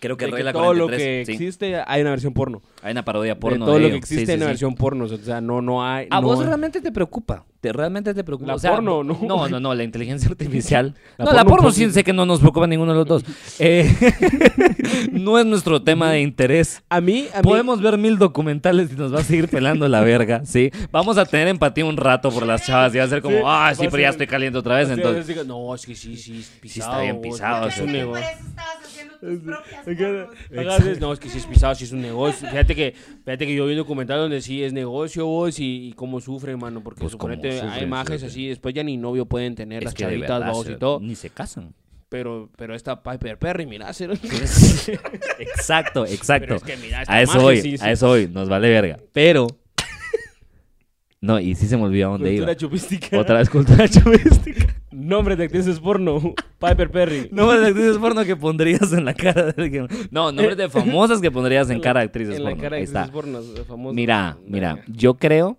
Creo 0.00 0.16
que 0.16 0.26
De 0.26 0.30
que 0.30 0.36
regla 0.36 0.52
todo 0.52 0.74
lo 0.74 0.84
43, 0.86 1.26
que 1.26 1.26
sí. 1.26 1.32
existe 1.32 1.82
hay 1.84 2.00
una 2.02 2.10
versión 2.10 2.32
porno. 2.32 2.62
Hay 2.82 2.92
una 2.92 3.04
parodia 3.04 3.34
De 3.34 3.40
porno 3.40 3.64
todo 3.64 3.74
de 3.74 3.80
lo 3.80 3.86
ello. 3.86 3.94
que 3.94 3.98
existe 3.98 4.20
Sí, 4.20 4.26
sí, 4.26 4.30
hay 4.32 4.36
una 4.36 4.46
sí. 4.46 4.50
versión 4.50 4.74
porno, 4.76 5.04
o 5.06 5.08
sea, 5.08 5.40
no 5.40 5.60
no 5.60 5.84
hay 5.84 6.06
¿A 6.08 6.20
no 6.20 6.26
vos 6.28 6.38
hay- 6.38 6.46
realmente 6.46 6.80
te 6.80 6.92
preocupa? 6.92 7.44
¿Te 7.60 7.72
realmente 7.72 8.14
te 8.14 8.22
preocupa? 8.22 8.46
La 8.46 8.54
O 8.54 8.58
sea, 8.60 8.70
porno, 8.70 9.02
¿no? 9.02 9.18
No, 9.22 9.48
no, 9.48 9.58
no, 9.58 9.74
la 9.74 9.82
inteligencia 9.82 10.30
artificial. 10.30 10.94
La 11.18 11.24
no, 11.24 11.32
la 11.32 11.44
porno, 11.44 11.72
sí 11.72 11.86
sí. 11.86 11.90
sé 11.90 12.04
que 12.04 12.12
no 12.12 12.24
nos 12.24 12.38
preocupa 12.38 12.68
ninguno 12.68 12.92
de 12.92 12.98
los 12.98 13.06
dos. 13.06 13.24
Eh, 13.60 13.90
no 15.12 15.36
es 15.38 15.44
nuestro 15.44 15.82
tema 15.82 16.12
de 16.12 16.20
interés. 16.20 16.80
A 16.88 17.00
mí, 17.00 17.26
a 17.34 17.38
mí 17.38 17.42
Podemos 17.42 17.82
ver 17.82 17.98
mil 17.98 18.16
documentales 18.16 18.92
y 18.92 18.94
nos 18.94 19.12
va 19.12 19.18
a 19.18 19.24
seguir 19.24 19.48
pelando 19.48 19.88
la 19.88 20.00
verga, 20.02 20.44
¿sí? 20.44 20.70
Vamos 20.92 21.18
a 21.18 21.24
tener 21.26 21.48
empatía 21.48 21.84
un 21.84 21.96
rato 21.96 22.30
por 22.30 22.46
las 22.46 22.64
chavas 22.64 22.94
y 22.94 22.98
va 22.98 23.04
a 23.04 23.08
ser 23.08 23.20
como, 23.20 23.38
Sí, 23.38 23.42
ah, 23.44 23.72
sí, 23.74 23.88
pero 23.90 24.02
ya 24.02 24.10
estoy 24.10 24.28
caliente 24.28 24.56
otra 24.58 24.76
vez, 24.76 24.86
Sí, 24.86 24.94
entonces... 24.94 25.26
digo, 25.26 25.42
no, 25.42 25.74
es 25.74 25.84
que 25.84 25.96
sí, 25.96 26.16
sí, 26.16 26.38
es 26.38 26.46
pisado. 26.60 26.92
está 26.92 27.02
bien 27.02 27.20
pisado, 27.20 27.68
sí. 27.70 27.80
es 27.80 27.80
un 27.80 27.92
negocio. 27.92 28.26
sí, 29.84 31.00
No, 31.00 31.12
es 31.12 31.18
que 31.18 31.28
sí 31.28 31.38
es 31.38 31.46
pisado, 31.46 31.74
sí 31.74 31.84
es 31.84 31.92
un 31.92 32.02
negocio. 32.02 32.48
Fíjate 32.48 32.76
que, 32.76 32.94
fíjate 33.24 33.46
que 33.46 33.54
yo 33.56 33.66
vi 33.66 33.72
un 33.72 33.78
documental 33.78 34.18
donde 34.20 34.40
sí 34.40 34.62
es 34.62 34.72
negocio 34.72 35.26
vos 35.26 35.58
y, 35.58 35.88
y 35.88 35.92
cómo 35.94 36.20
sufren, 36.20 36.58
mano. 36.58 36.80
Porque 36.80 37.00
Pues, 37.00 37.12
suponete 37.12 37.47
hay 37.50 37.60
sufren, 37.60 37.82
imágenes 37.84 38.20
fíjate. 38.20 38.32
así, 38.32 38.48
después 38.48 38.74
ya 38.74 38.82
ni 38.84 38.96
novio 38.96 39.26
pueden 39.26 39.54
tener 39.54 39.78
Es 39.78 39.84
las 39.86 39.94
chavitas, 39.94 40.52
vos 40.52 40.68
y 40.68 40.76
todo. 40.76 41.00
Ni 41.00 41.14
se 41.14 41.30
casan. 41.30 41.74
Pero, 42.08 42.48
pero 42.56 42.74
esta 42.74 43.02
Piper 43.02 43.38
Perry, 43.38 43.66
mirá, 43.66 43.92
cero. 43.92 44.14
exacto, 45.38 46.06
exacto. 46.06 46.46
Pero 46.46 46.56
es 46.56 46.62
que 46.62 46.76
mira, 46.78 47.02
esta 47.02 47.12
a 47.14 47.22
eso 47.22 47.40
voy, 47.40 47.60
sí, 47.60 47.76
sí. 47.76 47.84
a 47.84 47.90
eso 47.92 48.08
voy, 48.08 48.28
nos 48.28 48.48
vale 48.48 48.68
verga. 48.70 48.98
Pero... 49.12 49.46
No, 51.20 51.40
y 51.40 51.56
sí 51.56 51.66
se 51.66 51.76
me 51.76 51.82
olvidó 51.82 52.10
dónde 52.10 52.28
Cultura 52.28 52.52
iba. 52.52 52.56
chupística. 52.56 53.18
Otra 53.18 53.38
vez 53.38 53.50
cultura 53.50 53.88
chupística. 53.90 54.72
Nombre 54.92 55.34
de 55.34 55.44
actrices 55.46 55.80
porno. 55.80 56.20
Piper 56.60 56.90
Perry. 56.92 57.28
Nombres 57.32 57.60
de 57.60 57.66
actrices 57.66 57.98
porno 57.98 58.24
que 58.24 58.36
pondrías 58.36 58.92
en 58.92 59.04
la 59.04 59.14
cara 59.14 59.50
de 59.50 59.60
alguien. 59.64 59.88
No, 60.12 60.30
nombres 60.30 60.56
de 60.56 60.68
famosas 60.68 61.20
que 61.20 61.32
pondrías 61.32 61.68
en 61.70 61.80
cara 61.80 61.98
de 62.00 62.06
actrices 62.06 62.36
En 62.36 62.42
porno. 62.44 62.56
la 62.56 62.62
cara 62.62 62.76
de 62.76 62.82
Ahí 62.82 62.84
está. 62.84 63.02
actrices 63.02 63.12
porno, 63.12 63.64
famosas. 63.66 63.96
Mira, 63.96 64.38
mira, 64.46 64.84
yo 64.86 65.14
creo. 65.14 65.58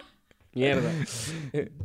Mierda. 0.53 0.89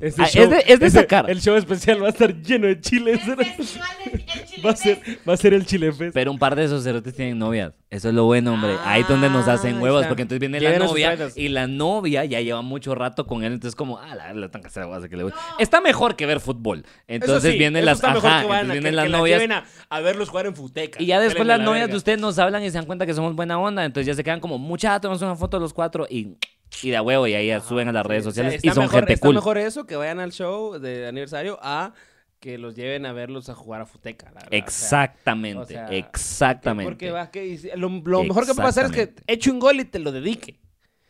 Este 0.00 0.22
Ah, 0.22 0.26
es 0.26 0.50
de- 0.50 0.64
es 0.66 0.80
de 0.80 0.90
sacar. 0.90 1.30
El 1.30 1.40
show 1.40 1.54
especial 1.56 2.02
va 2.02 2.06
a 2.06 2.10
estar 2.10 2.34
lleno 2.42 2.66
de 2.66 2.80
chiles. 2.80 3.20
El 3.26 3.36
festival 3.36 3.88
del 4.04 4.14
el 4.14 4.26
Chile 4.26 4.62
Va 4.66 4.70
a 4.70 4.76
ser, 4.76 5.00
va 5.28 5.32
a 5.34 5.36
ser 5.36 5.54
el 5.54 5.66
Chile 5.66 5.92
Fest. 5.92 6.14
Pero 6.14 6.30
un 6.32 6.38
par 6.38 6.56
de 6.56 6.64
esos 6.64 6.82
cerotes 6.82 7.14
tienen 7.14 7.38
novias. 7.38 7.72
Eso 7.90 8.08
es 8.08 8.14
lo 8.14 8.24
bueno, 8.24 8.52
hombre. 8.54 8.74
Ahí 8.84 9.02
es 9.02 9.08
donde 9.08 9.30
nos 9.30 9.46
hacen 9.48 9.76
Ah, 9.76 9.80
huevos. 9.80 10.00
está. 10.00 10.08
Porque 10.08 10.22
entonces 10.22 10.40
viene 10.40 10.60
la 10.60 10.78
novia. 10.78 11.16
Y 11.36 11.48
la 11.48 11.66
novia 11.66 12.24
ya 12.24 12.40
lleva 12.40 12.62
mucho 12.62 12.94
rato 12.94 13.26
con 13.26 13.44
él. 13.44 13.52
Entonces, 13.52 13.76
como, 13.76 13.98
ah, 13.98 14.14
la, 14.14 14.32
la 14.34 14.50
tan 14.50 14.62
casera 14.62 14.86
guasa 14.86 15.08
que 15.08 15.16
le 15.16 15.22
voy. 15.24 15.32
No. 15.32 15.38
Está 15.58 15.80
mejor 15.80 16.16
que 16.16 16.26
ver 16.26 16.40
fútbol. 16.40 16.84
Entonces 17.06 17.52
sí, 17.52 17.58
vienen 17.58 17.84
las. 17.84 18.02
Ajá, 18.02 18.14
que 18.20 18.26
vayan 18.26 18.42
entonces 18.46 18.70
a- 18.70 18.72
vienen 18.72 18.82
que- 18.82 18.92
las 18.96 19.04
que 19.04 19.08
la 19.10 19.18
novias. 19.18 19.38
lleven 19.40 19.52
a, 19.52 19.64
a 19.88 20.00
verlos 20.00 20.28
jugar 20.28 20.46
en 20.46 20.56
Futeca. 20.56 21.00
Y 21.02 21.06
ya 21.06 21.20
después 21.20 21.46
las 21.46 21.58
la 21.58 21.64
novias 21.64 21.82
verga. 21.82 21.92
de 21.92 21.96
ustedes 21.98 22.20
nos 22.20 22.38
hablan 22.38 22.62
y 22.64 22.70
se 22.70 22.78
dan 22.78 22.86
cuenta 22.86 23.06
que 23.06 23.14
somos 23.14 23.34
buena 23.36 23.58
onda. 23.58 23.84
Entonces 23.84 24.06
ya 24.06 24.14
se 24.14 24.24
quedan 24.24 24.40
como, 24.40 24.58
mucha, 24.58 24.98
tomamos 25.00 25.22
una 25.22 25.36
foto 25.36 25.58
los 25.60 25.72
cuatro 25.72 26.06
y, 26.10 26.36
y 26.82 26.90
de 26.90 26.96
a 26.96 27.02
huevo. 27.02 27.26
Y 27.26 27.34
ahí 27.34 27.60
suben 27.60 27.88
a 27.88 27.92
las 27.92 28.06
redes 28.06 28.24
Sí, 28.24 28.28
o 28.28 28.32
sea, 28.32 28.44
sociales 28.44 28.64
y 28.64 28.68
son 28.70 28.84
mejor, 28.84 29.00
gente 29.00 29.14
está 29.14 29.26
cool. 29.26 29.34
mejor 29.34 29.58
eso 29.58 29.86
que 29.86 29.96
vayan 29.96 30.20
al 30.20 30.32
show 30.32 30.78
de 30.78 31.06
aniversario 31.06 31.58
a 31.62 31.94
que 32.40 32.58
los 32.58 32.74
lleven 32.74 33.06
a 33.06 33.12
verlos 33.12 33.48
a 33.48 33.54
jugar 33.54 33.80
a 33.80 33.86
Futeca. 33.86 34.30
la 34.32 34.40
Exactamente, 34.50 35.62
o 35.62 35.66
sea, 35.66 35.88
exactamente. 35.88 36.90
Porque 36.90 37.10
va 37.10 37.30
que 37.30 37.72
lo, 37.76 37.88
lo 37.88 38.24
mejor 38.24 38.46
que 38.46 38.54
puede 38.54 38.68
pasar 38.68 38.86
es 38.86 38.92
que 38.92 39.14
eche 39.26 39.50
un 39.50 39.58
gol 39.58 39.80
y 39.80 39.84
te 39.84 39.98
lo 39.98 40.12
dedique. 40.12 40.60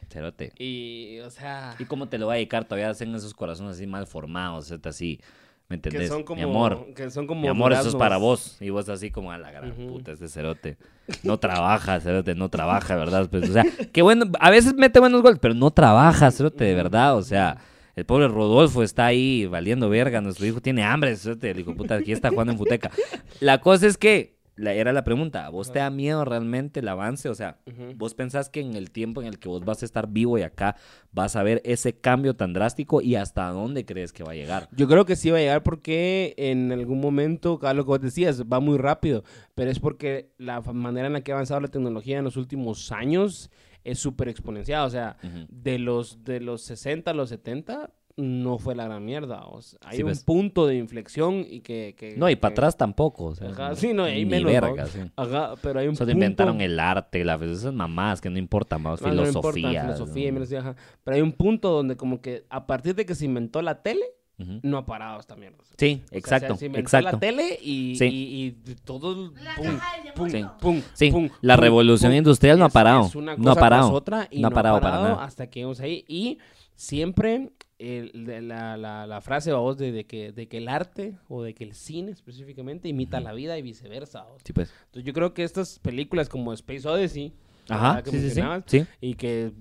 Cerote. 0.09 0.53
Y, 0.57 1.19
o 1.21 1.31
sea, 1.31 1.75
¿Y 1.79 1.85
cómo 1.85 2.09
te 2.09 2.19
lo 2.19 2.29
va 2.29 2.35
a 2.35 2.37
dedicar? 2.37 2.65
Todavía 2.65 2.89
hacen 2.91 3.15
esos 3.15 3.35
corazones 3.35 3.77
así 3.77 3.87
mal 3.87 4.07
formados, 4.07 4.73
así. 4.85 5.21
¿Me 5.69 5.81
que 5.81 5.89
entendés? 5.89 6.09
son 6.09 6.23
como, 6.23 6.37
Mi 6.37 6.43
amor. 6.49 6.87
que 6.95 7.11
son 7.11 7.27
como 7.27 7.41
Mi 7.41 7.49
amor, 7.49 7.73
eso 7.73 7.89
es 7.89 7.97
para 7.97 8.19
vos. 8.19 8.57
Y 8.61 8.71
vos 8.71 8.89
así 8.89 9.11
como 9.11 9.33
a 9.33 9.39
la 9.39 9.51
gran 9.51 9.73
puta, 9.73 10.13
este 10.13 10.29
cerote. 10.29 10.77
No 11.25 11.39
trabaja, 11.39 12.01
cerote, 12.01 12.35
no 12.37 12.49
trabaja, 12.49 12.95
¿verdad? 12.95 13.29
Pues, 13.29 13.51
o 13.51 13.53
sea, 13.53 13.65
qué 13.93 14.03
bueno, 14.03 14.27
a 14.39 14.51
veces 14.51 14.75
mete 14.75 15.01
buenos 15.01 15.23
goles, 15.23 15.39
pero 15.41 15.55
no 15.55 15.73
trabaja, 15.73 16.31
cerote, 16.31 16.65
de 16.65 16.75
verdad. 16.75 17.17
O 17.17 17.23
sea, 17.23 17.59
el 17.97 18.05
pobre 18.05 18.29
Rodolfo 18.29 18.85
está 18.85 19.07
ahí 19.07 19.47
valiendo 19.47 19.89
verga. 19.89 20.21
Nuestro 20.21 20.47
hijo 20.47 20.61
tiene 20.61 20.85
hambre, 20.85 21.17
cerote. 21.17 21.51
El 21.51 21.61
hijo 21.61 21.75
puta 21.75 21.97
aquí 21.97 22.13
está 22.13 22.31
jugando 22.31 22.53
en 22.53 22.59
futeca. 22.59 22.93
La 23.41 23.61
cosa 23.61 23.89
es 23.89 23.99
que, 23.99 24.36
la, 24.57 24.73
era 24.73 24.93
la 24.93 25.05
pregunta, 25.05 25.47
¿a 25.47 25.51
vos 25.51 25.71
te 25.71 25.79
da 25.79 25.91
miedo 25.91 26.25
realmente 26.25 26.81
el 26.81 26.89
avance? 26.89 27.29
O 27.29 27.35
sea. 27.35 27.59
¿vos 27.97 28.15
pensás 28.15 28.49
que 28.49 28.61
en 28.61 28.75
el 28.75 28.91
tiempo 28.91 29.21
en 29.21 29.29
el 29.29 29.39
que 29.39 29.49
vos 29.49 29.65
vas 29.65 29.83
a 29.83 29.85
estar 29.85 30.09
vivo 30.09 30.39
y 30.39 30.43
acá 30.43 30.77
vas 31.13 31.37
a 31.37 31.43
ver 31.43 31.61
ese 31.65 31.99
cambio 31.99 32.35
tan 32.35 32.53
drástico 32.53 33.01
y 33.01 33.17
hasta 33.17 33.49
dónde 33.51 33.85
crees 33.85 34.13
que 34.13 34.25
va 34.25 34.33
a 34.33 34.35
llegar? 34.35 34.69
Yo 34.73 34.89
creo 34.89 35.05
que 35.05 35.17
sí 35.17 35.31
va 35.31 35.39
a 35.39 35.41
llegar 35.41 35.63
porque 35.63 36.35
en 36.39 36.73
algún 36.73 37.01
momento, 37.01 37.59
cada 37.59 37.75
lo 37.75 37.85
que 37.85 37.89
vos 37.89 38.01
decías, 38.01 38.43
va 38.45 38.61
muy 38.61 38.79
rápido, 38.79 39.25
pero 39.55 39.71
es 39.71 39.79
porque 39.79 40.31
la 40.39 40.61
manera 40.61 41.07
en 41.07 41.13
la 41.13 41.21
que 41.21 41.33
ha 41.33 41.35
avanzado 41.35 41.61
la 41.61 41.69
tecnología 41.69 42.19
en 42.19 42.25
los 42.25 42.37
últimos 42.37 42.93
años 42.93 43.51
es 43.85 43.99
súper 43.99 44.29
exponencial. 44.29 44.87
O 44.87 44.91
sea, 44.91 45.17
de 45.49 45.79
los, 45.79 46.25
de 46.25 46.41
los 46.41 46.63
60 46.63 47.11
a 47.11 47.15
los 47.15 47.29
70 47.29 47.91
no 48.17 48.59
fue 48.59 48.75
la 48.75 48.85
gran 48.85 49.05
mierda. 49.05 49.45
o 49.47 49.61
sea, 49.61 49.79
hay 49.85 49.99
Sí, 49.99 50.03
un 50.03 50.09
ves. 50.09 50.25
punto 50.25 50.67
de 50.67 50.77
inflexión 50.77 51.45
y 51.49 51.61
que... 51.61 51.95
que- 51.99 52.17
No, 52.17 52.31
y 52.31 52.37
para 52.37 52.55
que- 52.55 52.61
atrás 52.61 52.77
tampoco. 52.77 53.27
o 53.27 53.35
sea, 53.35 53.51
Ajá, 53.51 53.69
no- 53.71 53.77
sí, 53.77 53.93
no, 53.93 54.05
ahí 54.05 54.25
menos. 54.25 54.51
verga, 54.51 54.85
¿no? 54.85 54.89
sí. 54.89 55.01
Ajá, 55.17 55.55
pero 55.61 55.81
hay 55.81 55.89
un 55.89 55.97
Solo 55.97 56.07
punto... 56.13 56.25
inventaron 56.25 56.61
el 56.63 56.81
arte, 56.81 57.25
la, 57.25 57.35
esas 57.35 57.75
mamás 57.75 58.21
que 58.23 58.31
no 58.31 58.39
importan, 58.39 58.81
más 58.83 59.03
Ah, 59.03 59.09
no 59.13 59.27
importa, 59.27 59.53
filosofía. 59.53 59.83
filosofía, 59.83 60.23
y 60.29 60.33
¿no? 60.33 60.41
menos, 60.41 60.53
ajá. 60.53 60.77
Pero 61.05 61.15
hay 61.17 61.21
un 61.23 61.33
punto 61.33 61.71
donde 61.71 61.97
como 61.97 62.21
que 62.23 62.45
a 62.49 62.67
partir 62.67 62.95
de 62.95 63.05
que 63.05 63.15
se 63.15 63.27
inventó 63.27 63.61
la 63.61 63.83
tele, 63.83 64.05
Ujú. 64.39 64.61
no 64.63 64.79
ha 64.79 64.87
parado 64.87 65.19
esta 65.21 65.35
mierda. 65.37 65.57
Sí, 65.79 66.03
O 66.05 66.09
sea, 66.09 66.19
exacto, 66.19 66.57
se 66.57 66.67
inventó 66.67 66.87
exacto. 66.87 67.11
la 67.13 67.19
tele 67.21 67.59
y, 67.63 67.97
Sí. 67.97 68.05
y, 68.07 68.45
y 68.71 68.75
todo... 68.85 69.33
La 69.43 69.55
pum, 69.57 69.65
caja 69.67 70.03
del 70.03 70.13
pum, 70.15 70.29
demonio. 70.29 70.55
pum, 70.61 70.83
Sí, 70.95 71.11
pum, 71.11 71.29
la 71.43 71.57
revolución 71.57 72.13
pum. 72.13 72.17
industrial 72.19 72.59
no 72.59 72.65
ha 72.67 72.69
parado. 72.71 73.07
es 73.07 73.15
una 73.15 73.35
No 73.37 73.51
ha 73.51 73.55
cosa 73.55 73.61
parado. 73.61 73.93
otra 73.93 74.29
y 74.31 74.41
No 74.41 74.49
ha 74.49 74.51
parado 74.53 74.81
para 74.81 74.97
nada. 75.03 75.25
hasta 75.25 75.49
que 75.49 75.61
llegamos 75.61 75.81
ahí. 75.81 76.05
Y 76.09 76.39
siempre 76.77 77.51
el- 77.79 78.49
la, 78.49 78.77
la, 78.77 79.07
la 79.07 79.21
frase, 79.21 79.53
vos, 79.53 79.77
de, 79.77 79.93
de, 79.93 80.05
que, 80.05 80.33
de 80.33 80.47
que 80.49 80.59
el 80.59 80.69
arte 80.69 81.19
o 81.29 81.43
de 81.43 81.53
que 81.55 81.65
el 81.65 81.75
cine 81.75 82.13
específicamente 82.13 82.89
imita 82.89 83.21
la 83.21 83.33
vida 83.33 83.59
y 83.59 83.63
viceversa. 83.63 84.25
Sí, 84.45 84.53
pues. 84.53 84.73
Entonces 84.87 85.05
yo 85.05 85.13
creo 85.13 85.35
que 85.35 85.43
estas 85.43 85.79
películas 85.81 86.29
como 86.29 86.53
Space 86.53 86.89
Odyssey, 86.89 87.33
Ajá, 87.69 87.97
¿verdad? 87.97 88.05
que 88.05 88.11
sí, 88.11 88.17
sí, 88.17 88.21
sí. 88.21 88.27
mencionabas, 88.27 88.65
sí. 88.67 88.87
y 89.01 89.15
que 89.15 89.53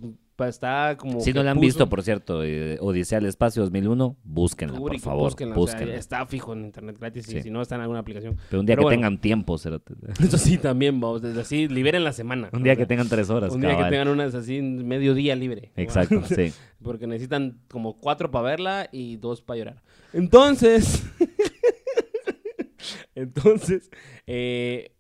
está 0.44 0.98
como... 0.98 1.22
Si 1.22 1.32
no 1.34 1.44
la 1.44 1.52
han 1.52 1.58
puso- 1.58 1.62
visto, 1.62 1.90
por 1.90 2.04
cierto, 2.04 2.44
eh, 2.44 2.78
Odisea 2.82 3.20
al 3.20 3.26
Espacio 3.26 3.62
2001, 3.64 4.18
búsquenla, 4.24 4.78
por 4.78 5.00
favor. 5.00 5.24
búsquenla, 5.30 5.56
o 5.56 5.68
sea, 5.68 5.76
búsquenla. 5.78 5.96
está 5.96 6.26
fijo 6.26 6.54
en 6.54 6.66
internet 6.66 6.98
gratis 7.00 7.26
Sí. 7.26 7.38
y 7.38 7.42
si 7.44 7.50
no 7.50 7.62
está 7.62 7.76
en 7.76 7.82
alguna 7.82 8.00
aplicación. 8.00 8.38
Pero 8.50 8.60
un 8.60 8.66
día 8.66 8.74
Pero 8.76 8.82
que 8.82 8.84
bueno. 8.86 8.98
tengan 8.98 9.22
tiempo, 9.22 9.58
cerote. 9.58 9.94
Eso 10.22 10.38
sí, 10.38 10.58
también, 10.58 11.00
vamos, 11.00 11.22
desde 11.22 11.42
así, 11.42 11.68
liberen 11.68 12.04
la 12.04 12.12
semana. 12.14 12.50
Un 12.52 12.64
día 12.64 12.74
O 12.74 12.78
que 12.78 12.86
tengan 12.86 13.08
tres 13.08 13.30
horas, 13.30 13.54
Un 13.54 13.62
día 13.62 13.78
que 13.78 13.84
tengan 13.86 14.10
unas 14.10 14.36
así, 14.36 14.62
medio 14.62 15.14
día 15.14 15.36
libre. 15.36 15.72
Exacto, 15.76 16.22
sí. 16.26 16.52
Porque 16.84 17.08
necesitan 17.08 17.60
como 17.70 17.98
cuatro 18.00 18.30
para 18.32 18.44
verla 18.44 18.90
y 18.92 19.16
dos 19.18 19.42
para 19.42 19.58
llorar. 19.58 19.84
Entonces, 20.14 21.04
entonces, 23.16 23.90
eh, 24.28 24.92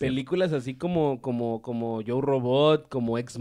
películas 0.00 0.52
así 0.52 0.74
como, 0.74 1.20
como, 1.20 1.62
como 1.62 2.00
Joe 2.06 2.20
Robot, 2.22 2.88
como 2.88 3.18
Ex 3.18 3.38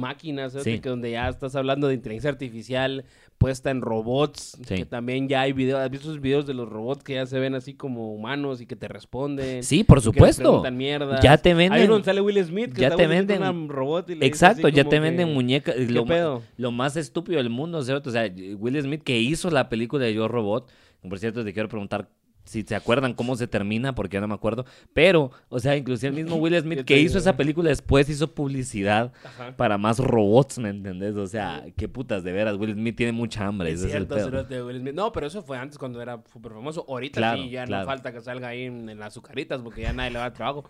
Sí. 0.64 0.80
que 0.80 0.90
donde 0.90 1.12
ya 1.12 1.30
estás 1.30 1.56
hablando 1.56 1.88
de 1.88 1.94
inteligencia 1.96 2.30
artificial 2.30 3.06
puesta 3.38 3.72
en 3.72 3.82
robots, 3.82 4.58
Sí. 4.68 4.76
que 4.76 4.86
también 4.86 5.30
ya 5.30 5.42
hay 5.42 5.54
videos, 5.54 5.80
¿has 5.80 5.90
visto 5.90 6.10
esos 6.10 6.20
videos 6.22 6.46
de 6.46 6.54
los 6.54 6.68
robots 6.68 7.04
que 7.06 7.14
ya 7.14 7.26
se 7.26 7.40
ven 7.40 7.56
así 7.56 7.74
como 7.74 8.14
humanos 8.14 8.60
y 8.60 8.66
que 8.66 8.76
te 8.76 8.90
responden? 8.90 9.64
Sí, 9.64 9.86
por 9.86 10.00
que 10.00 10.04
supuesto. 10.04 10.44
preguntan 10.44 10.76
mierdas. 10.76 11.24
Ya 11.24 11.38
te 11.38 11.54
venden. 11.54 11.84
uno 11.84 11.94
donde 11.94 12.06
sale 12.06 12.20
Will 12.20 12.44
Smith 12.44 12.74
que 12.74 12.82
ya 12.82 12.88
está 12.88 12.98
te 12.98 13.08
venden- 13.08 13.38
una 13.42 13.74
robot 13.74 14.10
y 14.10 14.16
le 14.16 14.26
Exacto, 14.26 14.68
ya 14.68 14.84
te 14.84 14.90
que, 14.90 15.00
venden 15.00 15.34
muñecas. 15.34 15.74
¿Qué 15.76 15.86
Lo, 15.88 16.06
pedo? 16.06 16.44
lo 16.58 16.72
más 16.72 16.98
estúpido 16.98 17.38
del 17.38 17.50
mundo, 17.50 17.82
¿cierto? 17.82 18.10
O 18.10 18.12
sea, 18.14 18.30
Will 18.58 18.82
Smith 18.82 19.04
que 19.04 19.18
hizo 19.22 19.50
la 19.50 19.70
película 19.70 20.04
de 20.04 20.14
Yo 20.14 20.28
Robot. 20.28 20.70
Por 21.08 21.18
cierto, 21.18 21.46
te 21.46 21.54
quiero 21.54 21.70
preguntar 21.70 22.10
si 22.46 22.64
se 22.64 22.76
acuerdan 22.76 23.14
cómo 23.14 23.36
se 23.36 23.48
termina, 23.48 23.94
porque 23.94 24.16
yo 24.18 24.22
no 24.22 24.28
me 24.28 24.34
acuerdo. 24.34 24.66
Pero, 24.94 25.32
o 25.50 25.60
sea, 25.60 25.76
inclusive 25.78 26.10
el 26.10 26.24
mismo 26.24 26.38
Will 26.38 26.60
Smith 26.62 26.84
que 26.84 26.98
hizo 27.00 27.18
esa 27.20 27.38
película 27.38 27.70
después 27.70 28.10
hizo 28.10 28.34
publicidad 28.34 29.14
Ajá. 29.24 29.56
para 29.56 29.78
más 29.78 30.00
robots, 30.00 30.58
¿me 30.58 30.70
entendés? 30.70 31.16
O 31.16 31.28
sea, 31.28 31.64
qué 31.78 31.88
putas, 31.88 32.24
de 32.24 32.32
veras. 32.32 32.56
Will 32.58 32.74
Smith 32.74 32.96
tiene 32.96 33.12
mucha 33.12 33.46
hambre, 33.46 33.72
Es 33.72 33.82
cierto, 33.82 33.96
es 33.98 34.02
el 34.02 34.08
pedo. 34.08 34.26
cerote 34.26 34.56
de 34.56 34.64
Will 34.64 34.80
Smith. 34.80 34.94
No, 34.96 35.12
pero 35.12 35.28
eso 35.28 35.44
fue 35.44 35.58
antes 35.58 35.78
cuando 35.78 36.02
era 36.02 36.20
súper 36.34 36.54
famoso. 36.54 36.86
Ahorita 36.88 37.20
Claro, 37.20 37.42
sí, 37.44 37.50
ya 37.52 37.66
claro. 37.66 37.84
no 37.84 37.88
falta 37.92 38.12
que 38.12 38.22
salga 38.22 38.48
ahí 38.48 38.64
en, 38.64 38.90
en 38.90 38.98
las 39.00 39.10
azucaritas 39.10 39.62
porque 39.62 39.82
ya 39.84 39.94
nadie 39.94 40.10
le 40.12 40.18
va 40.18 40.26
a 40.26 40.30
dar 40.30 40.36
trabajo. 40.38 40.68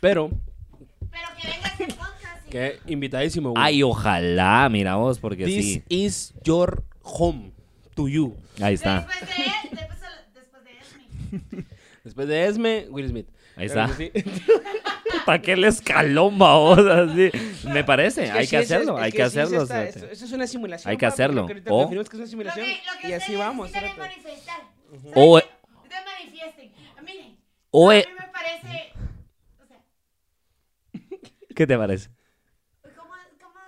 Pero, 0.00 0.30
Pero 1.10 1.28
que 1.40 1.48
vengas 1.48 1.80
en 1.80 1.88
podcast. 1.88 2.46
y- 2.46 2.50
que 2.50 2.78
invitadísimo. 2.88 3.50
güey. 3.50 3.62
Ay, 3.64 3.82
ojalá, 3.84 4.68
mira 4.68 4.96
vos, 4.96 5.20
porque 5.20 5.44
This 5.44 5.64
sí. 5.64 5.82
is 5.88 6.34
your 6.42 6.82
home 7.02 7.52
to 7.94 8.08
you. 8.08 8.34
Ahí 8.60 8.74
está. 8.74 9.06
Después 9.06 9.20
de, 9.20 9.26
después, 9.76 10.00
después 10.34 10.64
de 10.64 10.70
Esme. 10.72 11.19
Después 12.04 12.28
de 12.28 12.46
Esme, 12.46 12.86
Will 12.90 13.08
Smith. 13.08 13.28
Ahí 13.56 13.66
está. 13.66 13.88
sí. 13.88 14.10
¿Para 15.26 15.42
qué 15.42 15.52
el 15.52 15.64
escalón? 15.64 16.40
Así. 16.42 17.30
Me 17.68 17.84
parece, 17.84 18.24
Es 18.24 18.30
que 18.32 18.38
hay 18.38 18.44
sí, 18.46 18.50
que 18.50 18.56
hacerlo, 18.58 18.96
es 18.98 19.04
hay 19.04 19.12
que 19.12 19.22
hacerlo. 19.22 19.62
Eso 19.62 20.06
es 20.24 20.32
una 20.32 20.46
simulación. 20.46 20.90
Hay 20.90 20.96
que 20.96 21.06
hacerlo. 21.06 21.42
lo 21.42 21.46
que 21.48 21.52
ahorita 21.54 21.72
O- 21.72 21.88
que 21.90 21.98
es 22.00 22.08
una 22.14 22.20
Lo 22.20 22.26
simulación. 22.26 22.66
que, 22.66 22.72
lo 22.72 23.00
que 23.02 23.08
y 23.08 23.12
así 23.12 23.36
vamos. 23.36 23.72
deben 23.72 23.98
manifestar. 23.98 24.60
¿Saben 24.90 25.12
O- 25.14 25.38
qué? 25.38 25.46
Ustedes 25.82 26.04
manifiesten. 26.18 26.72
Miren, 27.04 27.36
O, 27.70 27.90
a 27.90 27.96
eh, 27.96 28.04
mí 28.08 28.14
me 28.18 28.32
parece... 28.32 28.92
O 29.62 29.66
sea, 29.66 29.80
¿Qué 31.54 31.66
te 31.66 31.76
parece? 31.76 32.08
¿cómo, 32.96 33.12
cómo, 33.40 33.60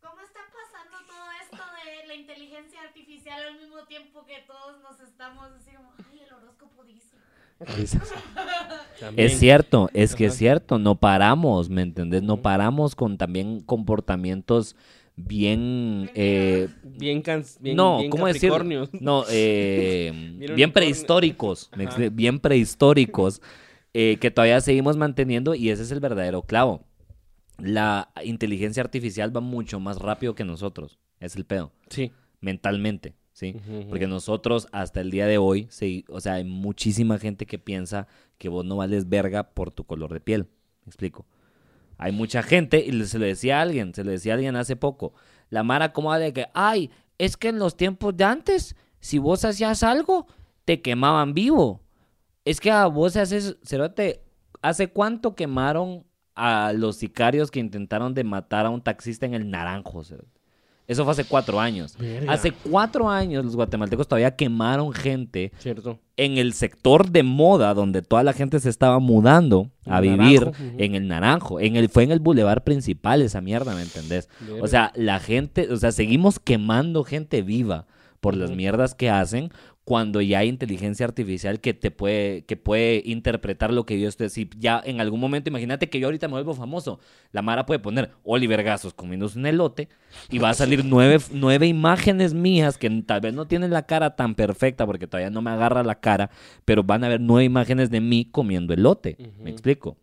¿cómo 0.00 0.20
está 0.20 0.40
pasando 0.52 0.98
todo 1.06 1.26
esto 1.42 1.56
de 1.84 2.06
la 2.06 2.14
inteligencia 2.14 2.82
artificial 2.82 3.42
al 3.42 3.58
mismo 3.58 3.84
tiempo 3.86 4.24
que 4.26 4.38
todos 4.46 4.80
nos 4.82 5.00
estamos 5.00 5.50
así 5.52 5.72
como, 5.74 5.92
ay, 6.10 6.20
el 6.26 6.32
horóscopo 6.32 6.84
dice? 6.84 7.08
También. 7.10 7.53
Es 9.16 9.38
cierto, 9.38 9.90
es 9.92 10.14
que 10.14 10.26
es 10.26 10.34
cierto, 10.34 10.78
no 10.78 10.94
paramos, 10.94 11.68
¿me 11.68 11.82
entendés? 11.82 12.22
No 12.22 12.40
paramos 12.40 12.94
con 12.94 13.18
también 13.18 13.60
comportamientos 13.60 14.76
bien... 15.16 16.10
eh, 16.14 16.68
Bien, 16.82 17.20
cans 17.20 17.58
bien, 17.60 17.76
no, 17.76 17.98
bien 17.98 18.10
¿cómo 18.10 18.24
capricornios. 18.26 18.88
No, 18.92 19.24
eh, 19.30 20.12
Bien 20.56 20.72
prehistóricos, 20.72 21.70
Ajá. 21.72 22.08
bien 22.10 22.38
prehistóricos, 22.40 23.42
eh, 23.92 24.16
que 24.20 24.30
todavía 24.30 24.60
seguimos 24.60 24.96
manteniendo 24.96 25.54
y 25.54 25.70
ese 25.70 25.82
es 25.82 25.90
el 25.90 26.00
verdadero 26.00 26.42
clavo. 26.42 26.84
La 27.58 28.10
inteligencia 28.24 28.82
artificial 28.82 29.36
va 29.36 29.40
mucho 29.40 29.80
más 29.80 29.98
rápido 29.98 30.34
que 30.34 30.44
nosotros, 30.44 30.98
es 31.20 31.36
el 31.36 31.44
pedo, 31.44 31.72
Sí. 31.88 32.10
mentalmente, 32.40 33.14
¿sí? 33.34 33.56
Porque 33.90 34.06
nosotros 34.06 34.68
hasta 34.72 35.02
el 35.02 35.10
día 35.10 35.26
de 35.26 35.36
hoy, 35.36 35.66
sí, 35.68 36.04
o 36.08 36.20
sea, 36.20 36.34
hay 36.34 36.44
muchísima 36.44 37.18
gente 37.18 37.44
que 37.44 37.58
piensa 37.58 38.06
que 38.38 38.48
vos 38.48 38.64
no 38.64 38.76
vales 38.76 39.08
verga 39.08 39.50
por 39.50 39.70
tu 39.70 39.84
color 39.84 40.12
de 40.14 40.20
piel. 40.20 40.46
¿Me 40.84 40.90
explico? 40.90 41.26
Hay 41.98 42.12
mucha 42.12 42.42
gente, 42.42 42.78
y 42.78 43.04
se 43.04 43.18
lo 43.18 43.26
decía 43.26 43.58
a 43.58 43.62
alguien, 43.62 43.92
se 43.92 44.04
lo 44.04 44.12
decía 44.12 44.32
a 44.32 44.36
alguien 44.36 44.56
hace 44.56 44.76
poco, 44.76 45.12
la 45.50 45.62
Mara 45.62 45.92
como 45.92 46.14
de 46.14 46.32
que, 46.32 46.46
ay, 46.54 46.90
es 47.18 47.36
que 47.36 47.48
en 47.48 47.58
los 47.58 47.76
tiempos 47.76 48.16
de 48.16 48.24
antes, 48.24 48.76
si 49.00 49.18
vos 49.18 49.44
hacías 49.44 49.82
algo, 49.82 50.26
te 50.64 50.80
quemaban 50.80 51.34
vivo. 51.34 51.82
Es 52.44 52.60
que 52.60 52.70
a 52.70 52.86
vos 52.86 53.16
haces, 53.16 53.56
cerote, 53.64 54.22
¿hace 54.62 54.88
cuánto 54.88 55.34
quemaron 55.34 56.04
a 56.34 56.72
los 56.72 56.96
sicarios 56.96 57.50
que 57.50 57.60
intentaron 57.60 58.14
de 58.14 58.24
matar 58.24 58.66
a 58.66 58.70
un 58.70 58.80
taxista 58.80 59.26
en 59.26 59.34
el 59.34 59.50
Naranjo? 59.50 60.04
cerote? 60.04 60.33
Eso 60.86 61.04
fue 61.04 61.12
hace 61.12 61.24
cuatro 61.24 61.58
años. 61.60 61.96
Verga. 61.98 62.32
Hace 62.32 62.52
cuatro 62.52 63.08
años 63.08 63.44
los 63.44 63.56
guatemaltecos 63.56 64.06
todavía 64.06 64.36
quemaron 64.36 64.92
gente 64.92 65.52
Cierto. 65.58 65.98
en 66.16 66.36
el 66.36 66.52
sector 66.52 67.10
de 67.10 67.22
moda 67.22 67.72
donde 67.72 68.02
toda 68.02 68.22
la 68.22 68.34
gente 68.34 68.60
se 68.60 68.68
estaba 68.68 68.98
mudando 68.98 69.70
a 69.86 69.98
El 69.98 70.10
vivir 70.10 70.40
Naranjo, 70.40 70.74
en 70.78 70.94
el 70.94 71.08
Naranjo. 71.08 71.60
En 71.60 71.76
el, 71.76 71.88
fue 71.88 72.04
en 72.04 72.12
el 72.12 72.20
bulevar 72.20 72.64
principal 72.64 73.22
esa 73.22 73.40
mierda, 73.40 73.74
¿me 73.74 73.82
entendés? 73.82 74.28
Verga. 74.40 74.62
O 74.62 74.66
sea, 74.66 74.92
la 74.94 75.20
gente, 75.20 75.72
o 75.72 75.76
sea, 75.76 75.90
seguimos 75.90 76.38
quemando 76.38 77.04
gente 77.04 77.42
viva 77.42 77.86
por 78.20 78.36
las 78.36 78.50
mierdas 78.52 78.94
que 78.94 79.10
hacen 79.10 79.50
cuando 79.84 80.22
ya 80.22 80.38
hay 80.38 80.48
inteligencia 80.48 81.04
artificial 81.04 81.60
que 81.60 81.74
te 81.74 81.90
puede, 81.90 82.42
que 82.46 82.56
puede 82.56 83.02
interpretar 83.04 83.70
lo 83.70 83.84
que 83.84 84.00
yo 84.00 84.08
estoy 84.08 84.30
si 84.30 84.48
ya 84.58 84.80
en 84.82 84.98
algún 85.00 85.20
momento, 85.20 85.50
imagínate 85.50 85.90
que 85.90 86.00
yo 86.00 86.06
ahorita 86.06 86.26
me 86.26 86.32
vuelvo 86.32 86.54
famoso, 86.54 87.00
la 87.32 87.42
Mara 87.42 87.66
puede 87.66 87.80
poner 87.80 88.10
Oliver 88.24 88.62
Gazos 88.62 88.94
comiéndose 88.94 89.38
un 89.38 89.44
elote 89.44 89.90
y 90.30 90.38
va 90.38 90.48
a 90.50 90.54
salir 90.54 90.84
nueve, 90.86 91.18
nueve 91.32 91.66
imágenes 91.66 92.32
mías 92.32 92.78
que 92.78 92.88
tal 93.02 93.20
vez 93.20 93.34
no 93.34 93.46
tienen 93.46 93.70
la 93.72 93.84
cara 93.84 94.16
tan 94.16 94.34
perfecta 94.34 94.86
porque 94.86 95.06
todavía 95.06 95.28
no 95.28 95.42
me 95.42 95.50
agarra 95.50 95.82
la 95.82 95.96
cara, 96.00 96.30
pero 96.64 96.82
van 96.82 97.04
a 97.04 97.08
ver 97.08 97.20
nueve 97.20 97.44
imágenes 97.44 97.90
de 97.90 98.00
mí 98.00 98.24
comiendo 98.30 98.72
elote, 98.72 99.16
Ujú. 99.18 99.42
¿me 99.44 99.50
explico? 99.50 99.98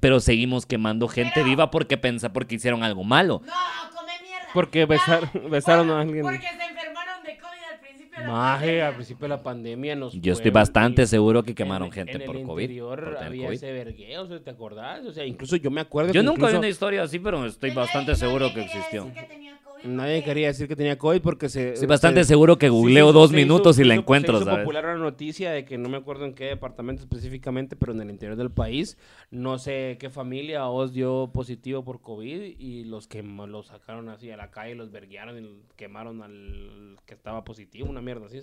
Pero 0.00 0.18
seguimos 0.18 0.66
quemando 0.66 1.06
gente 1.06 1.30
Pero- 1.34 1.46
viva 1.46 1.70
porque 1.70 1.96
pensa 1.96 2.32
porque 2.32 2.56
hicieron 2.56 2.82
algo 2.82 3.04
malo. 3.04 3.42
No, 3.46 3.52
come 3.96 4.12
mierda. 4.22 4.48
Porque 4.52 4.86
besar- 4.88 5.30
besaron 5.48 5.88
a 5.90 6.00
alguien. 6.00 6.22
Porque 6.24 6.40
se 6.40 6.46
enfermaron 6.48 7.22
de 7.24 7.38
COVID 7.38 7.72
al 7.72 7.80
principio 7.80 8.03
de 8.03 8.03
la 8.03 8.03
Maje, 8.26 8.66
pandemia. 8.66 8.88
al 8.88 8.94
principio 8.94 9.24
de 9.24 9.28
la 9.28 9.42
pandemia 9.42 9.96
nos 9.96 10.12
Yo 10.20 10.32
estoy 10.32 10.50
bastante 10.50 11.02
y 11.02 11.06
seguro 11.06 11.42
que 11.42 11.50
en- 11.50 11.56
quemaron 11.56 11.90
gente 11.90 12.12
en 12.12 12.24
por 12.24 12.36
el 12.36 12.44
COVID. 12.44 12.62
interior 12.62 13.04
por 13.04 13.16
había 13.24 13.44
COVID. 13.46 13.56
ese 13.56 13.72
vergueo, 13.72 14.22
o 14.22 14.26
sea, 14.28 14.40
¿te 14.40 14.50
acordás? 14.50 15.04
O 15.06 15.12
sea, 15.12 15.24
incluso 15.26 15.56
yo 15.56 15.70
me 15.70 15.80
acuerdo 15.80 16.12
Yo 16.12 16.20
que 16.20 16.24
nunca 16.24 16.36
vi 16.38 16.42
incluso 16.44 16.58
una 16.58 16.68
historia 16.68 17.02
así, 17.02 17.18
pero 17.18 17.44
estoy 17.46 17.70
bastante 17.72 18.14
seguro 18.14 18.52
que 18.54 18.62
existió. 18.62 19.04
decir 19.06 19.20
que 19.22 19.26
tenía 19.28 19.52
COVID 19.52 19.63
nadie 19.84 20.22
quería 20.24 20.48
decir 20.48 20.66
que 20.68 20.76
tenía 20.76 20.98
COVID 20.98 21.20
porque 21.20 21.48
se... 21.48 21.72
Estoy 21.74 21.86
bastante 21.88 22.22
se- 22.24 22.28
seguro 22.28 22.58
que 22.58 22.66
Sí, 22.66 22.70
googleo 22.70 23.08
se- 23.08 23.12
dos 23.12 23.30
hizo- 23.30 23.36
minutos 23.36 23.78
y 23.78 23.84
la 23.84 23.94
encuentro, 23.94 24.34
Se 24.38 24.42
hizo 24.42 24.50
¿sabes? 24.50 24.64
popular 24.64 24.84
una 24.84 24.96
noticia 24.96 25.50
de 25.50 25.64
que 25.64 25.78
no 25.78 25.88
me 25.88 25.96
acuerdo 25.96 26.24
en 26.24 26.34
qué 26.34 26.44
departamento 26.46 27.02
específicamente, 27.02 27.76
pero 27.76 27.92
en 27.92 28.00
el 28.00 28.10
interior 28.10 28.36
del 28.36 28.50
país, 28.50 28.96
no 29.30 29.58
sé 29.58 29.96
qué 30.00 30.10
familia 30.10 30.66
os 30.68 30.92
dio 30.92 31.30
positivo 31.32 31.84
por 31.84 32.00
COVID 32.00 32.54
y 32.58 32.84
los 32.84 33.06
que 33.08 33.22
los 33.22 33.66
sacaron 33.66 34.08
así 34.08 34.30
a 34.30 34.36
la 34.36 34.50
calle, 34.50 34.74
los 34.74 34.90
verguearon 34.90 35.38
y 35.44 35.62
quemaron 35.76 36.22
al 36.22 36.96
que 37.06 37.14
estaba 37.14 37.44
positivo, 37.44 37.88
una 37.88 38.00
mierda 38.00 38.26
así. 38.26 38.40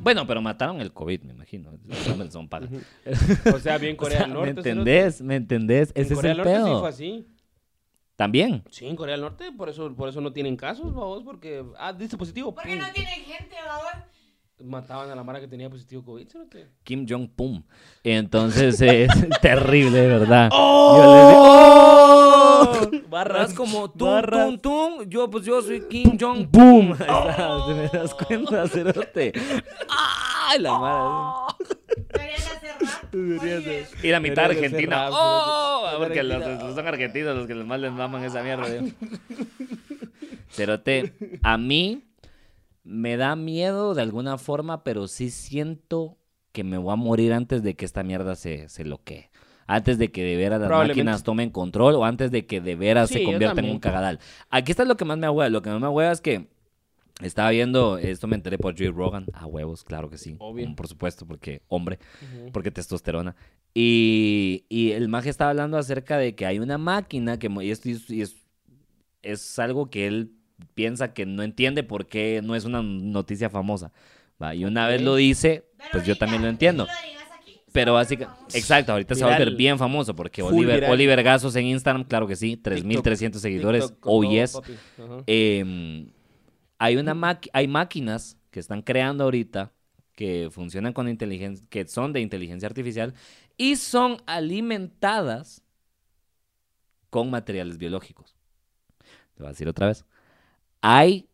Bueno, 0.00 0.26
pero 0.26 0.40
mataron 0.40 0.80
el 0.80 0.92
COVID, 0.92 1.22
me 1.22 1.32
imagino. 1.32 1.70
Son-. 2.30 2.48
O 3.54 3.58
sea, 3.58 3.78
bien 3.78 3.94
O 3.98 3.98
Corea 3.98 4.18
sea, 4.18 4.26
del 4.26 4.34
¿Me 4.34 4.34
Norte. 4.34 4.62
cerote. 4.62 4.70
entendés? 4.70 5.20
¿Me 5.22 5.36
entendés? 5.36 5.92
En 5.94 6.02
Ese 6.02 6.12
es 6.14 6.18
Corea 6.18 6.32
el 6.32 6.36
del 6.38 6.44
Norte 6.46 6.58
sí 6.60 6.64
pedo. 6.64 6.80
fue 6.80 6.88
así. 6.88 7.26
También. 8.16 8.62
Sí, 8.70 8.86
en 8.86 8.96
Corea 8.96 9.14
del 9.14 9.22
Norte, 9.22 9.50
por 9.52 9.68
eso, 9.68 9.94
por 9.94 10.08
eso 10.08 10.20
no 10.20 10.32
tienen 10.32 10.56
casos, 10.56 10.94
vamos, 10.94 11.22
porque... 11.24 11.64
Ah, 11.78 11.92
dice 11.92 12.16
positivo. 12.16 12.54
Porque 12.54 12.76
pum. 12.76 12.78
no 12.78 12.92
tienen 12.92 13.24
gente. 13.24 13.54
Mataban 14.62 15.10
a 15.10 15.16
la 15.16 15.24
mara 15.24 15.40
que 15.40 15.48
tenía 15.48 15.68
positivo 15.68 16.04
COVID, 16.04 16.28
cerote. 16.28 16.68
Kim 16.84 17.06
Jong-pum. 17.08 17.64
Entonces 18.04 18.80
es 18.80 19.10
terrible, 19.42 20.00
de 20.00 20.06
verdad. 20.06 20.48
¡Oh! 20.52 21.84
Barras 23.08 23.52
como 23.52 23.90
tú, 23.90 24.06
barras. 24.06 24.46
tum, 24.46 24.98
tum. 24.98 25.08
Yo, 25.08 25.28
pues 25.28 25.44
yo 25.44 25.60
soy 25.60 25.86
Kim 25.88 26.16
Jong-pum. 26.18 26.96
¿te 26.98 27.74
me 27.74 27.88
das 27.88 28.14
cuenta, 28.14 28.68
cerote? 28.68 29.32
¡Ay, 29.88 30.60
la 30.60 30.78
madre! 30.78 31.54
Deberían 32.12 32.40
hacer 32.40 32.76
rap. 32.80 33.03
Deberían 33.03 33.03
Oliver. 33.03 33.03
Y 34.02 34.08
la 34.08 34.20
mitad 34.20 34.46
argentina. 34.46 35.04
rap, 35.04 35.12
¡Oh! 35.14 35.86
cerote. 35.90 36.04
Porque 36.04 36.22
los, 36.22 36.74
son 36.74 36.86
argentinos 36.86 37.36
los 37.36 37.46
que 37.46 37.54
más 37.54 37.80
les 37.80 37.92
maman 37.92 38.24
esa 38.24 38.42
mierda. 38.42 38.68
yo. 38.68 38.82
Cerote, 40.50 41.14
a 41.42 41.58
mí 41.58 42.04
me 42.84 43.16
da 43.16 43.34
miedo 43.34 43.94
de 43.94 44.02
alguna 44.02 44.38
forma, 44.38 44.84
pero 44.84 45.08
sí 45.08 45.30
siento 45.30 46.18
que 46.52 46.62
me 46.62 46.78
voy 46.78 46.92
a 46.92 46.96
morir 46.96 47.32
antes 47.32 47.62
de 47.62 47.74
que 47.74 47.84
esta 47.84 48.02
mierda 48.02 48.36
se, 48.36 48.68
se 48.68 48.84
loquee. 48.84 49.30
Antes 49.66 49.98
de 49.98 50.12
que 50.12 50.22
de 50.22 50.36
veras 50.36 50.60
las 50.60 50.70
máquinas 50.70 51.22
tomen 51.22 51.50
control 51.50 51.94
o 51.94 52.04
antes 52.04 52.30
de 52.30 52.46
que 52.46 52.60
de 52.60 52.76
veras 52.76 53.08
Sí, 53.08 53.18
se 53.18 53.24
convierta 53.24 53.60
en 53.60 53.70
un 53.70 53.78
cagadal. 53.80 54.20
Aquí 54.50 54.70
está 54.70 54.84
lo 54.84 54.96
que 54.96 55.06
más 55.06 55.16
me 55.16 55.26
ahueva. 55.26 55.48
Lo 55.48 55.62
que 55.62 55.70
más 55.70 55.80
me 55.80 55.86
ahueva 55.86 56.12
es 56.12 56.20
que 56.20 56.48
estaba 57.22 57.50
viendo, 57.50 57.98
esto 57.98 58.26
me 58.26 58.36
enteré 58.36 58.58
por 58.58 58.76
Joe 58.76 58.90
Rogan. 58.90 59.26
A 59.32 59.46
huevos, 59.46 59.84
claro 59.84 60.10
que 60.10 60.18
sí. 60.18 60.36
Obvio. 60.38 60.74
Por 60.74 60.88
supuesto, 60.88 61.26
porque 61.26 61.62
hombre 61.68 61.98
porque 62.52 62.70
testosterona. 62.70 63.36
Y, 63.72 64.64
y 64.68 64.92
el 64.92 65.08
maje 65.08 65.30
estaba 65.30 65.50
hablando 65.50 65.76
acerca 65.78 66.16
de 66.18 66.34
que 66.34 66.46
hay 66.46 66.58
una 66.58 66.78
máquina 66.78 67.38
que, 67.38 67.48
y 67.62 67.70
esto 67.70 67.88
es, 67.88 68.08
y 68.10 68.22
es, 68.22 68.36
es 69.22 69.58
algo 69.58 69.90
que 69.90 70.06
él 70.06 70.32
piensa 70.74 71.12
que 71.12 71.26
no 71.26 71.42
entiende 71.42 71.82
porque 71.82 72.40
no 72.42 72.54
es 72.54 72.64
una 72.64 72.82
noticia 72.82 73.50
famosa. 73.50 73.92
¿va? 74.42 74.54
Y 74.54 74.64
una 74.64 74.86
vez 74.88 75.02
lo 75.02 75.16
dice, 75.16 75.64
Pero 75.76 75.88
pues 75.92 76.04
yo 76.04 76.12
ahorita, 76.12 76.26
también 76.26 76.42
lo 76.42 76.48
entiendo. 76.48 76.84
lo 76.84 76.90
Pero 77.72 77.92
va 77.94 78.00
a 78.00 78.04
volver 78.04 78.18
básicamente, 78.18 78.38
famoso. 78.38 78.56
exacto, 78.58 78.92
ahorita 78.92 79.14
se 79.16 79.24
va 79.24 79.34
a 79.34 79.38
volver 79.38 79.56
bien 79.56 79.78
famoso 79.78 80.14
porque 80.14 80.42
Oliver, 80.42 80.76
viral. 80.76 80.92
Oliver 80.92 81.22
Gazos 81.22 81.56
en 81.56 81.66
Instagram, 81.66 82.04
claro 82.04 82.26
que 82.28 82.36
sí, 82.36 82.56
3.300 82.62 83.34
seguidores, 83.38 83.86
TikTok 83.88 84.06
oh 84.06 84.22
yes. 84.22 84.58
Eh, 85.26 86.06
hay, 86.84 86.96
una 86.96 87.38
hay 87.52 87.68
máquinas 87.68 88.36
que 88.50 88.60
están 88.60 88.82
creando 88.82 89.24
ahorita 89.24 89.72
que 90.14 90.48
funcionan 90.50 90.92
con 90.92 91.08
inteligencia, 91.08 91.66
que 91.70 91.86
son 91.86 92.12
de 92.12 92.20
inteligencia 92.20 92.68
artificial 92.68 93.14
y 93.56 93.76
son 93.76 94.18
alimentadas 94.26 95.62
con 97.10 97.30
materiales 97.30 97.78
biológicos. 97.78 98.36
Te 99.34 99.42
voy 99.42 99.46
a 99.46 99.50
decir 99.50 99.68
otra 99.68 99.88
vez. 99.88 100.04
Hay 100.80 101.28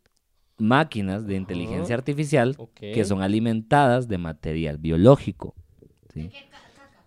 máquinas 0.58 1.26
de 1.26 1.34
inteligencia 1.36 1.94
artificial 1.94 2.56
que 2.74 3.04
son 3.04 3.22
alimentadas 3.22 4.08
de 4.08 4.18
material 4.18 4.78
biológico. 4.78 5.54
¿De 5.80 6.22
¿sí? 6.22 6.28
qué 6.28 6.48
ca- 6.50 6.58
caca? 6.76 7.04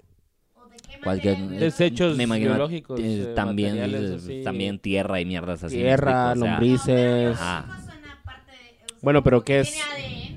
¿O 0.55 0.67
de 0.67 0.77
qué 0.77 0.99
Cualquier- 1.01 1.37
material 1.37 1.59
Desechos 1.59 2.17
Me 2.17 2.23
imagino, 2.23 2.49
biológicos, 2.51 2.99
eh, 2.99 3.23
eh, 3.23 3.33
también, 3.35 3.75
eh, 3.79 4.41
también 4.43 4.79
tierra 4.79 5.21
y 5.21 5.25
mierdas 5.25 5.63
así. 5.63 5.75
¿me 5.77 5.83
Tierra, 5.83 6.31
explico? 6.31 6.39
O 6.39 6.45
sea, 6.45 6.51
lombriz. 6.59 6.87
Lombrices. 6.87 7.39
Ajá. 7.39 7.81
Suena 7.85 8.21
parte 8.23 8.51
de- 8.51 8.83
o 8.85 8.87
sea, 8.89 8.92
Bueno, 9.03 9.23
pero 9.23 9.43
¿qué 9.43 9.61
tiene 9.63 9.69
es? 9.69 9.83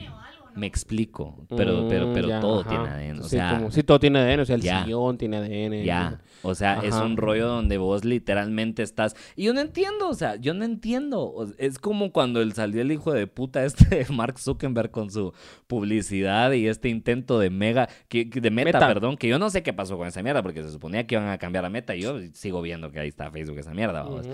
ADN 0.02 0.08
o 0.12 0.18
algo, 0.20 0.46
¿no? 0.50 0.60
Me 0.60 0.66
explico, 0.66 1.46
pero, 1.56 1.86
pero, 1.88 2.08
Mm, 2.08 2.12
pero 2.14 2.28
ya, 2.28 2.40
todo 2.40 2.60
ajá. 2.60 2.68
tiene 2.68 2.88
ADN. 2.88 3.20
O 3.20 3.22
Sí, 3.24 3.30
sea, 3.36 3.50
como- 3.56 3.70
sí, 3.70 3.82
todo 3.82 3.98
tiene 4.00 4.18
ADN. 4.18 4.40
O 4.42 4.44
sea, 4.44 4.56
el 4.56 4.62
ya. 4.62 4.84
sillón 4.84 5.16
tiene 5.16 5.36
ADN. 5.38 5.84
ya. 5.84 6.20
O 6.42 6.54
sea, 6.54 6.80
es 6.84 6.94
un 6.94 7.16
rollo 7.16 7.48
donde 7.48 7.76
vos 7.78 8.04
literalmente 8.04 8.82
estás. 8.84 9.16
Y 9.34 9.44
yo 9.44 9.54
no 9.54 9.60
entiendo, 9.60 10.08
o 10.08 10.14
sea, 10.14 10.36
yo 10.36 10.54
no 10.54 10.64
entiendo. 10.64 11.22
O- 11.22 11.46
Es 11.58 11.78
como 11.80 12.12
cuando 12.12 12.40
el 12.40 12.52
salió 12.52 12.82
el 12.82 12.92
hijo 12.92 13.12
de 13.12 13.26
puta 13.26 13.64
este 13.64 13.84
de 14.04 14.06
Mark 14.12 14.38
Zuckerberg 14.38 14.90
con 14.92 15.10
su 15.10 15.32
publicidad 15.66 16.52
y 16.52 16.68
este 16.68 16.88
intento 16.88 17.38
de 17.38 17.50
mega, 17.50 17.88
que, 18.08 18.24
de 18.26 18.50
meta, 18.50 18.78
Meta. 18.78 18.86
perdón, 18.88 19.16
que 19.16 19.28
yo 19.28 19.38
no 19.38 19.50
sé 19.50 19.62
qué 19.62 19.72
pasó 19.72 19.96
con 19.98 20.06
esa 20.06 20.22
mierda, 20.22 20.42
porque 20.42 20.62
se 20.62 20.70
suponía 20.70 21.06
que 21.06 21.16
iban 21.16 21.28
a 21.28 21.38
cambiar 21.38 21.64
a 21.64 21.70
meta 21.70 21.96
y 21.96 22.02
yo 22.02 22.18
sigo 22.32 22.62
viendo 22.62 22.90
que 22.92 23.00
ahí 23.00 23.08
está 23.08 23.30
Facebook 23.30 23.58
esa 23.58 23.74
mierda. 23.74 24.02
vamos. 24.02 24.26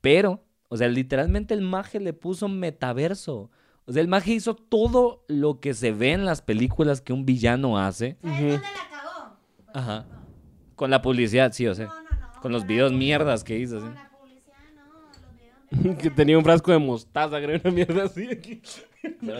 Pero, 0.00 0.44
o 0.68 0.76
sea, 0.76 0.88
literalmente 0.88 1.54
el 1.54 1.60
maje 1.62 1.98
le 2.00 2.12
puso 2.12 2.48
metaverso. 2.48 3.50
O 3.88 3.92
sea, 3.92 4.02
el 4.02 4.08
maje 4.08 4.32
hizo 4.32 4.54
todo 4.54 5.24
lo 5.28 5.60
que 5.60 5.72
se 5.72 5.92
ve 5.92 6.12
en 6.12 6.26
las 6.26 6.42
películas 6.42 7.00
que 7.00 7.12
un 7.14 7.24
villano 7.24 7.78
hace. 7.78 8.16
¿Sabes 8.22 8.38
dónde 8.40 8.52
la 8.58 8.60
cagó? 8.90 9.36
Ajá. 9.74 10.06
Con 10.76 10.90
la 10.90 11.00
publicidad, 11.02 11.52
sí, 11.52 11.66
o 11.66 11.74
sea. 11.74 11.86
No, 11.86 11.94
no, 11.94 12.10
no. 12.34 12.40
Con 12.42 12.52
los 12.52 12.62
la 12.62 12.68
videos 12.68 12.92
mierdas 12.92 13.42
que 13.44 13.58
hizo, 13.58 13.80
Con 13.80 13.88
sí. 13.88 13.94
la 13.94 14.10
publicidad, 14.10 14.54
no. 14.76 15.70
Los 15.70 15.82
videos 15.82 15.98
que 16.02 16.10
tenía 16.10 16.36
un 16.38 16.44
frasco 16.44 16.70
de 16.70 16.78
mostaza, 16.78 17.40
creo, 17.40 17.60
una 17.64 17.72
mierda 17.74 18.04
así 18.04 18.28
aquí. 18.30 18.60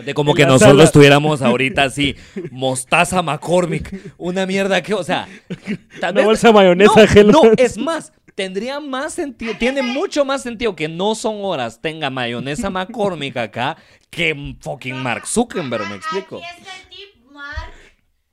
De 0.05 0.13
como 0.13 0.33
que 0.33 0.45
nosotros 0.45 0.71
sala. 0.71 0.83
estuviéramos 0.85 1.41
ahorita 1.41 1.83
así, 1.83 2.15
mostaza 2.49 3.21
McCormick, 3.21 4.13
una 4.17 4.45
mierda 4.45 4.81
que, 4.81 4.93
o 4.93 5.03
sea, 5.03 5.27
tal 5.99 6.11
Una 6.13 6.21
vez- 6.21 6.25
bolsa 6.25 6.47
de 6.47 6.53
mayonesa 6.53 7.05
no, 7.25 7.41
es 7.57 7.77
más, 7.77 8.13
tendría 8.43 8.79
más 8.79 9.13
sentido, 9.15 9.53
tiene 9.57 9.81
mucho 9.81 10.23
más 10.23 10.41
sentido 10.43 10.73
que 10.73 10.87
no 10.87 11.13
son 11.13 11.43
horas 11.43 11.81
tenga 11.81 12.09
mayonesa 12.09 12.69
McCormick 12.69 13.35
acá 13.35 13.75
que 14.09 14.55
fucking 14.61 15.03
Mark 15.03 15.27
Zuckerberg, 15.27 15.89
¿me 15.89 15.95
explico? 15.97 16.37
Aquí 16.37 16.45
está 16.61 16.73
el 16.77 16.89
tip, 16.89 17.25
Mark. 17.31 17.73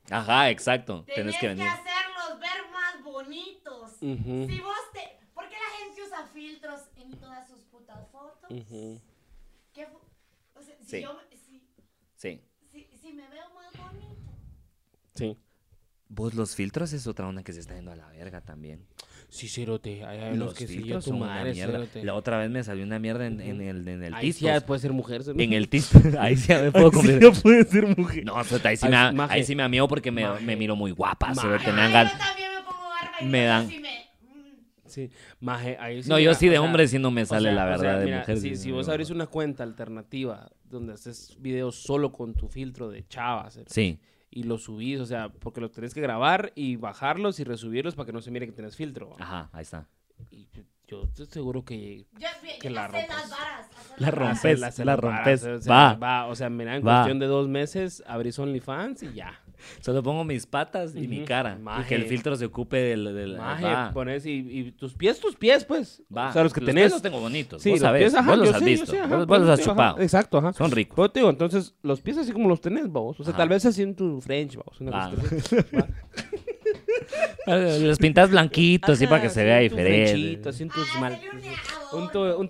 Ajá, 0.09 0.51
exacto, 0.51 1.03
Tenés 1.13 1.15
tienes 1.15 1.39
que 1.39 1.49
venir. 1.49 1.67
hacerlos 1.67 2.39
ver 2.39 2.71
más 2.73 3.03
bonitos. 3.05 3.91
Ujú. 4.01 4.47
Si 4.49 4.61
vos 4.61 4.77
te... 4.93 5.01
¿Por 5.35 5.49
qué 5.49 5.57
la 5.57 5.85
gente 5.85 6.03
usa 6.07 6.25
filtros 6.33 6.81
en 6.99 7.11
todas 7.19 7.49
sus 7.49 7.59
putas 7.63 8.07
fotos? 8.13 8.49
Ujú. 8.49 9.01
¿Qué 9.75 9.87
fu- 9.87 9.99
o 10.57 10.63
sea, 10.63 10.77
si 10.79 10.85
Sí. 10.85 11.03
yo... 11.03 11.19
Si, 11.33 11.61
Sí. 12.15 12.41
si, 12.71 12.89
si 13.03 13.13
me 13.13 13.29
veo 13.29 13.45
más 13.57 13.77
bonito. 13.93 14.31
Sí. 15.17 15.37
Vos 16.09 16.35
los 16.35 16.55
filtros 16.55 16.93
es 16.93 17.09
otra 17.09 17.27
onda 17.27 17.43
que 17.43 17.53
se 17.53 17.59
está 17.59 17.75
yendo 17.75 17.91
a 17.91 17.97
la 17.97 18.07
verga 18.07 18.41
también. 18.41 18.87
Sí, 19.29 19.49
cerote. 19.49 20.05
Hay 20.05 20.37
Los 20.37 20.55
que 20.55 20.67
sí, 20.67 20.79
filtros 20.79 21.05
tu 21.05 21.11
son 21.11 21.19
una 21.23 21.27
madre, 21.27 21.53
mierda. 21.53 21.73
cerote. 21.73 22.05
La 22.05 22.15
otra 22.15 22.39
vez 22.39 22.49
me 22.51 22.63
salió 22.65 22.85
una 22.85 22.99
mierda 22.99 23.27
en, 23.27 23.41
el, 23.41 23.87
en 23.89 24.03
el 24.05 24.15
Ahí 24.15 24.33
sí 24.33 24.45
ya 24.45 24.61
puede 24.65 24.81
ser 24.81 24.93
mujer. 24.93 25.25
cerote. 25.25 25.43
En 25.43 25.53
el 25.53 25.69
Tistos. 25.71 26.03
Ahí 26.19 26.37
sí 26.37 26.49
ya 26.49 26.63
me 26.63 26.71
puedo 26.73 26.87
Ahí 26.87 26.91
sí 26.93 26.97
cumplir. 26.97 27.21
ya 27.21 27.43
puede 27.43 27.65
ser 27.65 27.99
mujer. 27.99 28.25
No, 28.25 28.43
cerote, 28.45 28.69
ahí 28.69 28.77
sí, 28.77 28.87
me, 28.89 29.13
maje. 29.13 29.35
ahí 29.35 29.45
sí 29.45 29.55
me 29.57 29.63
amigo 29.63 29.89
porque 29.89 30.11
me, 30.11 30.27
me 30.41 30.57
miro 30.57 30.77
muy 30.77 30.93
guapa. 30.93 31.29
Maje. 31.35 31.41
cerote, 31.41 31.73
me 31.73 31.83
dan 31.83 31.93
gan- 31.93 32.13
yo 32.13 32.19
también 32.19 32.51
me 32.55 32.63
pongo 32.63 32.79
barba 32.89 33.11
y 33.21 33.25
me 33.27 33.45
dan- 33.45 33.69
sí 33.69 33.79
me... 33.81 33.89
mm, 34.23 34.89
Sí. 34.89 35.11
Maje, 35.41 35.77
ahí 35.81 36.03
sí. 36.03 36.09
No, 36.09 36.19
yo 36.19 36.33
sí 36.35 36.49
de 36.49 36.59
hombre 36.59 36.87
sí 36.89 36.99
no 36.99 37.11
me 37.11 37.23
o 37.23 37.27
sale 37.27 37.49
sea, 37.49 37.53
la 37.55 37.65
o 37.65 37.67
verdad 37.67 37.81
sea, 37.83 37.99
de 37.99 38.05
mira, 38.05 38.19
mujer. 38.21 38.39
Si, 38.39 38.49
sí, 38.51 38.57
si 38.57 38.71
vos 38.71 38.89
abrís 38.89 39.11
una 39.11 39.27
cuenta 39.27 39.65
alternativa 39.65 40.49
donde 40.65 40.93
haces 40.95 41.37
videos 41.41 41.75
solo 41.83 42.13
con 42.13 42.35
tu 42.35 42.49
filtro 42.49 42.89
de 42.89 43.07
chavas 43.07 43.59
Sí, 43.67 43.99
y 44.37 44.43
los 44.43 44.65
subís, 44.65 45.01
o 45.01 45.07
sea, 45.07 45.31
porque 45.31 45.61
los 45.63 45.73
tenés 45.73 45.95
que 45.95 46.01
grabar 46.03 46.53
y 46.55 46.77
bajarlos 46.77 47.41
y 47.41 47.45
resubirlos 47.45 47.95
para 47.95 48.05
que 48.07 48.13
no 48.13 48.21
se 48.21 48.31
mire 48.31 48.45
que 48.47 48.53
tenés 48.53 48.77
filtro. 48.77 49.09
¿va? 49.11 49.17
ajá, 49.19 49.51
ahí 49.53 49.63
está. 49.63 49.87
Y 50.31 50.47
yo 50.87 51.03
estoy 51.05 51.25
seguro 51.27 51.65
que 51.65 52.05
Yo, 52.19 52.29
Que 52.61 52.69
yo 52.69 52.75
la 52.75 52.83
las 52.89 52.93
varas. 53.31 53.67
hacer 53.71 54.01
La 54.01 54.11
rompes, 54.11 54.79
la 54.85 54.97
rompes. 54.97 55.45
o 55.45 55.61
sea, 55.63 55.75
Va. 55.75 55.95
va. 55.95 56.27
O 56.27 56.35
sea, 56.35 56.51
mira, 56.51 56.77
en 56.77 56.87
Va. 56.87 56.97
cuestión 56.99 57.19
de 57.19 57.27
dos 57.27 57.49
meses 57.49 58.03
abrís 58.07 58.39
OnlyFans 58.39 59.03
y 59.05 59.13
ya. 59.15 59.41
Solo 59.81 60.03
pongo 60.03 60.25
mis 60.25 60.47
patas 60.47 60.95
y 60.97 61.07
mi 61.09 61.19
Ujú. 61.19 61.27
cara. 61.27 61.57
Y 61.59 61.63
Maje. 61.63 61.89
que 61.89 61.95
el 61.97 62.05
filtro 62.05 62.37
se 62.37 62.47
ocupe 62.47 62.77
del... 62.77 63.05
del 63.15 63.37
Maje, 63.37 63.65
va. 63.65 63.91
pones 63.93 64.27
y, 64.27 64.33
y 64.33 64.73
tus 64.73 64.95
pies, 64.95 65.19
tus 65.21 65.37
pies, 65.37 65.65
pues. 65.65 66.03
Va. 66.15 66.31
O 66.31 66.33
sea, 66.33 66.43
los 66.43 66.53
que 66.53 66.61
pies 66.61 66.75
tenés. 66.75 66.93
los 66.93 67.03
tengo 67.03 67.21
bonitos. 67.21 67.63
Sí, 67.63 67.71
vos 67.71 67.81
los 67.81 67.87
sabés. 67.89 68.03
pies, 68.03 68.15
ajá, 68.15 68.31
vos 68.31 68.39
los 68.39 68.49
has 68.55 68.59
sé, 68.59 68.65
visto. 68.65 68.87
sé, 68.87 68.99
ajá, 69.01 69.17
vos, 69.17 69.27
vos 69.27 69.39
los 69.41 69.49
has 69.51 69.59
digo, 69.59 69.73
ajá, 69.73 69.83
chupado. 69.83 70.01
Exacto, 70.03 70.39
ajá. 70.39 70.53
Son 70.53 70.71
ricos. 70.71 70.97
Pero 70.97 71.11
te 71.11 71.21
digo, 71.21 71.31
entonces, 71.31 71.75
los 71.83 72.01
pies 72.01 72.19
así 72.19 72.33
como 72.33 72.49
los 72.49 72.61
tenés, 72.61 72.91
vamos. 72.91 73.19
O 73.21 73.25
sea, 73.25 73.35
tal 73.35 73.49
vez 73.49 73.65
así 73.67 73.83
en 73.83 73.95
tu 73.95 74.21
French, 74.21 74.57
vamos. 74.57 74.81
Una 74.81 74.91
Va. 74.91 75.11
cosa. 75.11 75.57
Eh, 75.57 75.85
Los 77.47 77.99
pintas 77.99 78.31
blanquitos, 78.31 78.91
así 78.91 79.07
para 79.07 79.23
que 79.23 79.31
se 79.31 79.45
vea 79.45 79.59
diferente. 79.59 80.11
frenchito, 80.13 80.49
así 80.49 80.63
en 80.65 80.69
tu 80.71 80.81
Ah, 80.81 80.85
un 80.85 80.91
un, 81.93 82.11
tu, 82.11 82.21
un 82.21 82.49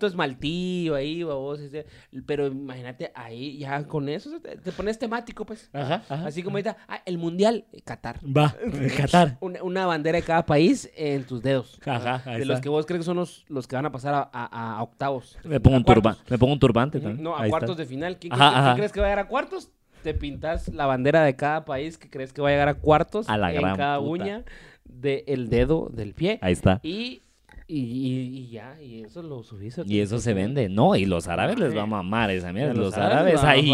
ahí, 0.95 1.22
babos. 1.22 1.61
ese- 1.61 1.87
Pero 2.26 2.47
imagínate 2.47 3.12
ahí, 3.14 3.59
ya 3.59 3.84
con 3.87 4.09
eso 4.09 4.30
te, 4.41 4.57
te 4.57 4.72
pones 4.72 4.99
temático, 4.99 5.45
pues. 5.45 5.68
Ajá, 5.72 6.03
ajá. 6.09 6.26
Así 6.26 6.43
como 6.43 6.57
ahorita, 6.57 6.76
ah, 6.89 7.03
el 7.05 7.18
mundial, 7.18 7.66
eh, 7.72 7.82
Qatar. 7.82 8.18
Va, 8.24 8.55
Qatar. 8.97 9.37
Una, 9.41 9.62
una 9.62 9.87
bandera 9.87 10.16
de 10.16 10.22
cada 10.24 10.45
país 10.47 10.91
en 10.97 11.24
tus 11.24 11.43
dedos. 11.43 11.78
Ajá, 11.84 12.22
ahí 12.24 12.41
de 12.41 12.45
los 12.47 12.61
que 12.61 12.68
vos 12.68 12.87
crees 12.87 13.01
que 13.01 13.05
son 13.05 13.16
los, 13.18 13.45
los 13.49 13.66
que 13.66 13.76
van 13.76 13.87
a 13.87 13.93
pasar 13.93 14.14
a, 14.14 14.30
a- 14.32 14.76
a 14.78 14.82
octavos. 14.82 15.39
Me 15.45 15.61
pongo 15.61 15.76
A 15.76 15.78
un 15.78 15.84
cuartos. 15.84 16.22
me 16.30 16.39
pongo 16.39 16.53
un 16.55 16.59
turbante 16.59 16.99
también. 17.01 17.22
No, 17.22 17.34
a 17.37 17.41
Ahí 17.41 17.47
está. 17.49 17.51
cuartos 17.51 17.76
de 17.76 17.87
final. 17.87 18.18
¿Quién, 18.18 18.32
Ajá, 18.32 18.41
crees, 18.41 18.51
que- 18.51 18.55
quién 18.57 18.64
ajá. 18.66 18.76
crees 18.76 18.93
que 18.93 19.01
va 19.01 19.07
a 19.07 19.09
llegar 19.11 19.24
a 19.24 19.28
cuartos? 19.28 19.70
Te 20.07 20.15
pintas 20.15 20.69
la 20.69 20.87
bandera 20.87 21.25
de 21.25 21.35
cada 21.35 21.65
país 21.65 21.99
que 21.99 22.09
crees 22.09 22.33
que 22.33 22.41
va 22.41 22.47
a 22.47 22.53
llegar 22.53 22.69
a 22.69 22.75
cuartos 22.75 23.29
A 23.29 23.37
la 23.37 23.53
en 23.53 23.61
gran 23.61 23.77
cada 23.77 23.99
puta. 23.99 24.09
uña 24.23 24.45
del 24.85 25.49
dedo 25.49 25.89
del 25.93 26.15
pie. 26.15 26.39
Ahí 26.43 26.53
está. 26.53 26.79
Y, 26.85 27.23
y, 27.67 27.81
y- 27.81 28.39
y 28.39 28.51
ya, 28.51 28.81
y 28.81 29.03
eso 29.03 29.21
lo 29.21 29.43
subís. 29.43 29.77
Y 29.85 29.99
eso 29.99 30.21
se 30.21 30.33
vende. 30.33 30.69
No, 30.69 30.95
y 30.95 31.07
los 31.07 31.27
árabes 31.27 31.59
les 31.59 31.77
va 31.77 31.83
a 31.83 31.87
mamar 31.87 32.31
esa 32.31 32.53
mierda. 32.53 32.73
Los, 32.73 32.85
los 32.85 32.95
árabes, 32.99 33.43
árabes 33.43 33.45
va 33.45 33.49
a 33.49 33.51
ay, 33.51 33.69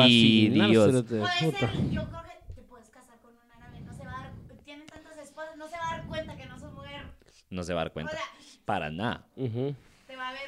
fascinar, 0.49 0.71
Dios. 0.71 0.91
Puede 1.05 1.07
ser, 1.29 1.61
yo 1.91 2.09
creo 2.09 2.23
que 2.49 2.55
te 2.55 2.63
puedes 2.63 2.89
casar 2.89 3.19
con 3.21 3.33
un 3.35 3.51
árabe, 3.63 3.81
no 3.85 3.93
se 3.93 4.05
va 4.07 4.11
a 4.17 4.23
dar, 4.23 4.33
tienen 4.65 4.87
tantas 4.87 5.19
esposas, 5.19 5.55
no 5.59 5.69
se 5.69 5.77
va 5.77 5.91
a 5.93 5.97
dar 5.99 6.07
cuenta 6.07 6.35
que 6.35 6.47
no 6.47 6.59
sos 6.59 6.73
mujer. 6.73 7.03
No 7.51 7.63
se 7.63 7.75
va 7.75 7.83
a 7.83 7.85
dar 7.85 7.91
O 7.91 7.93
cuenta. 7.93 8.17
sea, 8.17 8.25
Para 8.65 8.89
nada. 8.91 9.27
Ujú. 9.37 9.75
te 10.07 10.17
va 10.17 10.31
a 10.31 10.33
ver 10.33 10.41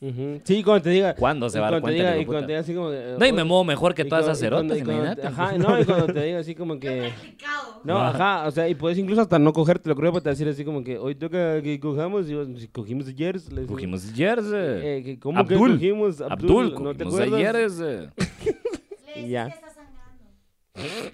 vez 0.00 0.12
Ujú. 0.12 0.40
Sí, 0.44 0.62
cuando 0.62 0.82
te 0.82 0.90
diga. 0.90 1.14
¿Cuándo 1.14 1.48
se 1.48 1.58
y 1.58 1.60
va 1.60 1.68
a 1.68 1.70
dar 1.70 1.80
cuando 1.80 1.96
te 1.96 2.02
cuenta 2.02 2.10
diga- 2.12 2.16
que 2.16 2.22
Y 2.22 2.26
cuando 2.26 2.46
te 2.46 2.52
diga 2.52 2.60
así 2.60 2.74
como. 2.74 2.92
eh, 2.92 3.16
No, 3.18 3.26
y 3.26 3.32
me 3.32 3.44
muevo 3.44 3.64
mejor 3.64 3.94
que 3.94 4.02
y 4.02 4.08
todas 4.08 4.24
cuando- 4.24 4.32
esas 4.32 4.38
y 4.38 4.44
cerotas, 4.44 4.76
y 4.78 4.80
imagínate. 4.80 5.26
Ajá, 5.26 5.52
no, 5.58 5.80
y 5.80 5.84
cuando 5.84 6.06
te 6.06 6.22
diga 6.24 6.38
así 6.38 6.54
como 6.54 6.78
que. 6.78 7.10
No, 7.84 7.98
Ajá. 7.98 8.46
o 8.46 8.50
sea, 8.50 8.68
y 8.68 8.74
puedes 8.74 8.98
incluso 8.98 9.22
hasta 9.22 9.38
no 9.38 9.52
cogerte, 9.52 9.88
lo 9.88 9.94
creo, 9.96 10.12
para 10.12 10.30
decir 10.30 10.48
así 10.48 10.64
como 10.64 10.82
que 10.84 10.98
hoy 10.98 11.14
toca 11.14 11.62
que 11.62 11.78
cojamos, 11.80 12.26
y 12.28 12.68
cogimos 12.68 13.06
ayer. 13.08 13.40
Cogimos 13.66 14.10
ayer, 14.12 14.38
eh. 14.54 14.98
eh, 14.98 15.02
que 15.02 15.18
¿Cómo 15.18 15.38
Abdul. 15.38 15.72
que 15.78 15.88
cogimos? 15.88 16.20
Abdul, 16.20 16.74
¿no 16.82 16.94
te 16.94 17.04
acuerdas? 17.04 17.32
ayer, 17.32 17.56
eh. 17.56 18.08
Le 19.06 19.22
decís 19.22 19.30
Ya. 19.30 19.46
que 19.48 19.54
está 19.54 19.68
sangrando. 19.70 21.12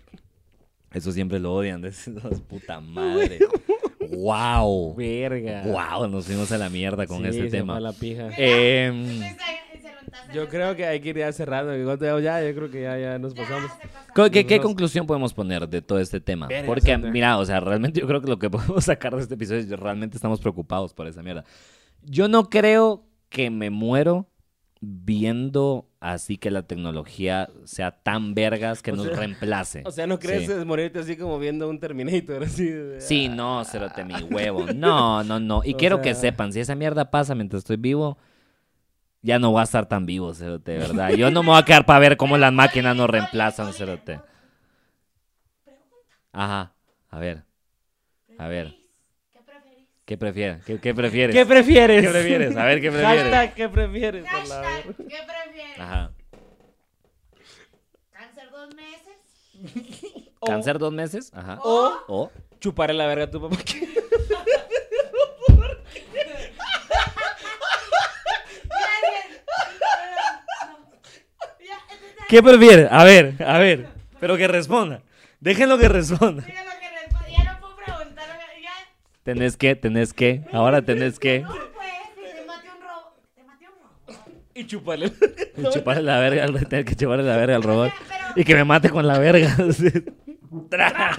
Eso 0.93 1.11
siempre 1.13 1.39
lo 1.39 1.55
odian, 1.55 1.81
de 1.81 1.89
esas 1.89 2.41
puta 2.49 2.81
madre. 2.81 3.39
Wow. 4.17 4.95
Verga. 4.95 5.63
Wow, 5.65 6.09
nos 6.09 6.27
fuimos 6.27 6.51
a 6.53 6.59
la 6.59 6.69
mierda 6.69 7.07
con 7.07 7.19
Sí, 7.23 7.29
este 7.29 7.43
se 7.45 7.49
tema. 7.51 7.75
fue 7.75 7.81
la 7.83 7.93
pija. 7.93 8.29
Em, 8.37 9.21
Yo 10.35 10.49
creo 10.49 10.75
que 10.77 10.87
hay 10.87 11.01
que 11.01 11.11
ir 11.11 11.19
ya 11.19 11.33
cerrando. 11.33 11.73
ya, 12.21 12.43
yo 12.43 12.55
creo 12.55 12.71
que 12.71 12.83
ya, 12.83 12.99
ya 12.99 13.19
nos 13.19 13.35
pasamos. 13.35 13.71
¿Qué, 14.15 14.23
qué- 14.25 14.31
qué 14.31 14.43
Nosotros- 14.57 14.61
conclusión 14.63 15.07
podemos 15.07 15.33
poner 15.35 15.69
de 15.69 15.83
todo 15.83 15.99
este 16.01 16.21
tema? 16.21 16.49
Porque, 16.67 16.97
mira, 16.99 17.39
o 17.39 17.45
sea, 17.45 17.61
realmente 17.61 18.01
yo 18.01 18.07
creo 18.07 18.21
que 18.21 18.29
lo 18.29 18.39
que 18.39 18.49
podemos 18.51 18.85
sacar 18.85 19.15
de 19.17 19.23
este 19.23 19.35
episodio 19.35 19.61
es 19.61 19.67
que 19.67 19.77
realmente 19.77 20.17
estamos 20.17 20.41
preocupados 20.41 20.93
por 20.95 21.07
esa 21.07 21.23
mierda. 21.23 21.45
Yo 22.03 22.29
no 22.29 22.49
creo 22.51 23.05
que 23.29 23.51
me 23.51 23.71
muero 23.71 24.27
viendo 24.85 25.87
así 26.01 26.39
que 26.39 26.51
la 26.51 26.63
tecnología 26.65 27.49
sea 27.65 27.93
tan 27.93 28.35
vergas 28.35 28.83
que 28.83 28.91
O 28.91 28.97
nos 28.97 29.07
sea- 29.07 29.17
reemplace. 29.17 29.83
O 29.87 29.93
sea, 29.93 30.09
¿no 30.09 30.19
crees 30.19 30.47
Sí. 30.51 30.65
morirte 30.65 30.99
así 30.99 31.17
como 31.17 31.39
viendo 31.39 31.69
un 31.71 31.79
Terminator? 31.79 32.43
Así, 32.43 32.67
de- 32.69 33.01
Sí, 33.01 33.29
no, 33.29 33.65
cerote 33.65 34.05
mi 34.05 34.15
huevo. 34.25 34.67
No, 34.75 35.23
no, 35.23 35.39
no. 35.39 35.63
Y 35.65 35.75
O 35.75 35.77
quiero 35.77 36.03
que 36.03 36.15
sepan, 36.17 36.53
si 36.53 36.59
esa 36.61 36.75
mierda 36.75 37.11
pasa 37.13 37.35
mientras 37.37 37.61
estoy 37.61 37.77
vivo, 37.77 38.19
ya 39.23 39.39
no 39.39 39.53
voy 39.53 39.61
a 39.61 39.65
estar 39.65 39.87
tan 39.87 40.05
vivo, 40.05 40.35
cerote, 40.35 40.77
verdad. 40.77 41.11
Yo 41.11 41.31
no 41.31 41.45
me 41.45 41.51
voy 41.51 41.59
a 41.61 41.65
quedar 41.65 41.87
para 41.87 42.01
ver 42.01 42.17
cómo 42.17 42.37
las 42.37 42.53
máquinas 42.53 42.97
nos 42.97 43.09
reemplazan, 43.09 43.73
cerote. 43.73 44.19
Ajá. 46.33 46.73
A 47.09 47.19
ver, 47.21 47.45
A 48.39 48.49
ver. 48.49 48.75
¿Qué 50.05 50.19
prefieres? 50.19 50.65
¿Qué, 50.65 50.81
qué 50.81 50.95
prefieres? 50.95 51.35
¿Qué 51.35 51.47
prefieres? 51.47 52.03
¿Qué 52.03 52.09
prefieres? 52.11 52.57
A 52.57 52.65
ver, 52.65 52.81
¿qué 52.81 52.91
prefieres? 52.91 53.23
Hashtag, 53.23 53.55
¿qué 53.55 53.69
prefieres? 53.69 54.27
Hashtag. 54.27 54.83
¿qué 54.85 54.95
prefieres? 54.95 55.79
Ajá. 55.79 56.11
¿Cáncer 58.11 58.51
dos 58.51 58.75
meses? 58.75 60.25
¿Cáncer 60.47 60.79
dos 60.79 60.93
meses? 60.93 61.33
Ajá. 61.35 61.59
O 61.63 61.93
O 62.09 62.33
chuparle 62.59 62.95
la 62.95 63.07
verga 63.07 63.25
a 63.25 63.31
tu 63.31 63.41
papá. 63.41 63.57
¿Qué 72.29 72.43
prefiere? 72.43 72.89
A 72.91 73.05
ver, 73.05 73.35
a 73.45 73.59
ver. 73.59 73.89
Pero 74.21 74.37
que 74.37 74.49
responda. 74.49 75.03
Déjenlo 75.41 75.77
que 75.79 75.89
responda. 75.89 76.43
mira 76.47 76.65
lo 76.65 76.71
que 76.81 76.89
responde. 76.89 77.33
Ya 77.33 77.45
no 77.53 77.61
puedo 77.61 77.77
preguntar. 77.77 78.25
Ya. 78.63 78.71
Tenés 79.23 79.57
que, 79.57 79.77
tenés 79.77 80.13
que. 80.13 80.43
Ahora 80.53 80.83
tenés 80.83 81.19
que. 81.19 81.41
Un 81.41 81.47
robo. 81.47 81.59
Y 84.55 84.67
chuparle. 84.67 85.11
Chuparle 85.73 86.03
la 86.03 86.19
verga, 86.19 86.45
al- 86.45 86.69
tener 86.69 86.85
que 86.85 86.95
chuparle 86.97 87.25
la 87.25 87.37
verga 87.37 87.57
al 87.57 87.63
robot. 87.63 87.93
Pero- 88.09 88.25
Y 88.37 88.45
que 88.45 88.55
me 88.55 88.65
mate 88.65 88.91
con 88.91 89.07
la 89.07 89.19
verga. 89.19 89.57
Tras. 90.71 90.93
O 91.15 91.17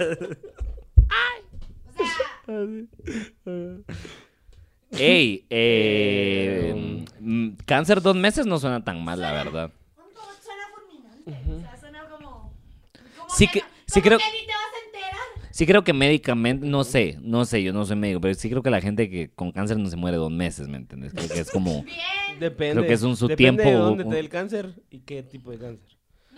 sea, 4.96 5.04
Ey, 5.04 5.44
eh, 5.50 7.04
mm, 7.20 7.48
cáncer 7.66 8.00
dos 8.00 8.14
meses 8.14 8.46
no 8.46 8.58
suena 8.58 8.84
tan 8.84 9.02
mal, 9.04 9.20
la 9.20 9.32
verdad. 9.32 9.70
un 9.96 10.04
robot 10.14 10.40
suena 10.42 10.62
fulminante. 10.72 11.52
O 11.52 11.60
sea, 11.60 11.76
suena 11.80 12.08
como. 12.08 12.52
como 13.18 13.30
Sí 13.30 13.48
que- 13.48 13.60
no- 13.60 13.66
sí 13.86 14.00
como 14.00 14.04
creo- 14.04 14.18
que 14.18 14.24
ni 14.40 14.46
te. 14.46 14.52
Sí 15.54 15.66
creo 15.66 15.84
que 15.84 15.92
médicamente, 15.92 16.66
no 16.66 16.82
sé, 16.82 17.16
no 17.22 17.44
sé, 17.44 17.62
yo 17.62 17.72
no 17.72 17.84
soy 17.84 17.94
médico, 17.94 18.20
pero 18.20 18.34
sí 18.34 18.50
creo 18.50 18.60
que 18.60 18.70
la 18.70 18.80
gente 18.80 19.08
que 19.08 19.30
con 19.30 19.52
cáncer 19.52 19.78
no 19.78 19.88
se 19.88 19.94
muere 19.94 20.16
dos 20.16 20.32
meses, 20.32 20.66
¿me 20.66 20.78
entiendes? 20.78 21.12
Creo 21.14 21.28
que 21.28 21.38
es 21.38 21.48
como... 21.52 21.84
Depende. 22.40 22.72
Creo 22.74 22.86
que 22.88 22.92
es 22.92 23.02
un 23.04 23.16
su 23.16 23.28
Depende 23.28 23.62
tiempo- 23.62 23.70
de 23.70 23.76
dónde 23.84 24.04
te 24.04 24.14
dé 24.14 24.18
el 24.18 24.28
cáncer 24.28 24.82
y 24.90 24.98
qué 25.02 25.22
tipo 25.22 25.52
de 25.52 25.58
cáncer. 25.58 25.86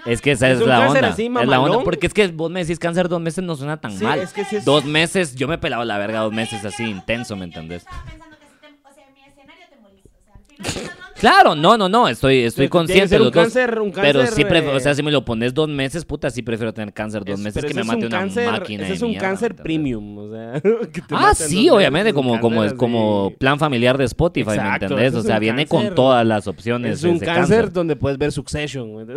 Es 0.04 0.20
que 0.20 0.32
esa 0.32 0.50
Es 0.50 0.56
es, 0.58 0.62
un 0.62 0.68
la 0.68 0.80
cáncer 0.80 0.96
onda. 1.04 1.08
así, 1.14 1.22
es 1.22 1.28
la 1.32 1.40
mamalón. 1.46 1.70
onda, 1.70 1.82
porque 1.84 2.06
es 2.08 2.12
que 2.12 2.28
vos 2.28 2.50
me 2.50 2.60
decís 2.60 2.78
cáncer 2.78 3.08
dos 3.08 3.22
meses 3.22 3.42
no 3.42 3.56
suena 3.56 3.80
tan 3.80 3.92
Sí, 3.92 4.04
mal. 4.04 4.18
es 4.18 4.34
que 4.34 4.44
sí 4.44 4.56
es- 4.56 4.66
Dos 4.66 4.84
meses, 4.84 5.34
yo 5.34 5.48
me 5.48 5.54
he 5.54 5.58
pelado 5.58 5.82
la 5.86 5.96
verga 5.96 6.20
dos 6.20 6.34
meses 6.34 6.62
así 6.66 6.84
intenso, 6.84 7.36
¿me 7.36 7.40
yo 7.40 7.44
entendés? 7.46 7.84
estaba 7.84 8.04
pensando 8.04 8.36
que 8.36 8.46
si 8.46 8.60
te- 8.60 8.66
o 8.86 8.94
sea, 8.94 9.06
en 9.08 9.14
mi 9.14 9.20
escenario 9.24 9.64
te 9.70 9.76
morís. 9.80 10.04
O 10.04 10.22
sea, 10.22 10.34
al 10.34 10.44
final. 10.44 10.92
no, 10.94 11.00
no, 11.00 11.05
Claro, 11.18 11.54
no, 11.54 11.78
no, 11.78 11.88
no, 11.88 12.08
estoy, 12.08 12.40
estoy 12.42 12.68
consciente 12.68 13.14
de 13.14 13.16
un 13.16 13.24
los 13.24 13.32
dos. 13.32 13.44
cáncer, 13.44 13.80
un 13.80 13.90
pero 13.90 14.20
cáncer, 14.20 14.34
sí, 14.36 14.44
prefiero- 14.44 14.74
o 14.74 14.76
eh, 14.76 14.80
sea, 14.80 14.94
si 14.94 15.02
me 15.02 15.10
lo 15.10 15.24
pones 15.24 15.54
dos 15.54 15.68
meses, 15.68 16.04
puta, 16.04 16.28
sí 16.30 16.42
prefiero 16.42 16.74
tener 16.74 16.92
cáncer 16.92 17.24
dos 17.24 17.38
Es- 17.38 17.44
meses 17.44 17.54
pero 17.62 17.68
que 17.68 17.74
me 17.74 17.84
mate 17.84 18.00
un 18.00 18.06
una 18.06 18.18
cáncer, 18.18 18.50
máquina 18.52 18.84
Ese 18.84 18.92
es 18.92 19.02
un 19.02 19.10
mierda, 19.10 19.26
cáncer 19.28 19.50
¿me 19.54 19.56
entendés? 19.60 19.64
premium, 19.64 20.18
o 20.18 20.30
sea. 20.30 20.60
que 20.92 21.00
te 21.00 21.14
Ah, 21.14 21.32
sí, 21.34 21.70
obviamente, 21.70 22.10
un 22.10 22.14
como, 22.16 22.38
como, 22.40 22.76
como 22.76 23.32
plan 23.38 23.58
familiar 23.58 23.96
de 23.96 24.04
Spotify, 24.04 24.46
¿me 24.50 24.54
Exacto, 24.56 24.84
entendés? 24.86 25.08
ese 25.08 25.16
O 25.18 25.22
sea, 25.22 25.34
un 25.36 25.40
viene 25.40 25.66
cáncer. 25.66 25.88
con 25.88 25.94
todas 25.94 26.26
las 26.26 26.46
opciones. 26.46 26.98
Es 26.98 27.04
un 27.04 27.18
cáncer, 27.18 27.72
donde 27.72 27.96
puedes 27.96 28.18
ver 28.18 28.30
Succession. 28.32 29.06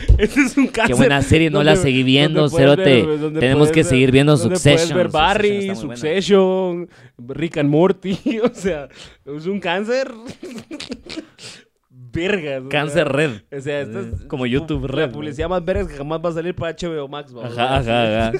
Ese 0.18 0.40
es 0.42 0.56
un 0.56 0.66
cáncer. 0.66 0.86
Qué 0.88 0.94
buena 0.94 1.22
serie, 1.22 1.50
no 1.50 1.62
la 1.62 1.76
seguí 1.76 2.02
viendo, 2.02 2.48
Cerote. 2.48 3.02
ver- 3.06 3.32
Tenemos 3.40 3.68
que 3.70 3.80
ver- 3.80 3.84
seguir 3.84 4.10
viendo 4.12 4.36
Succession. 4.36 4.96
Ver 4.96 5.08
Barry, 5.08 5.74
Succession 5.74 6.88
buena. 7.16 7.34
Rick 7.40 7.56
and 7.58 7.68
Morty. 7.70 8.18
O 8.44 8.54
sea, 8.54 8.88
es 9.24 9.46
un 9.46 9.60
cáncer. 9.60 10.10
Vergas. 11.90 12.64
Cáncer 12.68 13.08
red. 13.08 13.40
O 13.56 13.60
sea, 13.60 13.80
esta 13.80 14.00
es 14.00 14.24
Como 14.26 14.44
YouTube 14.46 14.82
la 14.82 14.88
red, 14.96 15.06
¿no? 15.06 15.12
publicidad 15.12 15.48
más 15.48 15.64
vergas 15.64 15.88
que 15.88 15.94
jamás 15.96 16.20
va 16.24 16.28
a 16.28 16.32
salir 16.32 16.54
para 16.54 16.74
HBO 16.76 17.08
Max. 17.08 17.32
Ajá, 17.42 17.78
ajá, 17.78 18.28
ajá. 18.28 18.38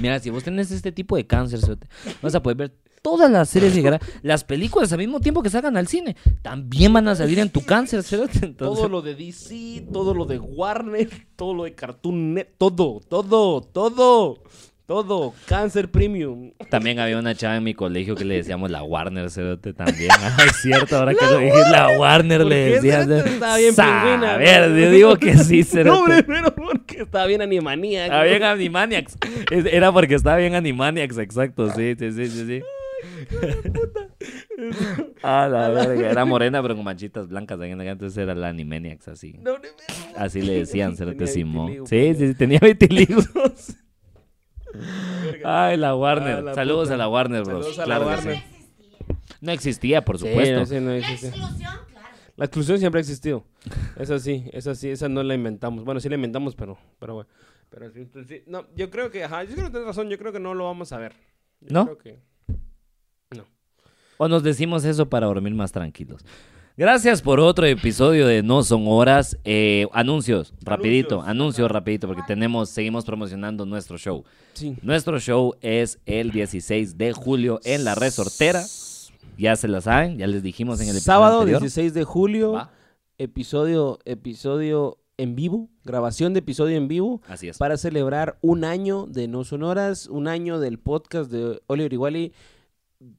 Mira, 0.00 0.18
si 0.18 0.30
vos 0.30 0.42
tenés 0.44 0.70
este 0.70 0.92
tipo 0.92 1.16
de 1.16 1.26
cáncer, 1.26 1.60
cerote, 1.60 1.86
vas 2.22 2.34
a 2.34 2.42
poder 2.42 2.56
ver 2.56 2.72
todas 3.04 3.30
las 3.30 3.50
series 3.50 3.74
llegar 3.74 4.00
las 4.22 4.44
películas 4.44 4.90
al 4.94 4.98
mismo 4.98 5.20
tiempo 5.20 5.42
que 5.42 5.50
salgan 5.50 5.76
al 5.76 5.86
cine. 5.86 6.16
También 6.40 6.90
van 6.90 7.06
a 7.06 7.14
salir 7.14 7.38
en 7.38 7.50
tu 7.50 7.60
cáncer. 7.60 8.02
Entonces, 8.10 8.56
Todo 8.56 8.88
lo 8.88 9.02
de 9.02 9.14
DC, 9.14 9.88
todo 9.92 10.14
lo 10.14 10.24
de 10.24 10.38
Warner, 10.38 11.10
todo 11.36 11.52
lo 11.52 11.64
de 11.64 11.74
Cartoon 11.74 12.32
Net, 12.32 12.54
todo, 12.56 13.02
todo, 13.06 13.60
todo, 13.60 14.42
todo. 14.86 15.34
Cáncer 15.46 15.90
Premium. 15.90 16.52
También 16.70 16.98
había 16.98 17.18
una 17.18 17.34
chava 17.34 17.56
en 17.56 17.64
mi 17.64 17.74
colegio 17.74 18.14
que 18.14 18.24
le 18.24 18.36
decíamos 18.36 18.70
la 18.70 18.82
Warner, 18.82 19.30
cerote, 19.30 19.74
también. 19.74 20.08
Ah, 20.18 20.36
es 20.46 20.62
cierto, 20.62 20.96
ahora 20.96 21.14
que 21.14 21.26
lo 21.26 21.38
dije, 21.38 21.60
la 21.70 21.98
Warner 21.98 22.40
¿Por 22.40 22.50
le 22.50 22.80
cerote? 22.80 23.30
Estaba 23.30 23.56
bien 23.58 23.74
pingüina, 23.74 24.34
A 24.34 24.38
ver, 24.38 24.70
¿no? 24.70 24.78
yo 24.78 24.90
digo 24.90 25.16
que 25.16 25.36
sí, 25.36 25.62
cerote. 25.64 26.16
No, 26.16 26.26
pero 26.26 26.54
porque 26.54 27.02
estaba 27.02 27.26
bien 27.26 27.42
Animaniacs. 27.42 28.04
Estaba 28.06 28.24
bien 28.24 28.42
Animaniacs. 28.42 29.18
Era 29.50 29.92
porque 29.92 30.14
estaba 30.14 30.38
bien 30.38 30.54
Animaniacs, 30.54 31.18
exacto. 31.18 31.70
Sí, 31.70 31.94
sí, 31.98 32.10
sí, 32.12 32.28
sí. 32.28 32.46
sí. 32.46 32.62
Ah, 35.22 35.48
la 35.50 35.68
verga. 35.68 36.10
Era 36.10 36.24
morena, 36.24 36.62
pero 36.62 36.74
con 36.76 36.84
manchitas 36.84 37.28
blancas. 37.28 37.58
Entonces 37.60 38.16
era 38.18 38.34
la 38.34 38.48
Animaniacs, 38.48 39.08
así. 39.08 39.34
No, 39.34 39.52
no, 39.54 39.58
no. 39.58 40.16
Así 40.16 40.42
le 40.42 40.54
decían, 40.54 40.96
Cerote 40.96 41.26
Simón. 41.26 41.86
Sí, 41.86 42.14
sí, 42.14 42.28
sí, 42.28 42.34
tenía 42.34 42.58
vitiligos. 42.60 43.28
Ay, 45.44 45.76
la 45.76 45.94
Warner. 45.94 46.36
Ah, 46.38 46.42
la 46.42 46.54
Saludos 46.54 46.84
puta. 46.88 46.94
a 46.94 46.98
la 46.98 47.08
Warner, 47.08 47.42
bros. 47.44 47.64
Saludos 47.76 47.78
a 47.78 47.86
la 47.86 47.96
Claro 47.96 48.04
que 48.04 48.14
Warner. 48.16 48.36
sí. 48.36 48.42
No 49.40 49.52
existía. 49.52 50.04
Por 50.04 50.18
Sí, 50.18 50.26
supuesto. 50.28 50.56
no, 50.60 50.66
sí, 50.66 50.80
no 50.80 50.90
La 50.90 50.98
exclusión, 50.98 51.56
claro. 51.58 52.08
La 52.36 52.44
exclusión 52.46 52.78
siempre 52.78 52.98
ha 52.98 53.02
existido. 53.02 53.44
Esa 53.96 54.18
sí, 54.18 54.48
esa 54.52 54.74
sí, 54.74 54.88
esa 54.90 55.08
no 55.08 55.22
la 55.22 55.34
inventamos. 55.34 55.84
Bueno, 55.84 56.00
sí 56.00 56.08
la 56.08 56.16
inventamos, 56.16 56.56
pero, 56.56 56.76
pero 56.98 57.14
bueno. 57.14 57.30
Pero 57.70 57.90
sí, 57.90 58.06
sí. 58.26 58.42
No, 58.46 58.66
yo 58.76 58.90
creo 58.90 59.10
que, 59.10 59.24
ajá, 59.24 59.44
yo 59.44 59.52
creo 59.54 59.64
que 59.66 59.70
tienes 59.70 59.86
razón, 59.88 60.08
yo 60.08 60.18
creo 60.18 60.32
que 60.32 60.40
no 60.40 60.54
lo 60.54 60.64
vamos 60.64 60.92
a 60.92 60.98
ver. 60.98 61.12
Yo 61.60 61.68
¿No? 61.72 61.84
Creo 61.86 61.98
que... 61.98 62.18
O 64.24 64.28
nos 64.28 64.42
decimos 64.42 64.86
eso 64.86 65.06
para 65.10 65.26
dormir 65.26 65.52
más 65.54 65.70
tranquilos. 65.70 66.24
Gracias 66.78 67.20
por 67.20 67.40
otro 67.40 67.66
episodio 67.66 68.26
de 68.26 68.42
No 68.42 68.62
Son 68.62 68.84
Horas. 68.86 69.36
Eh, 69.44 69.86
anuncios, 69.92 70.54
rapidito, 70.62 71.16
Anuncios. 71.16 71.28
anuncios 71.30 71.70
rapidito, 71.70 72.06
porque 72.06 72.22
tenemos, 72.26 72.70
seguimos 72.70 73.04
promocionando 73.04 73.66
nuestro 73.66 73.98
show. 73.98 74.24
Sí. 74.54 74.76
Nuestro 74.80 75.20
show 75.20 75.54
es 75.60 75.98
el 76.06 76.30
16 76.30 76.96
de 76.96 77.12
julio 77.12 77.60
en 77.64 77.84
la 77.84 77.94
Resortera. 77.94 78.62
Ya 79.36 79.56
se 79.56 79.68
la 79.68 79.82
saben, 79.82 80.16
ya 80.16 80.26
les 80.26 80.42
dijimos 80.42 80.80
en 80.80 80.84
el 80.88 80.92
episodio 80.96 81.04
Sábado 81.04 81.40
anterior. 81.40 81.60
16 81.60 81.92
de 81.92 82.04
julio, 82.04 82.52
Va. 82.52 82.70
episodio, 83.18 83.98
episodio 84.06 84.96
en 85.18 85.36
vivo, 85.36 85.68
grabación 85.84 86.32
de 86.32 86.38
episodio 86.38 86.78
en 86.78 86.88
vivo. 86.88 87.20
Así 87.28 87.48
es. 87.48 87.58
para 87.58 87.76
celebrar 87.76 88.38
un 88.40 88.64
año 88.64 89.04
de 89.06 89.28
No 89.28 89.44
Sonoras, 89.44 90.06
un 90.06 90.28
año 90.28 90.60
del 90.60 90.78
podcast 90.78 91.30
de 91.30 91.60
Oliver 91.66 91.92
Iguali 91.92 92.32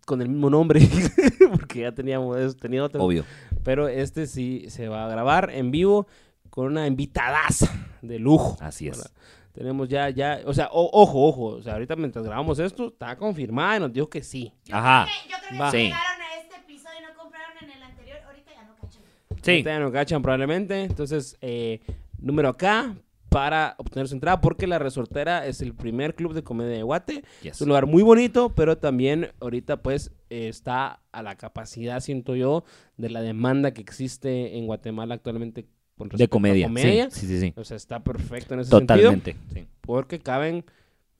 con 0.05 0.21
el 0.21 0.29
mismo 0.29 0.49
nombre, 0.49 0.81
porque 1.51 1.81
ya 1.81 1.91
teníamos 1.93 2.37
eso, 2.37 2.55
tenía 2.55 2.83
otro. 2.83 3.03
Obvio. 3.03 3.23
Pero 3.63 3.87
este 3.87 4.27
sí 4.27 4.65
se 4.69 4.87
va 4.87 5.05
a 5.05 5.09
grabar 5.09 5.49
en 5.53 5.71
vivo 5.71 6.07
con 6.49 6.67
una 6.67 6.87
invitadaza 6.87 7.71
de 8.01 8.19
lujo. 8.19 8.57
Así 8.61 8.87
es. 8.87 8.97
¿verdad? 8.97 9.11
Tenemos 9.53 9.87
ya, 9.89 10.09
ya, 10.09 10.41
o 10.45 10.53
sea, 10.53 10.67
o- 10.71 10.89
ojo, 11.01 11.27
ojo, 11.27 11.45
o 11.57 11.61
sea, 11.61 11.73
ahorita 11.73 11.95
mientras 11.95 12.25
grabamos 12.25 12.59
esto, 12.59 12.87
está 12.89 13.15
confirmada 13.15 13.77
y 13.77 13.79
nos 13.79 13.93
dijo 13.93 14.09
que 14.09 14.21
sí. 14.21 14.51
Yo 14.65 14.75
Ajá. 14.75 15.05
creo 15.05 15.15
que- 15.23 15.29
Yo 15.31 15.37
creo 15.39 15.51
que 15.51 15.57
Va. 15.59 15.71
Sí. 15.71 15.77
llegaron 15.77 16.21
a 16.21 16.41
este 16.41 16.55
episodio 16.57 16.99
y 16.99 17.03
no 17.03 17.17
compraron 17.21 17.57
en 17.63 17.71
el 17.71 17.83
anterior, 17.83 18.17
ahorita 18.27 18.51
ya 18.53 18.63
no 18.63 18.75
cachan. 18.75 19.01
Sí. 19.41 19.51
Ahorita 19.51 19.69
ya 19.69 19.79
no 19.79 19.91
cachan 19.91 20.21
probablemente. 20.21 20.83
Entonces, 20.83 21.37
eh, 21.41 21.79
número 22.19 22.49
acá 22.49 22.95
para 23.35 23.75
obtener 23.79 24.07
su 24.07 24.13
entrada 24.13 24.39
porque 24.39 24.65
La 24.65 24.79
Resortera 24.79 25.45
es 25.45 25.59
el 25.59 25.73
primer 25.73 26.15
club 26.15 26.33
de 26.33 26.41
comedia 26.41 26.77
de 26.77 26.83
Guate. 26.83 27.25
Yes. 27.41 27.55
Es 27.55 27.61
un 27.61 27.67
lugar 27.67 27.85
muy 27.85 28.01
bonito, 28.01 28.55
pero 28.55 28.77
también 28.77 29.33
ahorita 29.41 29.83
pues 29.83 30.11
eh, 30.29 30.47
está 30.47 31.01
a 31.11 31.21
la 31.21 31.35
capacidad, 31.35 31.99
siento 31.99 32.37
yo, 32.37 32.63
de 32.95 33.09
la 33.09 33.21
demanda 33.21 33.73
que 33.73 33.81
existe 33.81 34.57
en 34.57 34.67
Guatemala 34.67 35.15
actualmente 35.15 35.67
con 35.97 36.07
De 36.07 36.13
respecto 36.13 36.23
a 36.23 36.37
comedia. 36.37 36.67
comedia. 36.67 37.11
Sí, 37.11 37.27
sí, 37.27 37.41
sí. 37.41 37.53
O 37.57 37.65
sea, 37.65 37.75
está 37.75 38.01
perfecto 38.01 38.53
en 38.53 38.61
ese 38.61 38.69
sentido 38.69 38.87
Totalmente. 38.95 39.35
sí. 39.53 39.65
porque 39.81 40.19
caben 40.19 40.63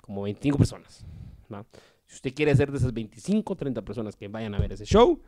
como 0.02 0.22
25 0.22 0.58
personas. 0.58 1.06
¿va? 1.54 1.66
Si 2.08 2.16
usted 2.16 2.34
quiere 2.34 2.56
ser 2.56 2.72
de 2.72 2.78
esas 2.78 2.94
25, 2.94 3.58
30 3.58 3.82
personas 3.82 4.16
que 4.16 4.30
vayan 4.30 4.56
a 4.56 4.60
ver 4.60 4.72
ese 4.72 4.86
show, 4.86 5.20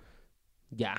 ya, 0.70 0.95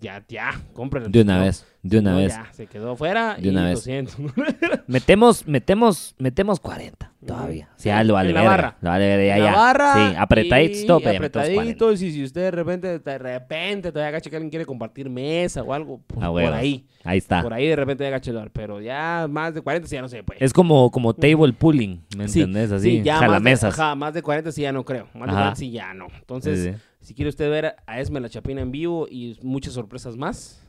ya, 0.00 0.24
ya, 0.28 0.50
cómprenlo. 0.72 1.08
De 1.10 1.20
una 1.22 1.38
No, 1.38 1.44
vez. 1.44 1.66
De 1.82 1.98
una 1.98 2.12
no, 2.12 2.16
vez. 2.18 2.34
Ya, 2.34 2.48
se 2.52 2.66
quedó 2.66 2.96
fuera 2.96 3.36
De 3.36 3.46
y 3.46 3.50
una 3.50 3.62
lo 3.62 3.68
vez. 3.68 3.80
siento. 3.82 4.12
Metemos, 4.86 5.46
metemos, 5.46 6.14
metemos 6.18 6.60
40 6.60 7.12
todavía. 7.26 7.68
O 7.76 7.78
sea, 7.78 8.02
lo 8.04 8.14
vale 8.14 8.30
En 8.30 8.34
la 8.36 8.42
barra. 8.42 8.76
Lo 8.80 8.90
vale 8.90 9.26
ya, 9.26 9.36
la 9.38 9.44
ya. 9.44 9.52
barra 9.54 9.92
Sí, 10.10 10.16
apretaditos, 10.18 10.78
y 10.78 10.86
ya 10.86 11.10
40. 11.10 11.10
apretaditos, 11.40 12.02
y 12.02 12.12
si 12.12 12.24
usted 12.24 12.40
de 12.42 12.50
repente, 12.50 12.98
de 12.98 13.18
repente 13.18 13.92
todavía 13.92 14.08
agacha 14.08 14.30
que 14.30 14.36
alguien 14.36 14.50
quiere 14.50 14.64
compartir 14.66 15.08
mesa 15.10 15.62
o 15.62 15.72
algo, 15.72 16.00
pues, 16.06 16.20
Ah, 16.22 16.26
por 16.28 16.36
huevo. 16.36 16.54
ahí, 16.54 16.86
Ahí 17.04 17.18
está. 17.18 17.42
por 17.42 17.52
ahí 17.52 17.66
de 17.66 17.76
repente 17.76 18.06
el 18.08 18.20
dólar, 18.34 18.50
pero 18.52 18.80
ya 18.80 19.26
más 19.30 19.54
de 19.54 19.60
40 19.62 19.88
sí 19.88 19.94
ya 19.96 20.02
no 20.02 20.08
se 20.08 20.22
puede. 20.22 20.42
Es 20.44 20.52
como, 20.52 20.90
como 20.90 21.14
table 21.14 21.52
pooling, 21.52 22.02
¿me 22.16 22.28
Sí, 22.28 22.40
entendés? 22.40 22.72
Así, 22.72 22.90
sí, 22.98 23.02
ya 23.02 23.14
más 23.14 23.20
de, 23.20 23.26
jalamesas. 23.26 23.78
ajá, 23.78 23.94
más 23.94 24.14
de 24.14 24.22
40 24.22 24.52
sí 24.52 24.62
ya 24.62 24.72
no 24.72 24.84
creo, 24.84 25.04
más 25.14 25.26
de 25.28 25.32
Ajá. 25.32 25.40
40 25.40 25.56
sí 25.56 25.70
ya 25.70 25.94
no. 25.94 26.06
Entonces. 26.18 26.76
Si 27.00 27.14
quiere 27.14 27.28
usted 27.28 27.48
ver 27.50 27.76
a 27.86 28.00
Esme 28.00 28.20
la 28.20 28.28
Chapina 28.28 28.60
en 28.60 28.70
vivo 28.70 29.06
y 29.10 29.38
muchas 29.42 29.72
sorpresas 29.74 30.16
más, 30.16 30.62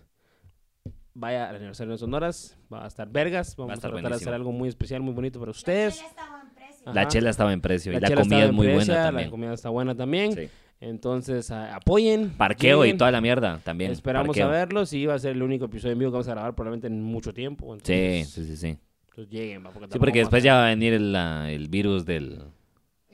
vaya 1.14 1.50
al 1.50 1.56
aniversario 1.58 1.92
de 1.94 1.98
Sonoras, 1.98 2.58
va 2.72 2.86
a 2.86 2.88
estar 2.88 3.10
Vergas, 3.10 3.56
vamos 3.56 3.72
a, 3.72 3.74
estar 3.76 3.92
tratar 3.92 4.10
de 4.12 4.16
hacer 4.16 4.34
algo 4.34 4.52
muy 4.52 4.70
especial, 4.70 5.02
muy 5.02 5.14
bonito 5.14 5.40
para 5.40 5.48
La 5.50 5.58
ustedes. 5.58 5.98
chela 5.98 6.10
estaba 6.10 6.42
en 6.42 6.50
precio. 6.56 6.94
La 6.94 7.08
chela 7.08 7.30
estaba 7.30 7.54
en 7.54 7.62
precio 7.62 7.92
y 7.92 8.00
la, 8.00 8.08
comida 8.08 8.22
está 8.38 8.46
es 8.46 8.52
muy 8.54 8.68
precio, 8.68 8.86
buena 8.86 9.00
La 9.02 9.08
también. 9.08 9.30
comida 9.30 9.54
está 9.54 9.70
buena 9.70 9.96
también. 9.96 10.34
Sí. 10.34 10.50
Entonces, 10.82 11.52
a- 11.52 11.76
apoyen. 11.76 12.30
Parqueo 12.30 12.86
y 12.86 12.94
toda 12.96 13.12
la 13.12 13.20
mierda 13.20 13.60
también. 13.66 13.92
Esperamos 13.92 14.28
parqueo. 14.28 14.48
a 14.48 14.52
verlos 14.52 14.94
y 14.94 15.06
va 15.06 15.16
a 15.16 15.20
ser 15.20 15.32
el 15.32 15.44
único 15.44 15.66
episodio 15.66 15.92
en 15.94 16.00
vivo 16.00 16.12
que 16.12 16.14
vamos 16.14 16.28
a 16.30 16.32
grabar 16.32 16.56
probablemente 16.56 16.88
en 16.88 17.04
mucho 17.04 17.34
tiempo. 17.34 17.66
Sí, 17.84 17.92
Entonces, 17.94 18.30
sí, 18.30 18.46
sí, 18.46 18.56
sí. 18.56 18.78
entonces 19.10 19.30
lleguen, 19.30 19.66
va, 19.66 19.72
porque 19.72 19.90
Sí, 19.92 20.00
porque 20.00 20.20
después 20.20 20.42
ya 20.42 20.54
va 20.56 20.68
a 20.68 20.70
venir 20.70 20.94
el, 20.94 21.12
la- 21.12 21.52
el 21.52 21.68
virus 21.68 22.06
del, 22.06 22.44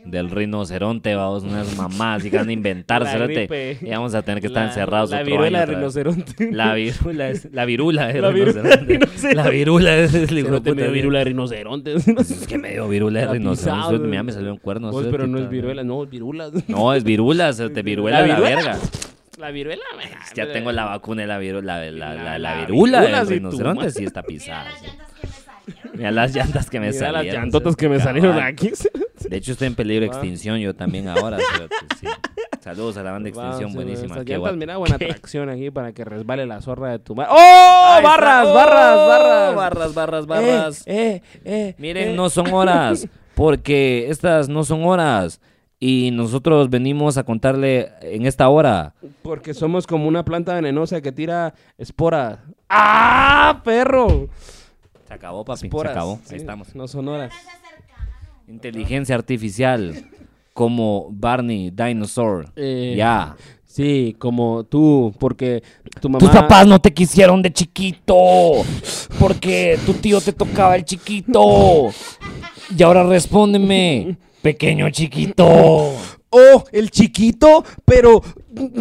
del 0.06 0.30
rinoceronte, 0.30 1.16
vamos, 1.16 1.44
unas 1.44 1.76
mamás 1.76 2.24
y 2.26 2.30
que 2.32 2.38
van 2.38 2.50
a 2.50 2.52
inventar, 2.52 3.02
La 3.04 3.12
cerote, 3.12 3.78
y 3.82 3.90
vamos 3.90 4.14
a 4.16 4.22
tener 4.22 4.40
que 4.42 4.48
estar 4.48 4.64
La- 4.64 4.70
encerrados 4.70 5.10
La 5.12 5.18
otro 5.18 5.32
viruela 5.32 5.60
año 5.64 5.68
de 5.68 5.76
rinoceronte. 5.76 6.52
La 6.52 6.74
virula 6.76 7.30
es 7.30 7.52
la 7.52 7.66
virula 7.66 8.08
de 8.08 8.22
La 8.22 8.30
virula 8.30 8.62
de 8.62 8.62
rinoceronte. 8.62 8.94
rinoceronte. 8.94 9.36
La 9.36 9.50
virula 9.50 9.96
es 9.98 10.14
el 10.14 10.38
hijo 10.40 10.60
de 10.60 10.90
viruela 10.90 11.20
de 11.20 11.26
rinoceronte. 11.26 11.94
Es 12.20 12.48
que 12.48 12.58
me 12.58 12.72
dio 12.72 12.88
virula 12.88 13.22
de 13.22 13.26
La 13.26 13.32
rinoceronte. 13.34 14.08
Mira, 14.08 14.24
me 14.24 14.32
salió 14.32 14.52
un 14.54 14.60
cuerno. 14.60 14.92
Pues, 14.92 15.06
cerote, 15.06 15.18
pero 15.18 15.28
no 15.28 15.40
es 15.40 15.50
viruela, 15.50 15.84
no, 15.84 16.04
es 16.04 16.10
virula. 16.10 16.50
No, 16.68 16.94
es 16.94 17.04
virula, 17.04 17.52
cerote, 17.54 17.82
viruela 17.82 18.22
¿La 18.22 18.28
la, 18.28 18.36
viruela? 18.36 18.56
verga. 18.56 18.80
La 19.38 19.52
viruela, 19.52 19.82
Ya 20.34 20.52
tengo 20.52 20.72
la 20.72 20.86
vacuna 20.86 21.24
de 21.24 21.28
la 21.28 21.38
virula, 21.40 21.80
la, 21.80 21.92
la, 21.92 22.14
la, 22.14 22.16
La- 22.16 22.24
la 22.24 22.40
la 22.56 22.66
virula 22.66 23.00
virula, 23.02 23.20
del 23.26 23.28
rinoceronte 23.28 23.92
sí 23.92 24.06
está 24.06 24.22
Mira 24.22 24.28
pisada. 24.28 24.66
las 24.66 24.80
sí. 24.80 24.86
llantas 24.88 25.10
que 25.20 25.20
me 25.30 25.34
salieron. 25.34 25.98
Mira 25.98 26.12
las 26.12 26.36
llantas 26.36 26.70
que 26.70 26.80
me 26.80 26.88
Mira 26.88 27.00
salieron. 27.00 27.26
las 27.26 27.34
llantotas 27.36 27.76
que 27.76 27.90
me 27.90 28.00
salieron 28.00 28.40
aquí. 28.40 28.72
De 29.30 29.38
hecho, 29.38 29.52
estoy 29.54 29.68
en 29.68 29.76
peligro 29.76 30.02
de 30.02 30.08
extinción 30.08 30.58
yo 30.60 30.76
también 30.76 31.08
ahora. 31.08 31.38
cerote, 31.54 31.76
sí. 32.00 32.08
Saludos 32.60 32.98
a 32.98 33.04
la 33.04 33.12
banda 33.12 33.30
de 33.30 33.36
Wow, 33.36 33.44
extinción, 33.44 33.70
sí, 33.72 33.76
buenísima. 33.76 34.26
Qué 34.26 34.38
guay. 34.38 34.56
mira, 34.58 34.78
buena 34.78 34.98
tracción 35.00 35.50
aquí 35.50 35.70
para 35.70 35.94
que 35.94 36.04
resbale 36.04 36.46
la 36.46 36.62
zorra 36.62 36.92
de 36.92 37.00
tu 37.00 37.16
madre. 37.16 37.30
¡Oh! 37.32 38.00
¡Barras, 38.04 38.48
¡Oh! 38.48 38.54
barras, 38.54 38.98
barras! 39.08 39.56
Barras, 39.56 39.94
barras, 39.94 40.26
barras. 40.26 40.84
Eh, 40.88 41.16
eh, 41.16 41.22
eh, 41.46 41.76
Miren, 41.78 42.10
eh. 42.10 42.14
no 42.16 42.30
son 42.30 42.52
horas, 42.54 43.08
porque 43.36 44.10
estas 44.10 44.50
no 44.50 44.64
son 44.64 44.84
horas. 44.84 45.42
Y 45.80 46.10
nosotros 46.12 46.70
venimos 46.70 47.18
a 47.18 47.24
contarle 47.24 47.92
en 48.02 48.26
esta 48.26 48.48
hora. 48.50 48.96
Porque 49.22 49.54
somos 49.54 49.86
como 49.86 50.08
una 50.08 50.24
planta 50.24 50.56
venenosa 50.56 51.02
que 51.02 51.12
tira 51.12 51.54
esporas. 51.78 52.40
¡Ah, 52.70 53.62
perro! 53.64 54.30
Se 55.08 55.14
acabó, 55.14 55.46
papi. 55.46 55.68
Esporas. 55.68 55.92
Se 55.94 56.00
acabó. 56.00 56.20
Sí, 56.24 56.34
Ahí 56.34 56.40
estamos. 56.40 56.74
No 56.76 56.88
son 56.88 57.10
horas. 57.10 57.32
Inteligencia 58.48 59.16
artificial 59.16 60.06
como 60.54 61.08
Barney 61.12 61.72
Dinosaur. 61.72 62.52
Eh, 62.56 62.94
Ya. 62.98 63.36
Sí, 63.66 64.16
como 64.18 64.64
tú, 64.64 65.14
porque 65.20 65.62
tu 66.00 66.08
mamá... 66.08 66.20
Tus 66.20 66.30
papás 66.30 66.66
no 66.66 66.80
te 66.80 66.94
quisieron 66.94 67.42
de 67.42 67.52
chiquito. 67.52 68.16
Porque 69.20 69.78
tu 69.86 69.92
tío 69.96 70.22
te 70.22 70.32
tocaba 70.32 70.78
el 70.78 70.86
chiquito. 70.86 71.90
Y 72.78 72.84
ahora 72.84 73.04
respóndeme, 73.04 74.16
pequeño 74.42 74.90
chiquito. 74.92 75.46
Oh, 76.30 76.64
el 76.72 76.90
chiquito, 76.90 77.66
pero 77.84 78.22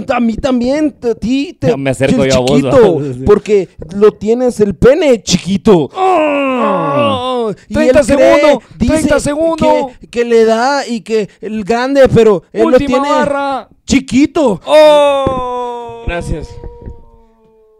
a 0.08 0.20
mí 0.20 0.36
también, 0.36 0.94
a 1.02 1.14
ti 1.16 1.56
te... 1.58 1.68
Ya 1.70 1.76
me 1.76 1.90
acerco 1.90 2.22
el 2.22 2.30
yo 2.30 2.36
a 2.36 2.40
vos, 2.40 2.50
chiquito, 2.50 2.96
va. 2.96 3.12
Sí. 3.14 3.22
porque 3.26 3.68
lo 3.96 4.12
tienes 4.12 4.60
el 4.60 4.76
pene 4.76 5.20
chiquito. 5.24 5.90
Oh, 5.92 7.34
y 7.51 7.74
30 7.74 8.01
él 8.01 8.07
cree, 8.07 8.40
segundos, 8.40 8.64
dice 8.78 8.92
30 8.92 9.20
segundos. 9.20 9.92
Que, 10.01 10.07
que 10.09 10.24
le 10.24 10.45
da 10.45 10.86
y 10.86 11.01
que 11.03 11.28
el 11.40 11.64
grande, 11.64 12.09
pero 12.09 12.42
él 12.53 12.68
lo 12.68 12.78
tiene 12.78 12.99
barra. 13.01 13.68
chiquito. 13.86 14.61
¡Oh! 14.64 16.05
Gracias. 16.07 16.49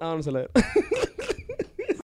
Vámonos 0.01 0.27
a 0.27 0.31
la 0.31 0.39
ver. 0.41 0.51